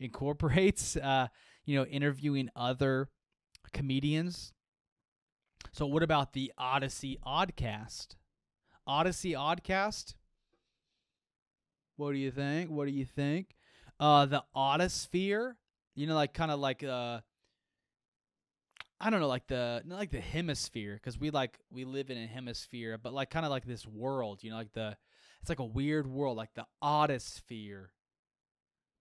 incorporates, 0.00 0.96
uh, 0.96 1.28
you 1.64 1.76
know, 1.76 1.84
interviewing 1.84 2.50
other 2.56 3.08
comedians. 3.72 4.52
So, 5.72 5.86
what 5.86 6.02
about 6.02 6.32
the 6.32 6.52
Odyssey 6.56 7.18
Oddcast? 7.26 8.16
Odyssey 8.86 9.32
Oddcast. 9.32 10.14
What 11.96 12.12
do 12.12 12.18
you 12.18 12.30
think? 12.30 12.70
What 12.70 12.86
do 12.86 12.92
you 12.92 13.04
think? 13.04 13.56
Uh, 13.98 14.26
the 14.26 14.44
Oddisphere. 14.54 15.54
You 15.94 16.06
know, 16.06 16.14
like 16.14 16.34
kind 16.34 16.50
of 16.50 16.60
like 16.60 16.84
uh 16.84 17.20
I 19.00 19.10
don't 19.10 19.20
know, 19.20 19.28
like 19.28 19.46
the 19.46 19.82
not 19.84 19.98
like 19.98 20.10
the 20.10 20.20
hemisphere, 20.20 20.94
because 20.94 21.18
we 21.18 21.30
like 21.30 21.58
we 21.70 21.84
live 21.84 22.10
in 22.10 22.18
a 22.18 22.26
hemisphere, 22.26 22.98
but 23.02 23.12
like 23.12 23.30
kind 23.30 23.44
of 23.44 23.50
like 23.50 23.66
this 23.66 23.86
world, 23.86 24.42
you 24.42 24.50
know, 24.50 24.56
like 24.56 24.72
the 24.72 24.96
it's 25.40 25.48
like 25.48 25.58
a 25.58 25.64
weird 25.64 26.06
world, 26.06 26.36
like 26.36 26.54
the 26.54 26.66
oddisphere. 26.82 27.86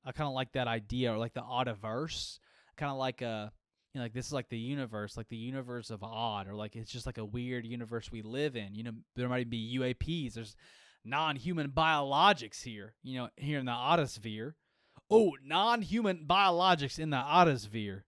I 0.06 0.12
kind 0.12 0.28
of 0.28 0.34
like 0.34 0.52
that 0.54 0.68
idea, 0.68 1.14
or 1.14 1.18
like 1.18 1.34
the 1.34 1.42
oddiverse, 1.42 2.40
kind 2.78 2.92
of 2.92 2.98
like 2.98 3.22
a 3.22 3.52
you 3.96 4.00
know, 4.00 4.04
like 4.04 4.14
this 4.14 4.28
is 4.28 4.34
like 4.34 4.50
the 4.50 4.58
universe, 4.58 5.16
like 5.16 5.30
the 5.30 5.38
universe 5.38 5.90
of 5.90 6.04
odd, 6.04 6.50
or 6.50 6.54
like 6.54 6.76
it's 6.76 6.92
just 6.92 7.06
like 7.06 7.18
a 7.18 7.24
weird 7.24 7.66
universe 7.66 8.12
we 8.12 8.22
live 8.22 8.58
in. 8.58 8.76
You 8.76 8.84
know, 8.84 8.92
there 9.16 9.30
might 9.30 9.50
be 9.50 9.80
UAPs. 9.80 10.34
There's 10.34 10.58
non-human 11.06 11.70
biologics 11.70 12.62
here. 12.62 12.94
You 13.04 13.20
know, 13.20 13.30
here 13.38 13.58
in 13.58 13.66
the 13.66 13.72
oddisphere. 13.72 14.56
Oh, 15.10 15.32
non-human 15.42 16.26
biologics 16.28 17.00
in 17.00 17.10
the 17.10 17.16
oddisphere. 17.16 18.02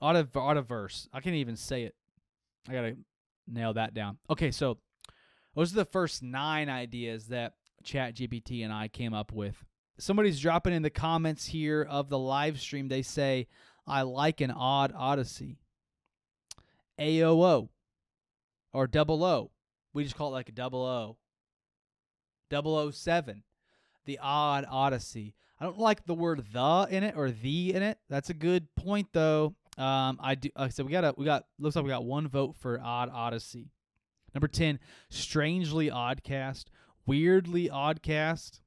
Auto, 0.00 0.22
Autoverse. 0.22 1.08
I 1.12 1.18
can't 1.18 1.34
even 1.34 1.56
say 1.56 1.82
it. 1.82 1.96
I 2.68 2.72
gotta 2.72 2.96
nail 3.48 3.74
that 3.74 3.94
down. 3.94 4.18
Okay, 4.30 4.52
so 4.52 4.78
those 5.56 5.72
are 5.72 5.76
the 5.76 5.86
first 5.86 6.22
nine 6.22 6.68
ideas 6.68 7.26
that 7.28 7.54
ChatGPT 7.82 8.62
and 8.62 8.72
I 8.72 8.86
came 8.86 9.12
up 9.12 9.32
with. 9.32 9.64
Somebody's 9.98 10.38
dropping 10.38 10.72
in 10.72 10.82
the 10.82 10.90
comments 10.90 11.46
here 11.46 11.82
of 11.82 12.10
the 12.10 12.18
live 12.18 12.60
stream. 12.60 12.86
They 12.86 13.02
say, 13.02 13.48
I 13.86 14.02
like 14.02 14.40
an 14.40 14.50
odd 14.50 14.92
odyssey. 14.96 15.58
AOO 16.98 17.68
or 18.72 18.86
double 18.86 19.24
O. 19.24 19.50
We 19.92 20.04
just 20.04 20.16
call 20.16 20.28
it 20.28 20.32
like 20.32 20.48
a 20.48 20.52
double 20.52 20.84
O. 20.84 21.16
007. 22.90 23.42
The 24.04 24.18
odd 24.22 24.66
odyssey. 24.70 25.34
I 25.60 25.64
don't 25.64 25.78
like 25.78 26.04
the 26.04 26.14
word 26.14 26.44
the 26.52 26.86
in 26.90 27.02
it 27.02 27.14
or 27.16 27.30
the 27.30 27.74
in 27.74 27.82
it. 27.82 27.98
That's 28.08 28.30
a 28.30 28.34
good 28.34 28.74
point 28.76 29.08
though. 29.12 29.54
Um, 29.78 30.18
I 30.22 30.34
do. 30.34 30.50
Like 30.56 30.66
I 30.66 30.68
said, 30.70 30.86
we 30.86 30.92
got 30.92 31.04
a 31.04 31.14
we 31.16 31.24
got 31.24 31.44
looks 31.58 31.76
like 31.76 31.84
we 31.84 31.90
got 31.90 32.04
one 32.04 32.28
vote 32.28 32.56
for 32.56 32.80
Odd 32.82 33.10
Odyssey. 33.12 33.70
Number 34.34 34.48
ten, 34.48 34.78
strangely 35.08 35.90
oddcast, 35.90 36.66
weirdly 37.06 37.68
oddcast. 37.68 38.60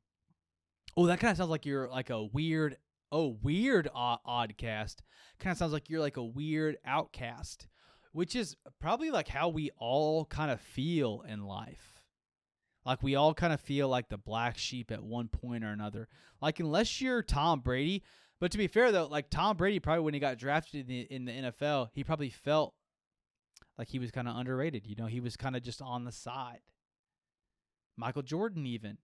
Oh, 0.97 1.05
that 1.05 1.19
kind 1.19 1.31
of 1.31 1.37
sounds 1.37 1.49
like 1.49 1.65
you're 1.65 1.87
like 1.87 2.09
a 2.09 2.23
weird. 2.23 2.77
Oh, 3.11 3.37
weird 3.41 3.89
odd, 3.93 4.19
oddcast. 4.27 4.97
Kind 5.39 5.51
of 5.51 5.57
sounds 5.57 5.73
like 5.73 5.89
you're 5.89 5.99
like 5.99 6.17
a 6.17 6.23
weird 6.23 6.77
outcast, 6.85 7.67
which 8.11 8.35
is 8.35 8.55
probably 8.79 9.09
like 9.11 9.27
how 9.27 9.49
we 9.49 9.71
all 9.77 10.25
kind 10.25 10.51
of 10.51 10.61
feel 10.61 11.23
in 11.27 11.43
life. 11.43 12.03
Like 12.85 13.03
we 13.03 13.15
all 13.15 13.33
kind 13.33 13.53
of 13.53 13.61
feel 13.61 13.87
like 13.87 14.09
the 14.09 14.17
black 14.17 14.57
sheep 14.57 14.91
at 14.91 15.03
one 15.03 15.27
point 15.27 15.63
or 15.63 15.69
another. 15.69 16.07
Like 16.41 16.59
unless 16.59 17.01
you're 17.01 17.21
Tom 17.21 17.59
Brady, 17.59 18.03
but 18.39 18.51
to 18.51 18.57
be 18.57 18.67
fair 18.67 18.91
though, 18.91 19.07
like 19.07 19.29
Tom 19.29 19.57
Brady 19.57 19.79
probably 19.79 20.03
when 20.03 20.13
he 20.13 20.19
got 20.19 20.37
drafted 20.37 20.81
in 20.81 20.87
the, 20.87 21.01
in 21.01 21.25
the 21.25 21.51
NFL, 21.51 21.89
he 21.93 22.03
probably 22.03 22.29
felt 22.29 22.73
like 23.77 23.89
he 23.89 23.99
was 23.99 24.11
kind 24.11 24.27
of 24.27 24.35
underrated. 24.35 24.87
You 24.87 24.95
know, 24.95 25.05
he 25.05 25.19
was 25.19 25.35
kind 25.37 25.55
of 25.55 25.63
just 25.63 25.81
on 25.81 26.03
the 26.03 26.11
side. 26.11 26.61
Michael 27.97 28.21
Jordan 28.21 28.65
even, 28.65 28.97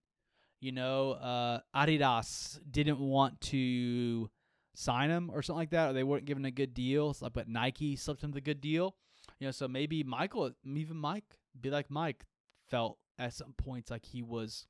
you 0.65 0.71
know, 0.71 1.11
uh, 1.11 1.59
Adidas 1.75 2.59
didn't 2.71 2.99
want 2.99 3.39
to 3.39 4.31
sign 4.73 5.11
him 5.11 5.29
or 5.31 5.43
something 5.43 5.59
like 5.59 5.69
that, 5.69 5.91
or 5.91 5.93
they 5.93 6.03
weren't 6.03 6.25
given 6.25 6.43
a 6.43 6.49
good 6.49 6.73
deal. 6.73 7.13
So, 7.13 7.29
but 7.29 7.47
Nike 7.47 7.95
slipped 7.95 8.23
him 8.23 8.31
the 8.31 8.41
good 8.41 8.61
deal. 8.61 8.95
You 9.39 9.45
know, 9.45 9.51
so 9.51 9.67
maybe 9.67 10.03
Michael, 10.03 10.49
even 10.65 10.97
Mike, 10.97 11.37
be 11.61 11.69
like 11.69 11.91
Mike, 11.91 12.25
felt 12.67 12.97
at 13.19 13.35
some 13.35 13.53
points 13.55 13.91
like 13.91 14.05
he 14.05 14.23
was 14.23 14.65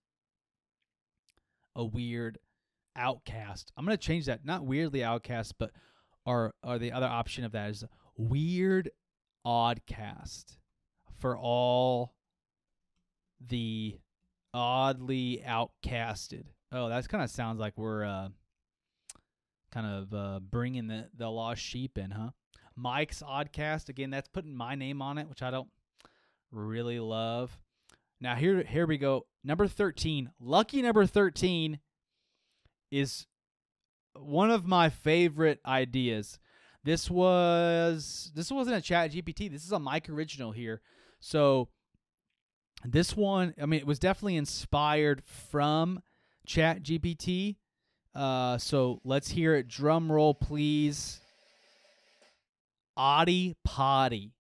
a 1.78 1.86
weird 1.86 2.40
outcast. 2.98 3.72
I'm 3.78 3.86
gonna 3.86 3.96
change 3.96 4.26
that. 4.26 4.44
Not 4.44 4.66
weirdly 4.66 5.02
outcast, 5.02 5.54
but 5.58 5.72
or 6.26 6.56
or 6.62 6.78
the 6.78 6.92
other 6.92 7.08
option 7.08 7.46
of 7.46 7.54
that 7.54 7.70
is 7.70 7.86
weird 8.18 8.92
oddcast 9.48 10.58
for 11.22 11.38
all 11.38 12.16
the 13.40 13.98
oddly 14.56 15.44
outcasted. 15.46 16.46
Oh, 16.72 16.88
that 16.90 17.08
kind 17.10 17.24
of 17.24 17.30
sounds 17.30 17.60
like 17.60 17.78
we're 17.78 18.06
uh, 18.06 18.30
kind 19.72 19.86
of 19.86 20.14
uh, 20.14 20.40
bringing 20.40 20.88
the 20.88 21.10
the 21.16 21.30
lost 21.30 21.62
sheep 21.62 21.98
in, 21.98 22.12
huh? 22.12 22.30
Mike's 22.76 23.22
Oddcast 23.22 23.90
again. 23.90 24.10
That's 24.10 24.30
putting 24.30 24.56
my 24.56 24.76
name 24.76 25.02
on 25.02 25.18
it, 25.18 25.30
which 25.30 25.42
I 25.42 25.52
don't 25.52 25.70
really 26.52 27.00
love. 27.00 27.58
Now 28.22 28.36
here 28.36 28.64
here 28.64 28.88
we 28.88 28.98
go. 28.98 29.26
Number 29.44 29.68
thirteen, 29.68 30.32
lucky 30.40 30.82
number 30.82 31.06
thirteen 31.06 31.80
is 32.90 33.28
one 34.14 34.52
of 34.52 34.66
my 34.66 34.90
favorite 34.90 35.60
ideas. 35.66 36.40
This 36.84 37.12
was 37.12 38.32
this 38.36 38.52
wasn't 38.52 38.78
a 38.78 38.82
chat 38.82 39.12
GPT. 39.12 39.52
This 39.52 39.66
is 39.66 39.72
a 39.74 39.80
Mike 39.80 40.10
original 40.10 40.52
here. 40.54 40.82
So 41.20 41.70
this 42.86 43.16
one, 43.16 43.54
I 43.62 43.66
mean, 43.66 43.80
it 43.80 43.88
was 43.88 44.00
definitely 44.00 44.38
inspired 44.38 45.24
from 45.26 46.02
chat 46.46 46.84
GPT. 46.84 47.58
Uh, 48.14 48.58
so 48.58 49.02
let's 49.04 49.30
hear 49.30 49.56
it. 49.56 49.68
Drum 49.68 50.12
roll, 50.12 50.34
please. 50.34 51.20
Oddie 52.98 53.56
potty. 53.64 54.34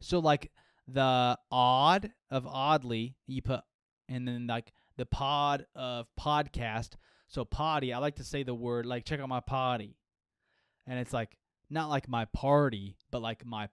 So 0.00 0.20
like 0.20 0.52
the 0.86 1.36
odd 1.50 2.12
of 2.30 2.46
oddly, 2.46 3.16
you 3.26 3.42
put, 3.42 3.60
and 4.08 4.26
then 4.26 4.46
like 4.46 4.72
the 4.96 5.06
pod 5.06 5.66
of 5.74 6.06
podcast. 6.18 6.90
So 7.26 7.44
potty, 7.44 7.92
I 7.92 7.98
like 7.98 8.16
to 8.16 8.24
say 8.24 8.42
the 8.42 8.54
word 8.54 8.86
like 8.86 9.04
check 9.04 9.20
out 9.20 9.28
my 9.28 9.40
potty. 9.40 9.96
And 10.86 10.98
it's 10.98 11.12
like 11.12 11.36
not 11.68 11.90
like 11.90 12.08
my 12.08 12.24
party, 12.26 12.96
but 13.10 13.20
like 13.20 13.44
my 13.44 13.68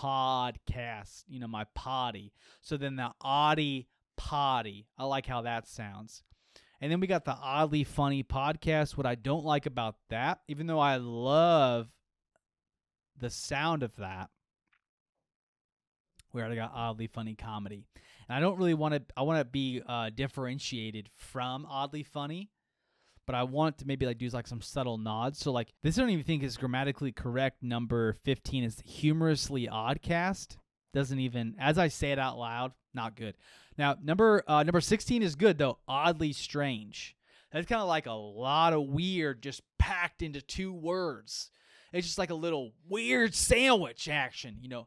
podcast, 0.00 1.24
you 1.28 1.40
know, 1.40 1.46
my 1.46 1.64
potty. 1.74 2.32
So 2.60 2.76
then 2.76 2.96
the 2.96 3.10
oddie 3.22 3.86
potty. 4.16 4.86
I 4.96 5.04
like 5.04 5.26
how 5.26 5.42
that 5.42 5.68
sounds. 5.68 6.22
And 6.80 6.90
then 6.90 7.00
we 7.00 7.06
got 7.06 7.24
the 7.24 7.36
oddly 7.36 7.84
funny 7.84 8.22
podcast. 8.22 8.96
What 8.96 9.06
I 9.06 9.14
don't 9.14 9.44
like 9.44 9.66
about 9.66 9.96
that, 10.08 10.40
even 10.48 10.66
though 10.66 10.78
I 10.78 10.96
love 10.96 11.88
the 13.18 13.28
sound 13.28 13.82
of 13.82 13.94
that, 13.96 14.30
we 16.32 16.40
already 16.40 16.56
got 16.56 16.72
oddly 16.74 17.06
funny 17.06 17.34
comedy. 17.34 17.84
And 18.28 18.36
I 18.36 18.40
don't 18.40 18.56
really 18.56 18.74
want 18.74 18.94
to, 18.94 19.02
I 19.16 19.22
want 19.22 19.40
to 19.40 19.44
be 19.44 19.82
uh, 19.86 20.10
differentiated 20.14 21.10
from 21.16 21.66
oddly 21.68 22.04
funny 22.04 22.48
but 23.26 23.34
I 23.34 23.42
want 23.42 23.78
to 23.78 23.86
maybe 23.86 24.06
like 24.06 24.18
do 24.18 24.28
like 24.28 24.46
some 24.46 24.60
subtle 24.60 24.98
nods. 24.98 25.38
So 25.38 25.52
like 25.52 25.72
this 25.82 25.98
I 25.98 26.02
don't 26.02 26.10
even 26.10 26.24
think 26.24 26.42
is 26.42 26.56
grammatically 26.56 27.12
correct. 27.12 27.62
Number 27.62 28.16
fifteen 28.24 28.64
is 28.64 28.80
humorously 28.84 29.68
oddcast. 29.70 30.56
Doesn't 30.92 31.20
even 31.20 31.54
as 31.58 31.78
I 31.78 31.88
say 31.88 32.12
it 32.12 32.18
out 32.18 32.38
loud, 32.38 32.72
not 32.94 33.16
good. 33.16 33.36
Now 33.78 33.96
number 34.02 34.42
uh, 34.46 34.62
number 34.62 34.80
sixteen 34.80 35.22
is 35.22 35.36
good 35.36 35.58
though. 35.58 35.78
Oddly 35.86 36.32
strange. 36.32 37.16
That's 37.52 37.66
kind 37.66 37.82
of 37.82 37.88
like 37.88 38.06
a 38.06 38.12
lot 38.12 38.72
of 38.72 38.86
weird 38.86 39.42
just 39.42 39.62
packed 39.78 40.22
into 40.22 40.40
two 40.40 40.72
words. 40.72 41.50
It's 41.92 42.06
just 42.06 42.18
like 42.18 42.30
a 42.30 42.34
little 42.34 42.72
weird 42.88 43.34
sandwich 43.34 44.08
action, 44.08 44.58
you 44.60 44.68
know. 44.68 44.86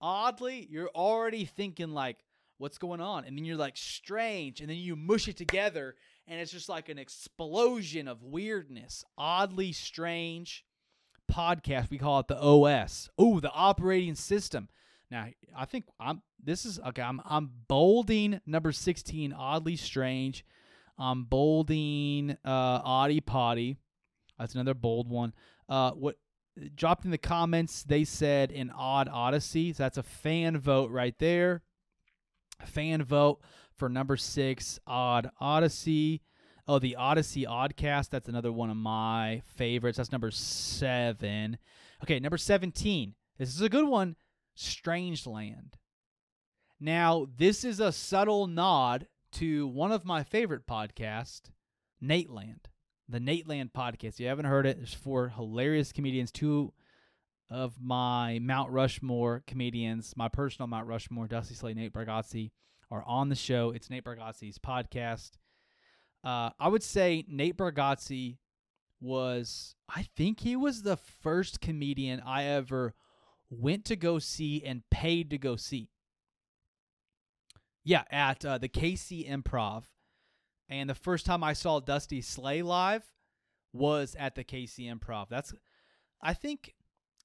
Oddly, 0.00 0.68
you're 0.70 0.90
already 0.90 1.44
thinking 1.44 1.90
like, 1.90 2.18
what's 2.58 2.78
going 2.78 3.00
on? 3.00 3.24
And 3.24 3.36
then 3.36 3.44
you're 3.44 3.56
like 3.56 3.76
strange, 3.76 4.60
and 4.60 4.70
then 4.70 4.76
you 4.76 4.94
mush 4.94 5.26
it 5.26 5.36
together, 5.36 5.96
and 6.26 6.40
it's 6.40 6.52
just 6.52 6.68
like 6.68 6.88
an 6.88 6.98
explosion 6.98 8.08
of 8.08 8.22
weirdness. 8.22 9.04
Oddly 9.18 9.72
strange 9.72 10.64
podcast. 11.30 11.90
We 11.90 11.98
call 11.98 12.20
it 12.20 12.28
the 12.28 12.40
OS. 12.40 13.08
Oh, 13.18 13.40
the 13.40 13.52
operating 13.52 14.14
system. 14.14 14.68
Now, 15.10 15.26
I 15.56 15.64
think 15.64 15.84
I'm 16.00 16.22
this 16.42 16.64
is 16.64 16.80
okay, 16.80 17.02
I'm 17.02 17.20
I'm 17.24 17.50
bolding 17.68 18.40
number 18.46 18.72
16 18.72 19.32
oddly 19.32 19.76
strange. 19.76 20.44
I'm 20.98 21.24
bolding 21.24 22.32
uh 22.44 22.80
Oddy 22.84 23.20
Potty. 23.20 23.76
That's 24.38 24.54
another 24.54 24.74
bold 24.74 25.08
one. 25.08 25.32
Uh, 25.68 25.92
what 25.92 26.16
dropped 26.74 27.04
in 27.04 27.10
the 27.10 27.18
comments? 27.18 27.82
They 27.82 28.04
said 28.04 28.50
an 28.50 28.70
odd 28.74 29.08
Odyssey. 29.08 29.72
So 29.72 29.82
that's 29.82 29.98
a 29.98 30.02
fan 30.02 30.58
vote 30.58 30.90
right 30.90 31.14
there. 31.18 31.62
Fan 32.64 33.02
vote 33.02 33.40
for 33.76 33.88
number 33.88 34.16
six, 34.16 34.78
Odd 34.86 35.30
Odyssey. 35.40 36.22
Oh, 36.66 36.78
the 36.78 36.96
Odyssey 36.96 37.44
Oddcast. 37.44 38.10
That's 38.10 38.28
another 38.28 38.52
one 38.52 38.70
of 38.70 38.76
my 38.76 39.42
favorites. 39.46 39.98
That's 39.98 40.12
number 40.12 40.30
seven. 40.30 41.58
Okay, 42.02 42.18
number 42.20 42.38
17. 42.38 43.14
This 43.38 43.54
is 43.54 43.60
a 43.60 43.68
good 43.68 43.86
one. 43.86 44.16
Strangeland. 44.56 45.74
Now, 46.80 47.26
this 47.36 47.64
is 47.64 47.80
a 47.80 47.92
subtle 47.92 48.46
nod 48.46 49.06
to 49.32 49.66
one 49.66 49.92
of 49.92 50.04
my 50.04 50.22
favorite 50.22 50.66
podcasts, 50.66 51.50
Nateland. 52.02 52.66
The 53.08 53.18
Nateland 53.18 53.72
podcast. 53.72 54.14
If 54.14 54.20
you 54.20 54.28
haven't 54.28 54.46
heard 54.46 54.66
it, 54.66 54.78
it's 54.80 54.94
for 54.94 55.28
hilarious 55.28 55.92
comedians, 55.92 56.30
two 56.30 56.72
of 57.50 57.74
my 57.80 58.38
Mount 58.40 58.70
Rushmore 58.70 59.42
comedians, 59.46 60.14
my 60.16 60.28
personal 60.28 60.66
Mount 60.66 60.86
Rushmore, 60.86 61.26
Dusty 61.26 61.54
Slay, 61.54 61.74
Nate 61.74 61.92
Bargatze, 61.92 62.50
are 62.90 63.04
on 63.06 63.28
the 63.28 63.34
show. 63.34 63.70
It's 63.70 63.90
Nate 63.90 64.04
Bargatze's 64.04 64.58
podcast. 64.58 65.32
Uh, 66.22 66.50
I 66.58 66.68
would 66.68 66.82
say 66.82 67.24
Nate 67.28 67.56
Bargatze 67.56 68.38
was, 69.00 69.74
I 69.88 70.06
think 70.16 70.40
he 70.40 70.56
was 70.56 70.82
the 70.82 70.96
first 70.96 71.60
comedian 71.60 72.20
I 72.24 72.44
ever 72.44 72.94
went 73.50 73.84
to 73.86 73.96
go 73.96 74.18
see 74.18 74.62
and 74.64 74.82
paid 74.90 75.30
to 75.30 75.38
go 75.38 75.56
see. 75.56 75.90
Yeah, 77.84 78.04
at 78.10 78.44
uh, 78.44 78.58
the 78.58 78.68
KC 78.68 79.28
Improv. 79.28 79.84
And 80.70 80.88
the 80.88 80.94
first 80.94 81.26
time 81.26 81.44
I 81.44 81.52
saw 81.52 81.80
Dusty 81.80 82.22
Slay 82.22 82.62
live 82.62 83.04
was 83.74 84.16
at 84.18 84.34
the 84.34 84.44
KC 84.44 84.90
Improv. 84.90 85.28
That's, 85.28 85.52
I 86.22 86.32
think, 86.32 86.74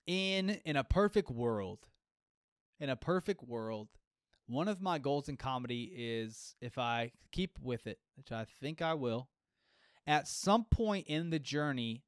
in 0.05 0.49
in 0.65 0.75
a 0.75 0.83
perfect 0.83 1.29
world, 1.29 1.87
in 2.79 2.89
a 2.89 2.95
perfect 2.95 3.43
world, 3.43 3.87
one 4.49 4.67
of 4.67 4.81
my 4.81 4.97
goals 4.97 5.29
in 5.29 5.37
comedy 5.37 5.91
is 5.95 6.55
if 6.59 6.77
I 6.77 7.11
keep 7.31 7.57
with 7.61 7.85
it, 7.85 7.99
which 8.17 8.31
I 8.31 8.45
think 8.59 8.81
I 8.81 8.95
will, 8.95 9.29
at 10.07 10.27
some 10.27 10.65
point 10.65 11.07
in 11.07 11.29
the 11.29 11.39
journey, 11.39 12.03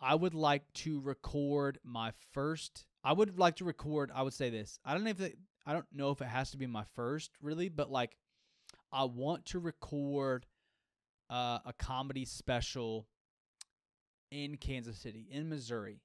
I 0.00 0.14
would 0.14 0.34
like 0.34 0.72
to 0.74 1.00
record 1.00 1.78
my 1.84 2.12
first. 2.32 2.86
I 3.04 3.12
would 3.12 3.38
like 3.38 3.56
to 3.56 3.64
record. 3.64 4.10
I 4.14 4.22
would 4.22 4.32
say 4.32 4.48
this. 4.48 4.78
I 4.84 4.94
don't 4.94 5.04
know 5.04 5.10
if 5.10 5.20
it, 5.20 5.36
I 5.66 5.74
don't 5.74 5.86
know 5.92 6.10
if 6.10 6.22
it 6.22 6.28
has 6.28 6.50
to 6.52 6.56
be 6.56 6.66
my 6.66 6.84
first 6.94 7.32
really, 7.42 7.68
but 7.68 7.90
like 7.90 8.16
I 8.90 9.04
want 9.04 9.44
to 9.46 9.58
record 9.58 10.46
uh, 11.28 11.58
a 11.66 11.72
comedy 11.78 12.24
special 12.24 13.06
in 14.30 14.56
Kansas 14.56 14.98
City, 14.98 15.26
in 15.30 15.48
Missouri. 15.50 16.00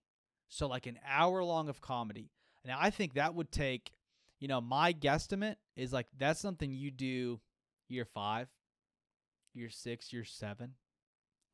So 0.50 0.68
like 0.68 0.88
an 0.88 1.00
hour 1.08 1.44
long 1.44 1.70
of 1.70 1.80
comedy. 1.80 2.32
Now 2.66 2.78
I 2.82 2.90
think 2.90 3.14
that 3.14 3.34
would 3.34 3.52
take, 3.52 3.92
you 4.40 4.48
know, 4.48 4.62
my 4.62 4.94
guesstimate 4.94 5.56
is 5.76 5.94
like 5.94 6.08
that's 6.18 6.40
something 6.40 6.72
you 6.72 6.92
do 6.92 7.40
year 7.88 8.06
five, 8.06 8.48
year 9.54 9.70
six, 9.70 10.14
year 10.14 10.24
seven, 10.24 10.74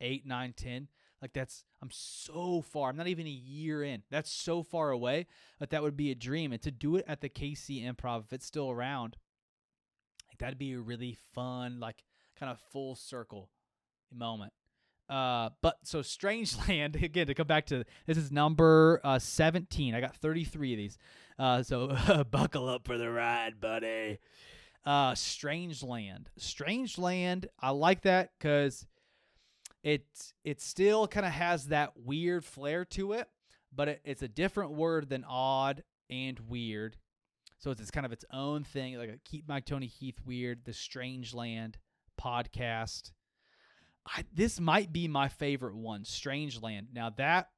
eight, 0.00 0.26
nine, 0.26 0.54
ten. 0.56 0.88
Like 1.20 1.32
that's 1.32 1.64
I'm 1.82 1.90
so 1.90 2.60
far. 2.60 2.90
I'm 2.90 2.96
not 2.96 3.08
even 3.08 3.26
a 3.26 3.30
year 3.30 3.82
in. 3.82 4.02
That's 4.10 4.30
so 4.30 4.62
far 4.62 4.90
away. 4.90 5.26
But 5.58 5.70
that 5.70 5.82
would 5.82 5.96
be 5.96 6.10
a 6.10 6.14
dream. 6.14 6.52
And 6.52 6.62
to 6.62 6.70
do 6.70 6.96
it 6.96 7.04
at 7.08 7.20
the 7.20 7.28
KC 7.28 7.84
Improv, 7.84 8.24
if 8.24 8.32
it's 8.32 8.46
still 8.46 8.70
around, 8.70 9.16
like 10.28 10.38
that'd 10.38 10.58
be 10.58 10.74
a 10.74 10.80
really 10.80 11.16
fun, 11.34 11.80
like 11.80 12.04
kind 12.38 12.52
of 12.52 12.60
full 12.70 12.94
circle 12.94 13.50
moment. 14.12 14.52
Uh, 15.08 15.50
but 15.62 15.78
so 15.82 16.00
Strangeland 16.00 17.00
again 17.02 17.26
to 17.26 17.34
come 17.34 17.46
back 17.46 17.66
to 17.66 17.84
this 18.06 18.16
is 18.18 18.32
number 18.32 19.00
uh, 19.04 19.18
17. 19.18 19.94
I 19.94 20.00
got 20.00 20.16
33 20.16 20.72
of 20.72 20.78
these. 20.78 20.98
Uh, 21.38 21.62
so 21.62 21.96
buckle 22.30 22.68
up 22.68 22.86
for 22.86 22.98
the 22.98 23.10
ride, 23.10 23.60
buddy. 23.60 24.18
Uh, 24.84 25.12
Strangeland, 25.12 26.26
Strangeland. 26.38 27.46
I 27.60 27.70
like 27.70 28.02
that 28.02 28.30
because 28.38 28.86
it 29.82 30.04
it 30.44 30.60
still 30.60 31.06
kind 31.08 31.26
of 31.26 31.32
has 31.32 31.66
that 31.68 31.92
weird 31.96 32.44
flair 32.44 32.84
to 32.86 33.12
it, 33.12 33.28
but 33.74 33.88
it, 33.88 34.00
it's 34.04 34.22
a 34.22 34.28
different 34.28 34.72
word 34.72 35.08
than 35.08 35.24
odd 35.28 35.82
and 36.08 36.38
weird. 36.48 36.96
So 37.58 37.70
it's, 37.70 37.80
it's 37.80 37.90
kind 37.90 38.06
of 38.06 38.12
its 38.12 38.24
own 38.32 38.64
thing. 38.64 38.96
Like 38.96 39.18
keep 39.24 39.48
Mike 39.48 39.64
Tony 39.64 39.86
Heath 39.86 40.20
weird, 40.24 40.64
the 40.64 40.72
Strangeland 40.72 41.74
podcast. 42.20 43.12
I, 44.06 44.24
this 44.32 44.60
might 44.60 44.92
be 44.92 45.08
my 45.08 45.28
favorite 45.28 45.76
one, 45.76 46.04
Strangeland. 46.04 46.86
Now 46.92 47.10
that 47.16 47.48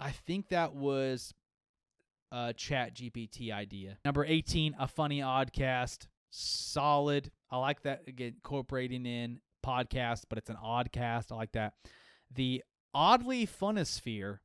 I 0.00 0.10
think 0.10 0.48
that 0.48 0.74
was 0.74 1.32
a 2.32 2.52
Chat 2.52 2.94
GPT 2.94 3.52
idea. 3.52 3.98
Number 4.04 4.24
18, 4.24 4.76
a 4.78 4.88
funny 4.88 5.20
oddcast. 5.20 6.06
Solid. 6.30 7.30
I 7.50 7.58
like 7.58 7.82
that 7.82 8.02
again, 8.08 8.34
incorporating 8.34 9.06
in 9.06 9.40
podcast, 9.64 10.24
but 10.28 10.38
it's 10.38 10.50
an 10.50 10.56
oddcast. 10.62 11.32
I 11.32 11.36
like 11.36 11.52
that. 11.52 11.74
The 12.34 12.62
oddly 12.92 13.46
funosphere. 13.46 14.38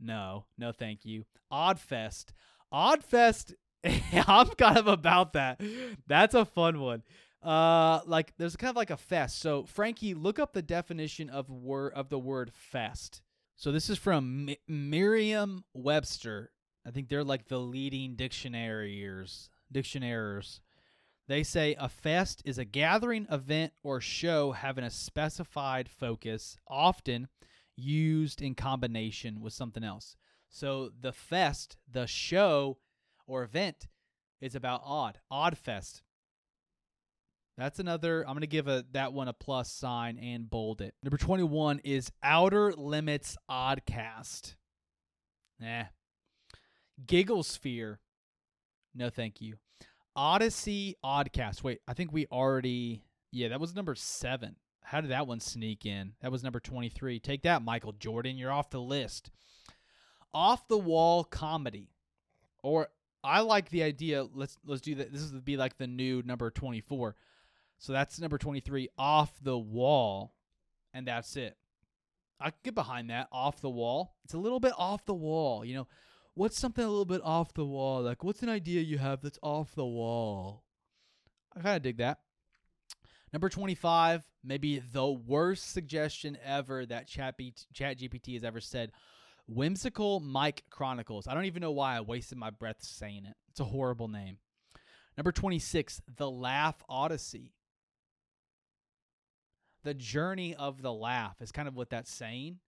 no, 0.00 0.44
no, 0.56 0.72
thank 0.72 1.04
you. 1.04 1.24
Oddfest. 1.52 2.26
Oddfest. 2.72 3.54
I'm 3.84 4.48
kind 4.48 4.78
of 4.78 4.86
about 4.86 5.32
that. 5.34 5.60
That's 6.06 6.34
a 6.34 6.44
fun 6.44 6.80
one. 6.80 7.02
Uh, 7.42 8.00
like 8.06 8.34
there's 8.36 8.56
kind 8.56 8.70
of 8.70 8.76
like 8.76 8.90
a 8.90 8.96
fest. 8.96 9.38
So 9.40 9.64
Frankie, 9.64 10.14
look 10.14 10.38
up 10.38 10.52
the 10.52 10.62
definition 10.62 11.30
of 11.30 11.48
word 11.50 11.94
of 11.94 12.08
the 12.08 12.18
word 12.18 12.52
fest. 12.52 13.22
So 13.56 13.72
this 13.72 13.90
is 13.90 13.98
from 13.98 14.48
M- 14.48 14.56
Merriam-Webster. 14.68 16.50
I 16.86 16.90
think 16.90 17.08
they're 17.08 17.24
like 17.24 17.48
the 17.48 17.58
leading 17.58 18.14
dictionaries. 18.14 19.48
Dictionaries. 19.70 20.60
They 21.28 21.42
say 21.42 21.76
a 21.78 21.88
fest 21.88 22.42
is 22.44 22.58
a 22.58 22.64
gathering, 22.64 23.26
event, 23.30 23.72
or 23.82 24.00
show 24.00 24.52
having 24.52 24.82
a 24.82 24.90
specified 24.90 25.88
focus, 25.88 26.56
often 26.66 27.28
used 27.76 28.42
in 28.42 28.54
combination 28.54 29.40
with 29.40 29.52
something 29.52 29.84
else. 29.84 30.16
So 30.48 30.90
the 31.00 31.12
fest, 31.12 31.76
the 31.88 32.06
show 32.06 32.78
or 33.26 33.44
event, 33.44 33.86
is 34.40 34.54
about 34.54 34.82
odd. 34.84 35.20
Odd 35.30 35.56
fest. 35.56 36.02
That's 37.60 37.78
another. 37.78 38.26
I'm 38.26 38.32
gonna 38.32 38.46
give 38.46 38.68
a 38.68 38.86
that 38.92 39.12
one 39.12 39.28
a 39.28 39.34
plus 39.34 39.70
sign 39.70 40.16
and 40.16 40.48
bold 40.48 40.80
it. 40.80 40.94
Number 41.02 41.18
21 41.18 41.80
is 41.84 42.10
Outer 42.22 42.72
Limits 42.72 43.36
Oddcast. 43.50 44.54
Nah. 45.60 45.84
Giggle 47.06 47.42
Sphere. 47.42 48.00
No, 48.94 49.10
thank 49.10 49.42
you. 49.42 49.56
Odyssey 50.16 50.96
Oddcast. 51.04 51.62
Wait, 51.62 51.80
I 51.86 51.92
think 51.92 52.14
we 52.14 52.26
already. 52.32 53.04
Yeah, 53.30 53.48
that 53.48 53.60
was 53.60 53.74
number 53.74 53.94
seven. 53.94 54.56
How 54.82 55.02
did 55.02 55.10
that 55.10 55.26
one 55.26 55.40
sneak 55.40 55.84
in? 55.84 56.14
That 56.22 56.32
was 56.32 56.42
number 56.42 56.60
23. 56.60 57.20
Take 57.20 57.42
that, 57.42 57.60
Michael 57.60 57.92
Jordan. 57.92 58.38
You're 58.38 58.52
off 58.52 58.70
the 58.70 58.80
list. 58.80 59.30
Off 60.32 60.66
the 60.66 60.78
wall 60.78 61.24
comedy. 61.24 61.90
Or 62.62 62.88
I 63.22 63.40
like 63.40 63.68
the 63.68 63.82
idea. 63.82 64.26
Let's 64.34 64.56
let's 64.64 64.80
do 64.80 64.94
that. 64.94 65.12
This 65.12 65.30
would 65.30 65.44
be 65.44 65.58
like 65.58 65.76
the 65.76 65.86
new 65.86 66.22
number 66.24 66.50
24 66.50 67.16
so 67.80 67.94
that's 67.94 68.20
number 68.20 68.36
23, 68.36 68.90
off 68.98 69.32
the 69.42 69.58
wall. 69.58 70.34
And 70.92 71.06
that's 71.06 71.34
it. 71.36 71.56
I 72.38 72.50
can 72.50 72.58
get 72.62 72.74
behind 72.74 73.08
that, 73.08 73.28
off 73.32 73.60
the 73.60 73.70
wall. 73.70 74.16
It's 74.24 74.34
a 74.34 74.38
little 74.38 74.60
bit 74.60 74.74
off 74.76 75.06
the 75.06 75.14
wall. 75.14 75.64
You 75.64 75.74
know, 75.74 75.88
what's 76.34 76.58
something 76.58 76.84
a 76.84 76.88
little 76.88 77.06
bit 77.06 77.22
off 77.24 77.54
the 77.54 77.64
wall? 77.64 78.02
Like, 78.02 78.22
what's 78.22 78.42
an 78.42 78.50
idea 78.50 78.82
you 78.82 78.98
have 78.98 79.22
that's 79.22 79.38
off 79.42 79.74
the 79.74 79.86
wall? 79.86 80.62
I 81.56 81.60
kind 81.60 81.76
of 81.76 81.82
dig 81.82 81.96
that. 81.98 82.18
Number 83.32 83.48
25, 83.48 84.24
maybe 84.44 84.78
the 84.78 85.10
worst 85.10 85.72
suggestion 85.72 86.36
ever 86.44 86.84
that 86.84 87.06
Chat, 87.06 87.38
B- 87.38 87.54
Chat 87.72 87.98
GPT 87.98 88.34
has 88.34 88.44
ever 88.44 88.60
said. 88.60 88.92
Whimsical 89.46 90.20
Mike 90.20 90.64
Chronicles. 90.68 91.26
I 91.26 91.34
don't 91.34 91.46
even 91.46 91.62
know 91.62 91.72
why 91.72 91.96
I 91.96 92.02
wasted 92.02 92.36
my 92.36 92.50
breath 92.50 92.82
saying 92.82 93.24
it. 93.24 93.36
It's 93.50 93.60
a 93.60 93.64
horrible 93.64 94.08
name. 94.08 94.36
Number 95.16 95.32
26, 95.32 96.02
The 96.16 96.30
Laugh 96.30 96.82
Odyssey 96.88 97.52
the 99.82 99.94
journey 99.94 100.54
of 100.54 100.82
the 100.82 100.92
laugh 100.92 101.40
is 101.40 101.52
kind 101.52 101.68
of 101.68 101.74
what 101.74 101.90
that's 101.90 102.12
saying. 102.12 102.58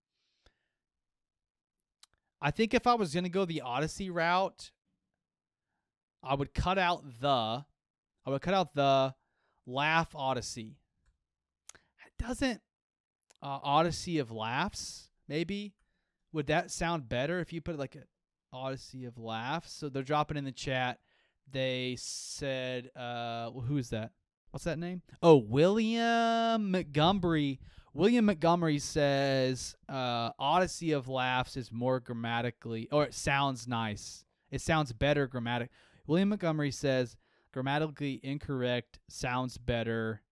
I 2.41 2.51
think 2.51 2.75
if 2.75 2.87
I 2.87 2.95
was 2.95 3.13
going 3.15 3.25
to 3.25 3.31
go 3.31 3.45
the 3.45 3.61
Odyssey 3.61 4.11
route, 4.11 4.71
I 6.23 6.35
would 6.35 6.55
cut 6.55 6.79
out 6.79 7.05
the 7.21 7.65
I 8.25 8.31
would 8.31 8.43
cut 8.43 8.55
out 8.55 8.75
the 8.75 9.15
laugh 9.67 10.15
Odyssey. 10.15 10.77
It 11.75 12.25
doesn't 12.25 12.61
uh, 13.43 13.59
Odyssey 13.63 14.19
of 14.19 14.31
laughs 14.31 15.09
maybe 15.29 15.75
would 16.33 16.47
that 16.47 16.71
sound 16.71 17.09
better 17.09 17.41
if 17.41 17.53
you 17.53 17.61
put 17.61 17.75
it 17.75 17.79
like 17.79 17.95
a 17.95 18.05
Odyssey 18.53 19.05
of 19.05 19.19
laughs? 19.19 19.73
So 19.73 19.89
they're 19.89 20.03
dropping 20.03 20.37
in 20.37 20.45
the 20.45 20.53
chat. 20.53 20.99
They 21.51 21.97
said, 21.99 22.87
uh, 22.97 23.51
well, 23.53 23.65
who 23.67 23.77
is 23.77 23.91
that? 23.91 24.13
What's 24.53 24.65
that 24.65 24.79
name? 24.79 25.03
Oh, 25.23 25.37
William 25.37 26.71
Montgomery 26.71 27.59
William 27.95 28.25
Montgomery 28.25 28.79
says 28.79 29.77
uh, 29.87 30.31
Odyssey 30.39 30.93
of 30.93 31.09
Laughs 31.09 31.59
is 31.59 31.71
more 31.71 32.01
grammatically, 32.01 32.89
or 32.91 33.05
it 33.05 33.13
sounds 33.13 33.69
nice. 33.69 34.25
It 34.51 34.63
sounds 34.63 34.93
better 34.93 35.27
grammatic. 35.27 35.71
William 36.07 36.31
Montgomery 36.31 36.71
says 36.71 37.17
grammatically 37.53 38.19
incorrect 38.23 38.99
sounds 39.09 39.59
better 39.59 40.23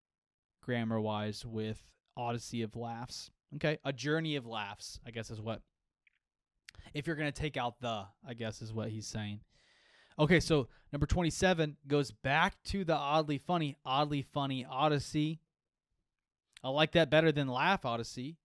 grammar 0.62 1.00
wise 1.00 1.44
with 1.44 1.82
Odyssey 2.16 2.62
of 2.62 2.76
Laughs. 2.76 3.30
Okay, 3.56 3.78
a 3.84 3.92
journey 3.92 4.36
of 4.36 4.46
laughs, 4.46 4.98
I 5.06 5.10
guess 5.10 5.30
is 5.30 5.40
what. 5.40 5.60
If 6.94 7.06
you're 7.06 7.16
going 7.16 7.30
to 7.30 7.40
take 7.40 7.56
out 7.56 7.80
the, 7.80 8.06
I 8.26 8.34
guess 8.34 8.62
is 8.62 8.72
what 8.72 8.88
he's 8.88 9.06
saying. 9.06 9.40
Okay, 10.18 10.40
so 10.40 10.68
number 10.92 11.06
27 11.06 11.76
goes 11.86 12.10
back 12.10 12.62
to 12.64 12.84
the 12.84 12.94
oddly 12.94 13.38
funny, 13.38 13.76
oddly 13.84 14.22
funny 14.22 14.66
Odyssey. 14.68 15.40
I 16.62 16.68
like 16.68 16.92
that 16.92 17.10
better 17.10 17.32
than 17.32 17.48
Laugh 17.48 17.84
Odyssey. 17.84 18.36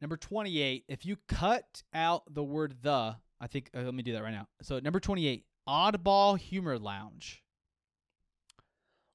Number 0.00 0.16
28, 0.16 0.84
if 0.88 1.04
you 1.04 1.16
cut 1.26 1.82
out 1.92 2.22
the 2.32 2.44
word 2.44 2.76
the, 2.82 3.16
I 3.40 3.46
think, 3.48 3.68
uh, 3.76 3.80
let 3.80 3.94
me 3.94 4.04
do 4.04 4.12
that 4.12 4.22
right 4.22 4.32
now. 4.32 4.46
So, 4.62 4.78
number 4.78 5.00
28, 5.00 5.44
Oddball 5.68 6.38
Humor 6.38 6.78
Lounge. 6.78 7.42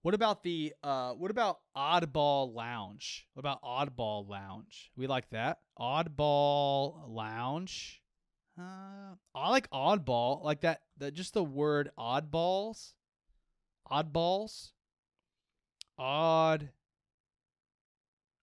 What 0.04 0.14
about 0.14 0.44
the 0.44 0.74
uh 0.84 1.14
what 1.14 1.32
about 1.32 1.60
Oddball 1.78 2.54
Lounge? 2.54 3.26
What 3.34 3.40
about 3.40 3.64
Oddball 3.64 4.28
Lounge? 4.28 4.92
We 4.98 5.08
like 5.08 5.30
that. 5.30 5.60
Oddball 5.80 7.08
Lounge. 7.08 8.03
Uh, 8.60 9.16
I 9.34 9.50
like 9.50 9.70
oddball, 9.72 10.44
like 10.44 10.62
that. 10.62 10.82
That 10.98 11.14
just 11.14 11.34
the 11.34 11.44
word 11.44 11.90
oddballs, 11.98 12.94
oddballs, 13.92 14.72
odd, 15.98 16.70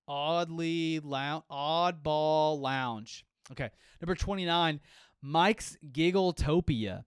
oddly 0.09 0.99
lounge, 0.99 1.45
oddball 1.51 2.61
lounge. 2.61 3.25
Okay, 3.53 3.71
number 4.01 4.17
twenty 4.17 4.45
nine, 4.45 4.81
Mike's 5.23 5.77
Giggletopia. 5.93 7.05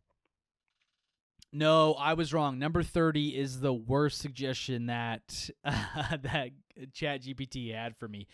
No, 1.51 1.93
I 1.95 2.14
was 2.14 2.34
wrong. 2.34 2.58
Number 2.58 2.84
thirty 2.84 3.38
is 3.38 3.60
the 3.60 3.74
worst 3.74 4.20
suggestion 4.20 4.86
that 4.86 5.49
uh, 5.66 6.18
that 6.22 6.51
Chat 6.93 7.24
GPT 7.24 7.74
had 7.76 7.97
for 7.97 8.08
me. 8.08 8.28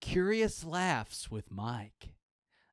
Curious 0.00 0.64
laughs 0.64 1.30
with 1.30 1.50
Mike. 1.50 2.14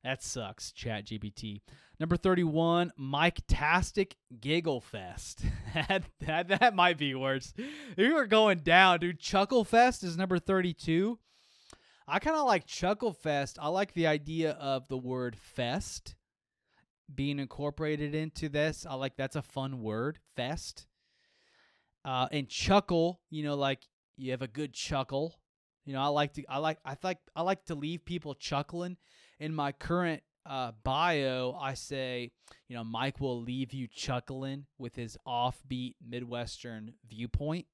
That 0.08 0.22
sucks, 0.22 0.72
Chat 0.72 1.04
GPT. 1.04 1.60
Number 2.00 2.16
31, 2.16 2.92
Mike 2.96 3.42
Tastic 3.46 4.16
Giggle 4.40 4.80
Fest. 4.80 5.42
that, 5.74 6.04
that, 6.20 6.48
that 6.48 6.74
might 6.74 6.96
be 6.96 7.14
worse. 7.14 7.52
You 7.94 8.16
are 8.16 8.24
going 8.24 8.60
down, 8.60 9.00
dude. 9.00 9.20
Chuckle 9.20 9.64
Fest 9.64 10.02
is 10.02 10.16
number 10.16 10.38
32. 10.38 11.18
I 12.06 12.20
kind 12.20 12.38
of 12.38 12.46
like 12.46 12.66
Chuckle 12.66 13.12
Fest. 13.12 13.58
I 13.60 13.68
like 13.68 13.92
the 13.92 14.06
idea 14.06 14.52
of 14.52 14.88
the 14.88 14.96
word 14.96 15.36
fest 15.36 16.14
being 17.14 17.38
incorporated 17.38 18.14
into 18.14 18.48
this. 18.48 18.86
I 18.88 18.94
like 18.94 19.14
that's 19.18 19.36
a 19.36 19.42
fun 19.42 19.82
word, 19.82 20.20
fest. 20.36 20.86
Uh, 22.02 22.28
and 22.32 22.48
chuckle, 22.48 23.20
you 23.28 23.44
know, 23.44 23.56
like 23.56 23.80
you 24.16 24.30
have 24.30 24.40
a 24.40 24.48
good 24.48 24.72
chuckle. 24.72 25.34
You 25.84 25.92
know, 25.92 26.00
I 26.00 26.06
like 26.06 26.32
to, 26.34 26.44
I 26.48 26.60
like, 26.60 26.78
I 26.82 26.96
like, 27.02 27.18
I 27.36 27.42
like 27.42 27.66
to 27.66 27.74
leave 27.74 28.06
people 28.06 28.34
chuckling 28.34 28.96
in 29.38 29.54
my 29.54 29.72
current 29.72 30.22
uh, 30.46 30.72
bio, 30.82 31.56
I 31.60 31.74
say, 31.74 32.30
you 32.68 32.76
know, 32.76 32.84
Mike 32.84 33.20
will 33.20 33.40
leave 33.40 33.72
you 33.72 33.86
chuckling 33.86 34.66
with 34.78 34.96
his 34.96 35.16
offbeat 35.26 35.94
Midwestern 36.06 36.94
viewpoint. 37.08 37.66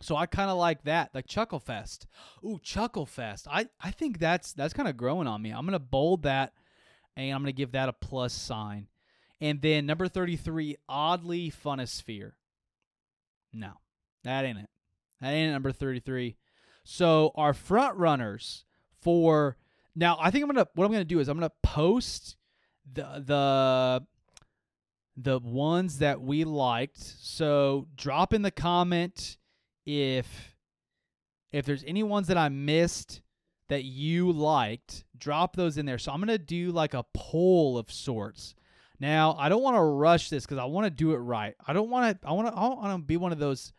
So 0.00 0.16
I 0.16 0.26
kind 0.26 0.50
of 0.50 0.56
like 0.56 0.84
that, 0.84 1.10
like 1.14 1.26
Chuckle 1.26 1.60
Fest. 1.60 2.06
Ooh, 2.44 2.58
Chuckle 2.62 3.06
Fest. 3.06 3.46
I, 3.50 3.66
I 3.80 3.90
think 3.90 4.18
that's 4.18 4.52
that's 4.52 4.72
kind 4.72 4.88
of 4.88 4.96
growing 4.96 5.26
on 5.26 5.42
me. 5.42 5.50
I'm 5.50 5.66
gonna 5.66 5.78
bold 5.78 6.22
that, 6.22 6.52
and 7.16 7.34
I'm 7.34 7.42
gonna 7.42 7.52
give 7.52 7.72
that 7.72 7.88
a 7.90 7.92
plus 7.92 8.32
sign. 8.32 8.88
And 9.42 9.60
then 9.62 9.86
number 9.86 10.08
33, 10.08 10.76
oddly 10.88 11.50
funosphere. 11.50 12.32
No, 13.52 13.72
that 14.24 14.44
ain't 14.44 14.58
it. 14.58 14.68
That 15.20 15.30
ain't 15.32 15.52
number 15.52 15.72
33. 15.72 16.36
So 16.84 17.32
our 17.34 17.52
front 17.52 17.96
runners 17.96 18.64
for 19.00 19.56
now, 19.94 20.18
I 20.20 20.30
think 20.30 20.44
I'm 20.44 20.50
gonna 20.50 20.66
what 20.74 20.84
I'm 20.84 20.92
gonna 20.92 21.04
do 21.04 21.20
is 21.20 21.28
I'm 21.28 21.36
gonna 21.36 21.52
post 21.62 22.36
the 22.92 23.22
the 23.24 24.06
the 25.16 25.38
ones 25.38 25.98
that 25.98 26.20
we 26.20 26.44
liked. 26.44 26.98
So 26.98 27.86
drop 27.96 28.32
in 28.32 28.42
the 28.42 28.50
comment 28.50 29.36
if 29.84 30.54
if 31.52 31.66
there's 31.66 31.84
any 31.84 32.02
ones 32.02 32.28
that 32.28 32.38
I 32.38 32.48
missed 32.48 33.22
that 33.68 33.84
you 33.84 34.32
liked, 34.32 35.04
drop 35.16 35.56
those 35.56 35.78
in 35.78 35.86
there. 35.86 35.98
So 35.98 36.12
I'm 36.12 36.20
gonna 36.20 36.38
do 36.38 36.70
like 36.70 36.94
a 36.94 37.04
poll 37.14 37.76
of 37.78 37.90
sorts. 37.90 38.54
Now 38.98 39.34
I 39.38 39.48
don't 39.48 39.62
want 39.62 39.76
to 39.76 39.82
rush 39.82 40.30
this 40.30 40.44
because 40.44 40.58
I 40.58 40.64
want 40.64 40.84
to 40.84 40.90
do 40.90 41.12
it 41.12 41.18
right. 41.18 41.54
I 41.66 41.72
don't 41.72 41.90
want 41.90 42.20
to. 42.20 42.28
I 42.28 42.32
want 42.32 42.48
to. 42.48 42.54
I 42.54 42.68
want 42.68 43.02
to 43.02 43.06
be 43.06 43.16
one 43.16 43.32
of 43.32 43.38
those 43.38 43.72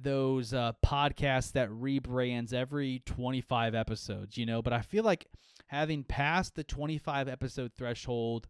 those 0.00 0.54
uh, 0.54 0.72
podcasts 0.84 1.52
that 1.52 1.70
rebrands 1.70 2.52
every 2.52 3.02
25 3.06 3.74
episodes, 3.74 4.36
you 4.36 4.46
know, 4.46 4.62
but 4.62 4.72
I 4.72 4.80
feel 4.80 5.04
like 5.04 5.26
having 5.66 6.04
passed 6.04 6.54
the 6.54 6.64
25 6.64 7.28
episode 7.28 7.72
threshold, 7.76 8.48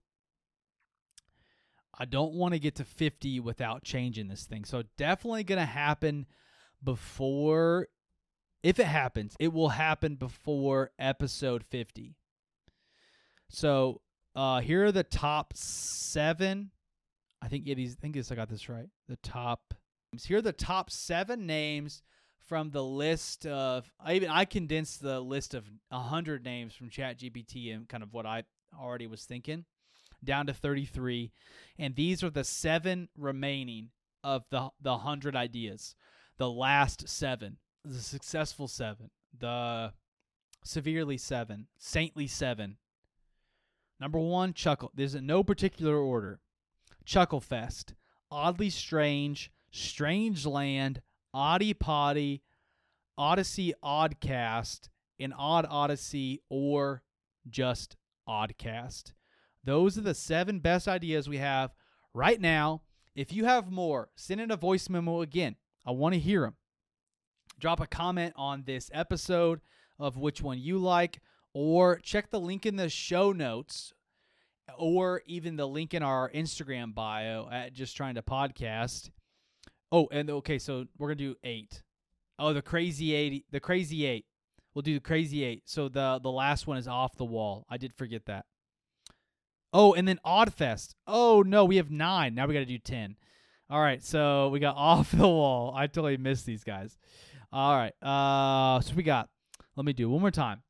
I 1.99 2.05
don't 2.05 2.35
want 2.35 2.55
to 2.55 2.61
get 2.61 2.77
to 2.77 2.85
50 2.85 3.41
without 3.41 3.83
changing 3.83 4.29
this 4.29 4.45
thing. 4.45 4.65
So 4.65 4.83
definitely 4.97 5.45
going 5.45 5.59
to 5.59 5.67
happen 5.67 6.27
before 6.83 7.89
if 8.63 8.81
it 8.81 8.87
happens, 8.87 9.37
it 9.39 9.53
will 9.53 9.69
happen 9.69 10.17
before 10.17 10.91
episode 10.99 11.65
50. 11.65 12.17
So, 13.49 14.01
uh 14.37 14.61
here 14.61 14.85
are 14.85 14.93
the 14.93 15.05
top 15.05 15.55
7 15.57 16.71
I 17.41 17.49
think 17.49 17.67
yeah, 17.67 17.75
these 17.75 17.97
I 17.97 18.01
think 18.01 18.15
this 18.15 18.33
I 18.33 18.35
got 18.35 18.49
this 18.49 18.69
right. 18.69 18.89
The 19.09 19.17
top 19.17 19.75
here 20.25 20.39
are 20.39 20.43
the 20.43 20.53
top 20.53 20.91
seven 20.91 21.47
names 21.47 22.03
from 22.47 22.71
the 22.71 22.83
list 22.83 23.47
of. 23.47 23.93
I 24.01 24.15
even 24.15 24.31
I 24.31 24.45
condensed 24.45 25.03
the 25.03 25.21
list 25.21 25.55
of 25.55 25.65
hundred 25.93 26.45
names 26.45 26.75
from 26.75 26.91
ChatGPT 26.91 27.75
and 27.75 27.89
kind 27.89 28.03
of 28.03 28.13
what 28.13 28.27
I 28.27 28.45
already 28.79 29.07
was 29.07 29.25
thinking 29.25 29.65
down 30.25 30.47
to 30.47 30.53
33 30.53 31.31
and 31.79 31.95
these 31.95 32.25
are 32.25 32.31
the 32.31 32.43
seven 32.43 33.09
remaining 33.17 33.91
of 34.25 34.45
the 34.51 34.69
the 34.81 34.91
100 34.91 35.37
ideas. 35.37 35.95
The 36.39 36.51
last 36.51 37.09
seven 37.09 37.59
the 37.85 38.01
successful 38.01 38.69
seven 38.69 39.11
the 39.39 39.93
severely 40.65 41.19
seven 41.19 41.67
saintly 41.77 42.27
seven. 42.27 42.79
Number 44.01 44.19
one 44.19 44.53
chuckle. 44.53 44.93
There's 44.95 45.15
no 45.17 45.43
particular 45.43 45.97
order. 45.97 46.41
Chuckle 47.05 47.41
fest. 47.41 47.95
Oddly 48.31 48.71
strange 48.71 49.51
Strange 49.71 50.47
Land, 50.47 51.03
Oddie 51.35 51.79
Potty, 51.79 52.43
Odyssey 53.17 53.75
Oddcast, 53.83 54.89
an 55.19 55.33
Odd 55.33 55.67
Odyssey, 55.69 56.41
or 56.49 57.03
just 57.49 57.97
Oddcast. 58.29 59.13
Those 59.65 59.99
are 59.99 60.03
the 60.03 60.15
seven 60.15 60.61
best 60.61 60.89
ideas 60.89 61.29
we 61.29 61.39
have 61.39 61.75
right 62.15 62.41
now. 62.41 62.83
If 63.15 63.33
you 63.33 63.45
have 63.45 63.71
more, 63.71 64.11
send 64.15 64.41
in 64.41 64.51
a 64.51 64.57
voice 64.57 64.89
memo 64.89 65.21
again. 65.21 65.57
I 65.85 65.91
want 65.91 66.15
to 66.15 66.21
hear 66.21 66.43
them. 66.43 66.55
Drop 67.59 67.81
a 67.81 67.87
comment 67.87 68.35
on 68.37 68.63
this 68.65 68.91
episode 68.95 69.61
of 69.99 70.17
which 70.17 70.41
one 70.41 70.59
you 70.59 70.79
like, 70.79 71.21
or 71.53 71.99
check 71.99 72.31
the 72.31 72.39
link 72.39 72.65
in 72.65 72.77
the 72.77 72.89
show 72.89 73.33
notes, 73.33 73.93
or 74.77 75.23
even 75.27 75.57
the 75.57 75.67
link 75.67 75.93
in 75.93 76.03
our 76.03 76.31
Instagram 76.31 76.95
bio 76.95 77.49
at 77.51 77.73
Just 77.73 77.97
Trying 77.97 78.15
to 78.15 78.23
Podcast 78.23 79.11
Oh, 79.91 80.09
and 80.13 80.31
okay, 80.31 80.59
so 80.59 80.87
we're 80.99 81.09
gonna 81.09 81.17
do 81.17 81.37
eight. 81.45 81.83
Oh, 82.39 82.53
the 82.53 82.63
crazy 82.63 83.15
eight. 83.15 83.47
The 83.51 83.61
crazy 83.61 84.05
eight. 84.07 84.27
We'll 84.75 84.83
do 84.83 84.95
the 84.95 85.01
crazy 85.01 85.43
eight. 85.45 85.63
So 85.67 85.89
the 85.89 86.21
the 86.23 86.31
last 86.31 86.67
one 86.67 86.77
is 86.77 86.87
off 86.87 87.17
the 87.17 87.25
wall. 87.25 87.67
I 87.69 87.79
did 87.79 87.95
forget 87.95 88.27
that. 88.27 88.45
Oh, 89.73 89.95
and 89.95 90.07
then 90.07 90.21
Oddfest. 90.25 90.95
Oh 91.07 91.43
no, 91.43 91.65
we 91.65 91.77
have 91.77 91.91
nine. 91.91 92.35
Now 92.35 92.47
we 92.47 92.55
got 92.55 92.61
to 92.61 92.67
do 92.67 92.79
ten. 92.79 93.17
All 93.71 93.81
right, 93.81 94.03
so 94.03 94.49
we 94.49 94.61
got 94.61 94.77
off 94.79 95.11
the 95.11 95.29
wall. 95.29 95.75
I 95.77 95.87
totally 95.87 96.17
missed 96.17 96.47
these 96.47 96.65
guys. 96.65 96.97
All 97.53 97.77
right, 97.77 97.95
uh, 98.03 98.81
so 98.81 98.95
we 98.95 99.03
got. 99.03 99.29
Let 99.77 99.85
me 99.85 99.93
do 99.93 100.11
one 100.11 100.21
more 100.21 100.31
time. 100.31 100.63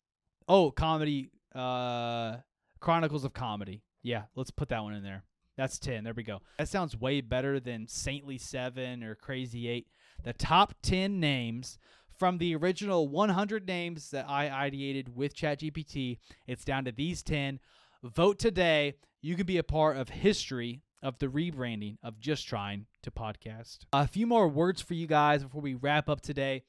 Oh, 0.46 0.70
comedy. 0.70 1.30
Uh, 1.54 2.36
Chronicles 2.80 3.24
of 3.24 3.32
Comedy. 3.32 3.82
Yeah, 4.02 4.24
let's 4.36 4.50
put 4.50 4.68
that 4.68 4.82
one 4.82 4.94
in 4.94 5.02
there. 5.02 5.24
That's 5.59 5.80
10. 5.80 6.04
There 6.04 6.14
we 6.14 6.22
go. 6.22 6.40
That 6.56 6.68
sounds 6.68 6.96
way 6.96 7.20
better 7.20 7.59
than 7.59 7.88
Saintly 7.88 8.38
7 8.38 9.02
or 9.02 9.16
Crazy 9.16 9.68
8. 9.68 9.88
The 10.22 10.32
top 10.32 10.74
10 10.82 11.18
names 11.18 11.78
from 12.16 12.38
the 12.38 12.54
original 12.54 13.09
100 13.09 13.66
names 13.66 14.11
that 14.12 14.26
I 14.28 14.48
ideated 14.48 15.09
with 15.09 15.34
ChatGPT, 15.34 16.18
it's 16.46 16.64
down 16.64 16.84
to 16.84 16.92
these 16.92 17.24
10. 17.24 17.59
Vote 18.04 18.38
today. 18.38 18.94
You 19.20 19.34
can 19.34 19.46
be 19.46 19.59
a 19.59 19.64
part 19.64 19.96
of 19.96 20.09
history 20.09 20.82
of 21.02 21.18
the 21.18 21.26
rebranding 21.26 21.96
of 22.04 22.20
Just 22.20 22.46
Trying 22.46 22.86
to 23.02 23.11
Podcast. 23.11 23.78
A 23.92 24.06
few 24.06 24.28
more 24.28 24.46
words 24.46 24.80
for 24.80 24.94
you 24.94 25.09
guys 25.09 25.42
before 25.42 25.61
we 25.61 25.74
wrap 25.74 26.09
up 26.09 26.20
today. 26.20 26.62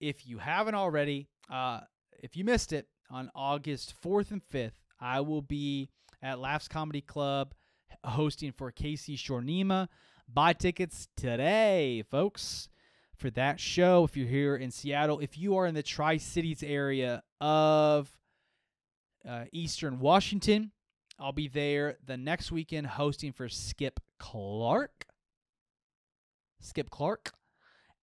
if 0.00 0.24
you 0.24 0.38
haven't 0.38 0.76
already, 0.76 1.28
uh, 1.52 1.80
if 2.22 2.36
you 2.36 2.44
missed 2.44 2.72
it, 2.72 2.86
on 3.10 3.28
August 3.34 3.94
4th 4.02 4.30
and 4.30 4.40
5th, 4.52 4.78
I 5.00 5.20
will 5.20 5.42
be 5.42 5.90
at 6.22 6.38
Laughs 6.38 6.68
Comedy 6.68 7.00
Club 7.00 7.54
hosting 8.04 8.52
for 8.52 8.70
Casey 8.70 9.16
Shornima. 9.16 9.88
Buy 10.32 10.52
tickets 10.52 11.08
today, 11.16 12.04
folks, 12.10 12.68
for 13.16 13.30
that 13.30 13.58
show. 13.58 14.04
If 14.04 14.16
you're 14.16 14.28
here 14.28 14.56
in 14.56 14.70
Seattle, 14.70 15.20
if 15.20 15.36
you 15.36 15.56
are 15.56 15.66
in 15.66 15.74
the 15.74 15.82
Tri 15.82 16.16
Cities 16.18 16.62
area 16.62 17.22
of 17.40 18.16
uh, 19.28 19.44
Eastern 19.52 19.98
Washington, 19.98 20.72
I'll 21.18 21.32
be 21.32 21.48
there 21.48 21.98
the 22.06 22.16
next 22.16 22.50
weekend 22.50 22.86
hosting 22.86 23.32
for 23.32 23.48
Skip 23.48 24.00
Clark. 24.18 25.06
Skip 26.60 26.90
Clark 26.90 27.32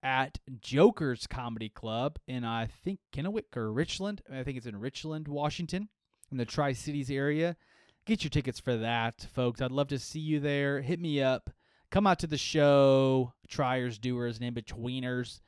at 0.03 0.37
Joker's 0.59 1.27
Comedy 1.27 1.69
Club 1.69 2.19
in 2.27 2.43
I 2.43 2.67
think 2.67 2.99
Kennewick 3.11 3.55
or 3.55 3.71
Richland. 3.71 4.21
I 4.31 4.43
think 4.43 4.57
it's 4.57 4.67
in 4.67 4.79
Richland, 4.79 5.27
Washington, 5.27 5.89
in 6.31 6.37
the 6.37 6.45
Tri 6.45 6.73
Cities 6.73 7.09
area. 7.09 7.55
Get 8.07 8.23
your 8.23 8.29
tickets 8.29 8.61
for 8.61 8.77
that, 8.77 9.27
folks. 9.33 9.61
I'd 9.61 9.69
love 9.69 9.89
to 9.89 9.99
see 9.99 10.21
you 10.21 10.39
there. 10.39 10.79
Hit 10.79 10.97
me 10.97 11.21
up. 11.21 11.49
Come 11.91 12.07
out 12.07 12.19
to 12.19 12.27
the 12.27 12.37
show, 12.37 13.33
triers, 13.49 13.99
doers, 13.99 14.37
and 14.37 14.45
in 14.45 14.53
betweeners. 14.53 15.41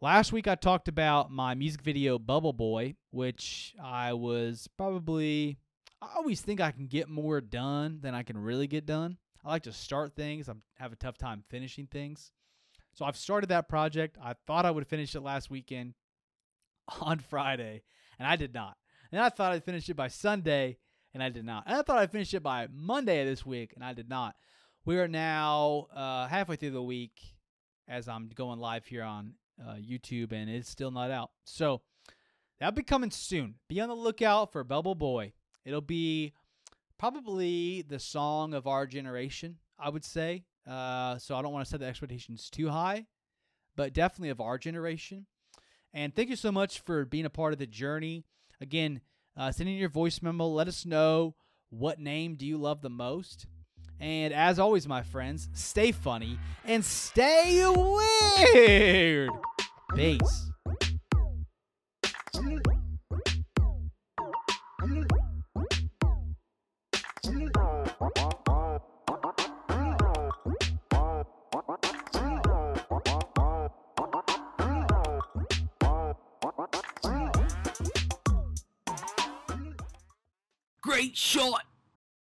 Last 0.00 0.32
week 0.32 0.48
I 0.48 0.56
talked 0.56 0.88
about 0.88 1.30
my 1.30 1.54
music 1.54 1.80
video 1.80 2.18
Bubble 2.18 2.52
Boy, 2.52 2.96
which 3.12 3.76
I 3.80 4.14
was 4.14 4.68
probably 4.76 5.58
I 6.02 6.08
always 6.16 6.40
think 6.40 6.60
I 6.60 6.72
can 6.72 6.88
get 6.88 7.08
more 7.08 7.40
done 7.40 8.00
than 8.02 8.16
I 8.16 8.24
can 8.24 8.36
really 8.36 8.66
get 8.66 8.84
done. 8.84 9.16
I 9.44 9.50
like 9.50 9.62
to 9.62 9.72
start 9.72 10.16
things. 10.16 10.48
I 10.48 10.54
have 10.80 10.92
a 10.92 10.96
tough 10.96 11.18
time 11.18 11.44
finishing 11.50 11.86
things. 11.86 12.32
So 12.94 13.04
I've 13.04 13.16
started 13.16 13.50
that 13.50 13.68
project. 13.68 14.18
I 14.20 14.34
thought 14.48 14.66
I 14.66 14.72
would 14.72 14.88
finish 14.88 15.14
it 15.14 15.20
last 15.20 15.50
weekend 15.50 15.94
on 17.00 17.20
Friday, 17.20 17.84
and 18.18 18.26
I 18.26 18.34
did 18.34 18.52
not. 18.52 18.76
And 19.12 19.20
I 19.20 19.28
thought 19.28 19.52
I'd 19.52 19.62
finish 19.62 19.88
it 19.88 19.94
by 19.94 20.08
Sunday, 20.08 20.78
and 21.14 21.22
I 21.22 21.28
did 21.28 21.44
not. 21.44 21.64
And 21.66 21.76
I 21.76 21.82
thought 21.82 21.98
I'd 21.98 22.12
finish 22.12 22.34
it 22.34 22.42
by 22.42 22.68
Monday 22.72 23.20
of 23.20 23.26
this 23.26 23.44
week, 23.44 23.72
and 23.74 23.84
I 23.84 23.92
did 23.92 24.08
not. 24.08 24.34
We 24.84 24.98
are 24.98 25.08
now 25.08 25.86
uh, 25.94 26.26
halfway 26.26 26.56
through 26.56 26.70
the 26.70 26.82
week 26.82 27.12
as 27.88 28.08
I'm 28.08 28.30
going 28.34 28.58
live 28.58 28.86
here 28.86 29.04
on 29.04 29.34
uh, 29.60 29.74
YouTube, 29.74 30.32
and 30.32 30.50
it's 30.50 30.68
still 30.68 30.90
not 30.90 31.10
out. 31.10 31.30
So 31.44 31.82
that'll 32.58 32.74
be 32.74 32.82
coming 32.82 33.10
soon. 33.10 33.54
Be 33.68 33.80
on 33.80 33.88
the 33.88 33.94
lookout 33.94 34.52
for 34.52 34.64
Bubble 34.64 34.94
Boy. 34.94 35.32
It'll 35.64 35.80
be 35.80 36.32
probably 36.98 37.82
the 37.82 37.98
song 37.98 38.54
of 38.54 38.66
our 38.66 38.86
generation, 38.86 39.58
I 39.78 39.90
would 39.90 40.04
say. 40.04 40.44
Uh, 40.68 41.18
so 41.18 41.36
I 41.36 41.42
don't 41.42 41.52
want 41.52 41.64
to 41.64 41.70
set 41.70 41.80
the 41.80 41.86
expectations 41.86 42.48
too 42.48 42.68
high, 42.68 43.06
but 43.76 43.92
definitely 43.92 44.30
of 44.30 44.40
our 44.40 44.58
generation. 44.58 45.26
And 45.92 46.14
thank 46.14 46.30
you 46.30 46.36
so 46.36 46.52
much 46.52 46.80
for 46.80 47.04
being 47.04 47.24
a 47.26 47.30
part 47.30 47.52
of 47.52 47.58
the 47.58 47.66
journey. 47.66 48.24
Again, 48.60 49.00
uh, 49.36 49.50
send 49.52 49.68
in 49.68 49.76
your 49.76 49.88
voice 49.88 50.22
memo. 50.22 50.46
Let 50.46 50.68
us 50.68 50.84
know 50.84 51.34
what 51.70 51.98
name 51.98 52.36
do 52.36 52.46
you 52.46 52.58
love 52.58 52.82
the 52.82 52.90
most. 52.90 53.46
And 54.00 54.34
as 54.34 54.58
always, 54.58 54.88
my 54.88 55.02
friends, 55.02 55.48
stay 55.54 55.92
funny 55.92 56.38
and 56.64 56.84
stay 56.84 57.64
weird. 57.66 59.30
Peace. 59.94 60.51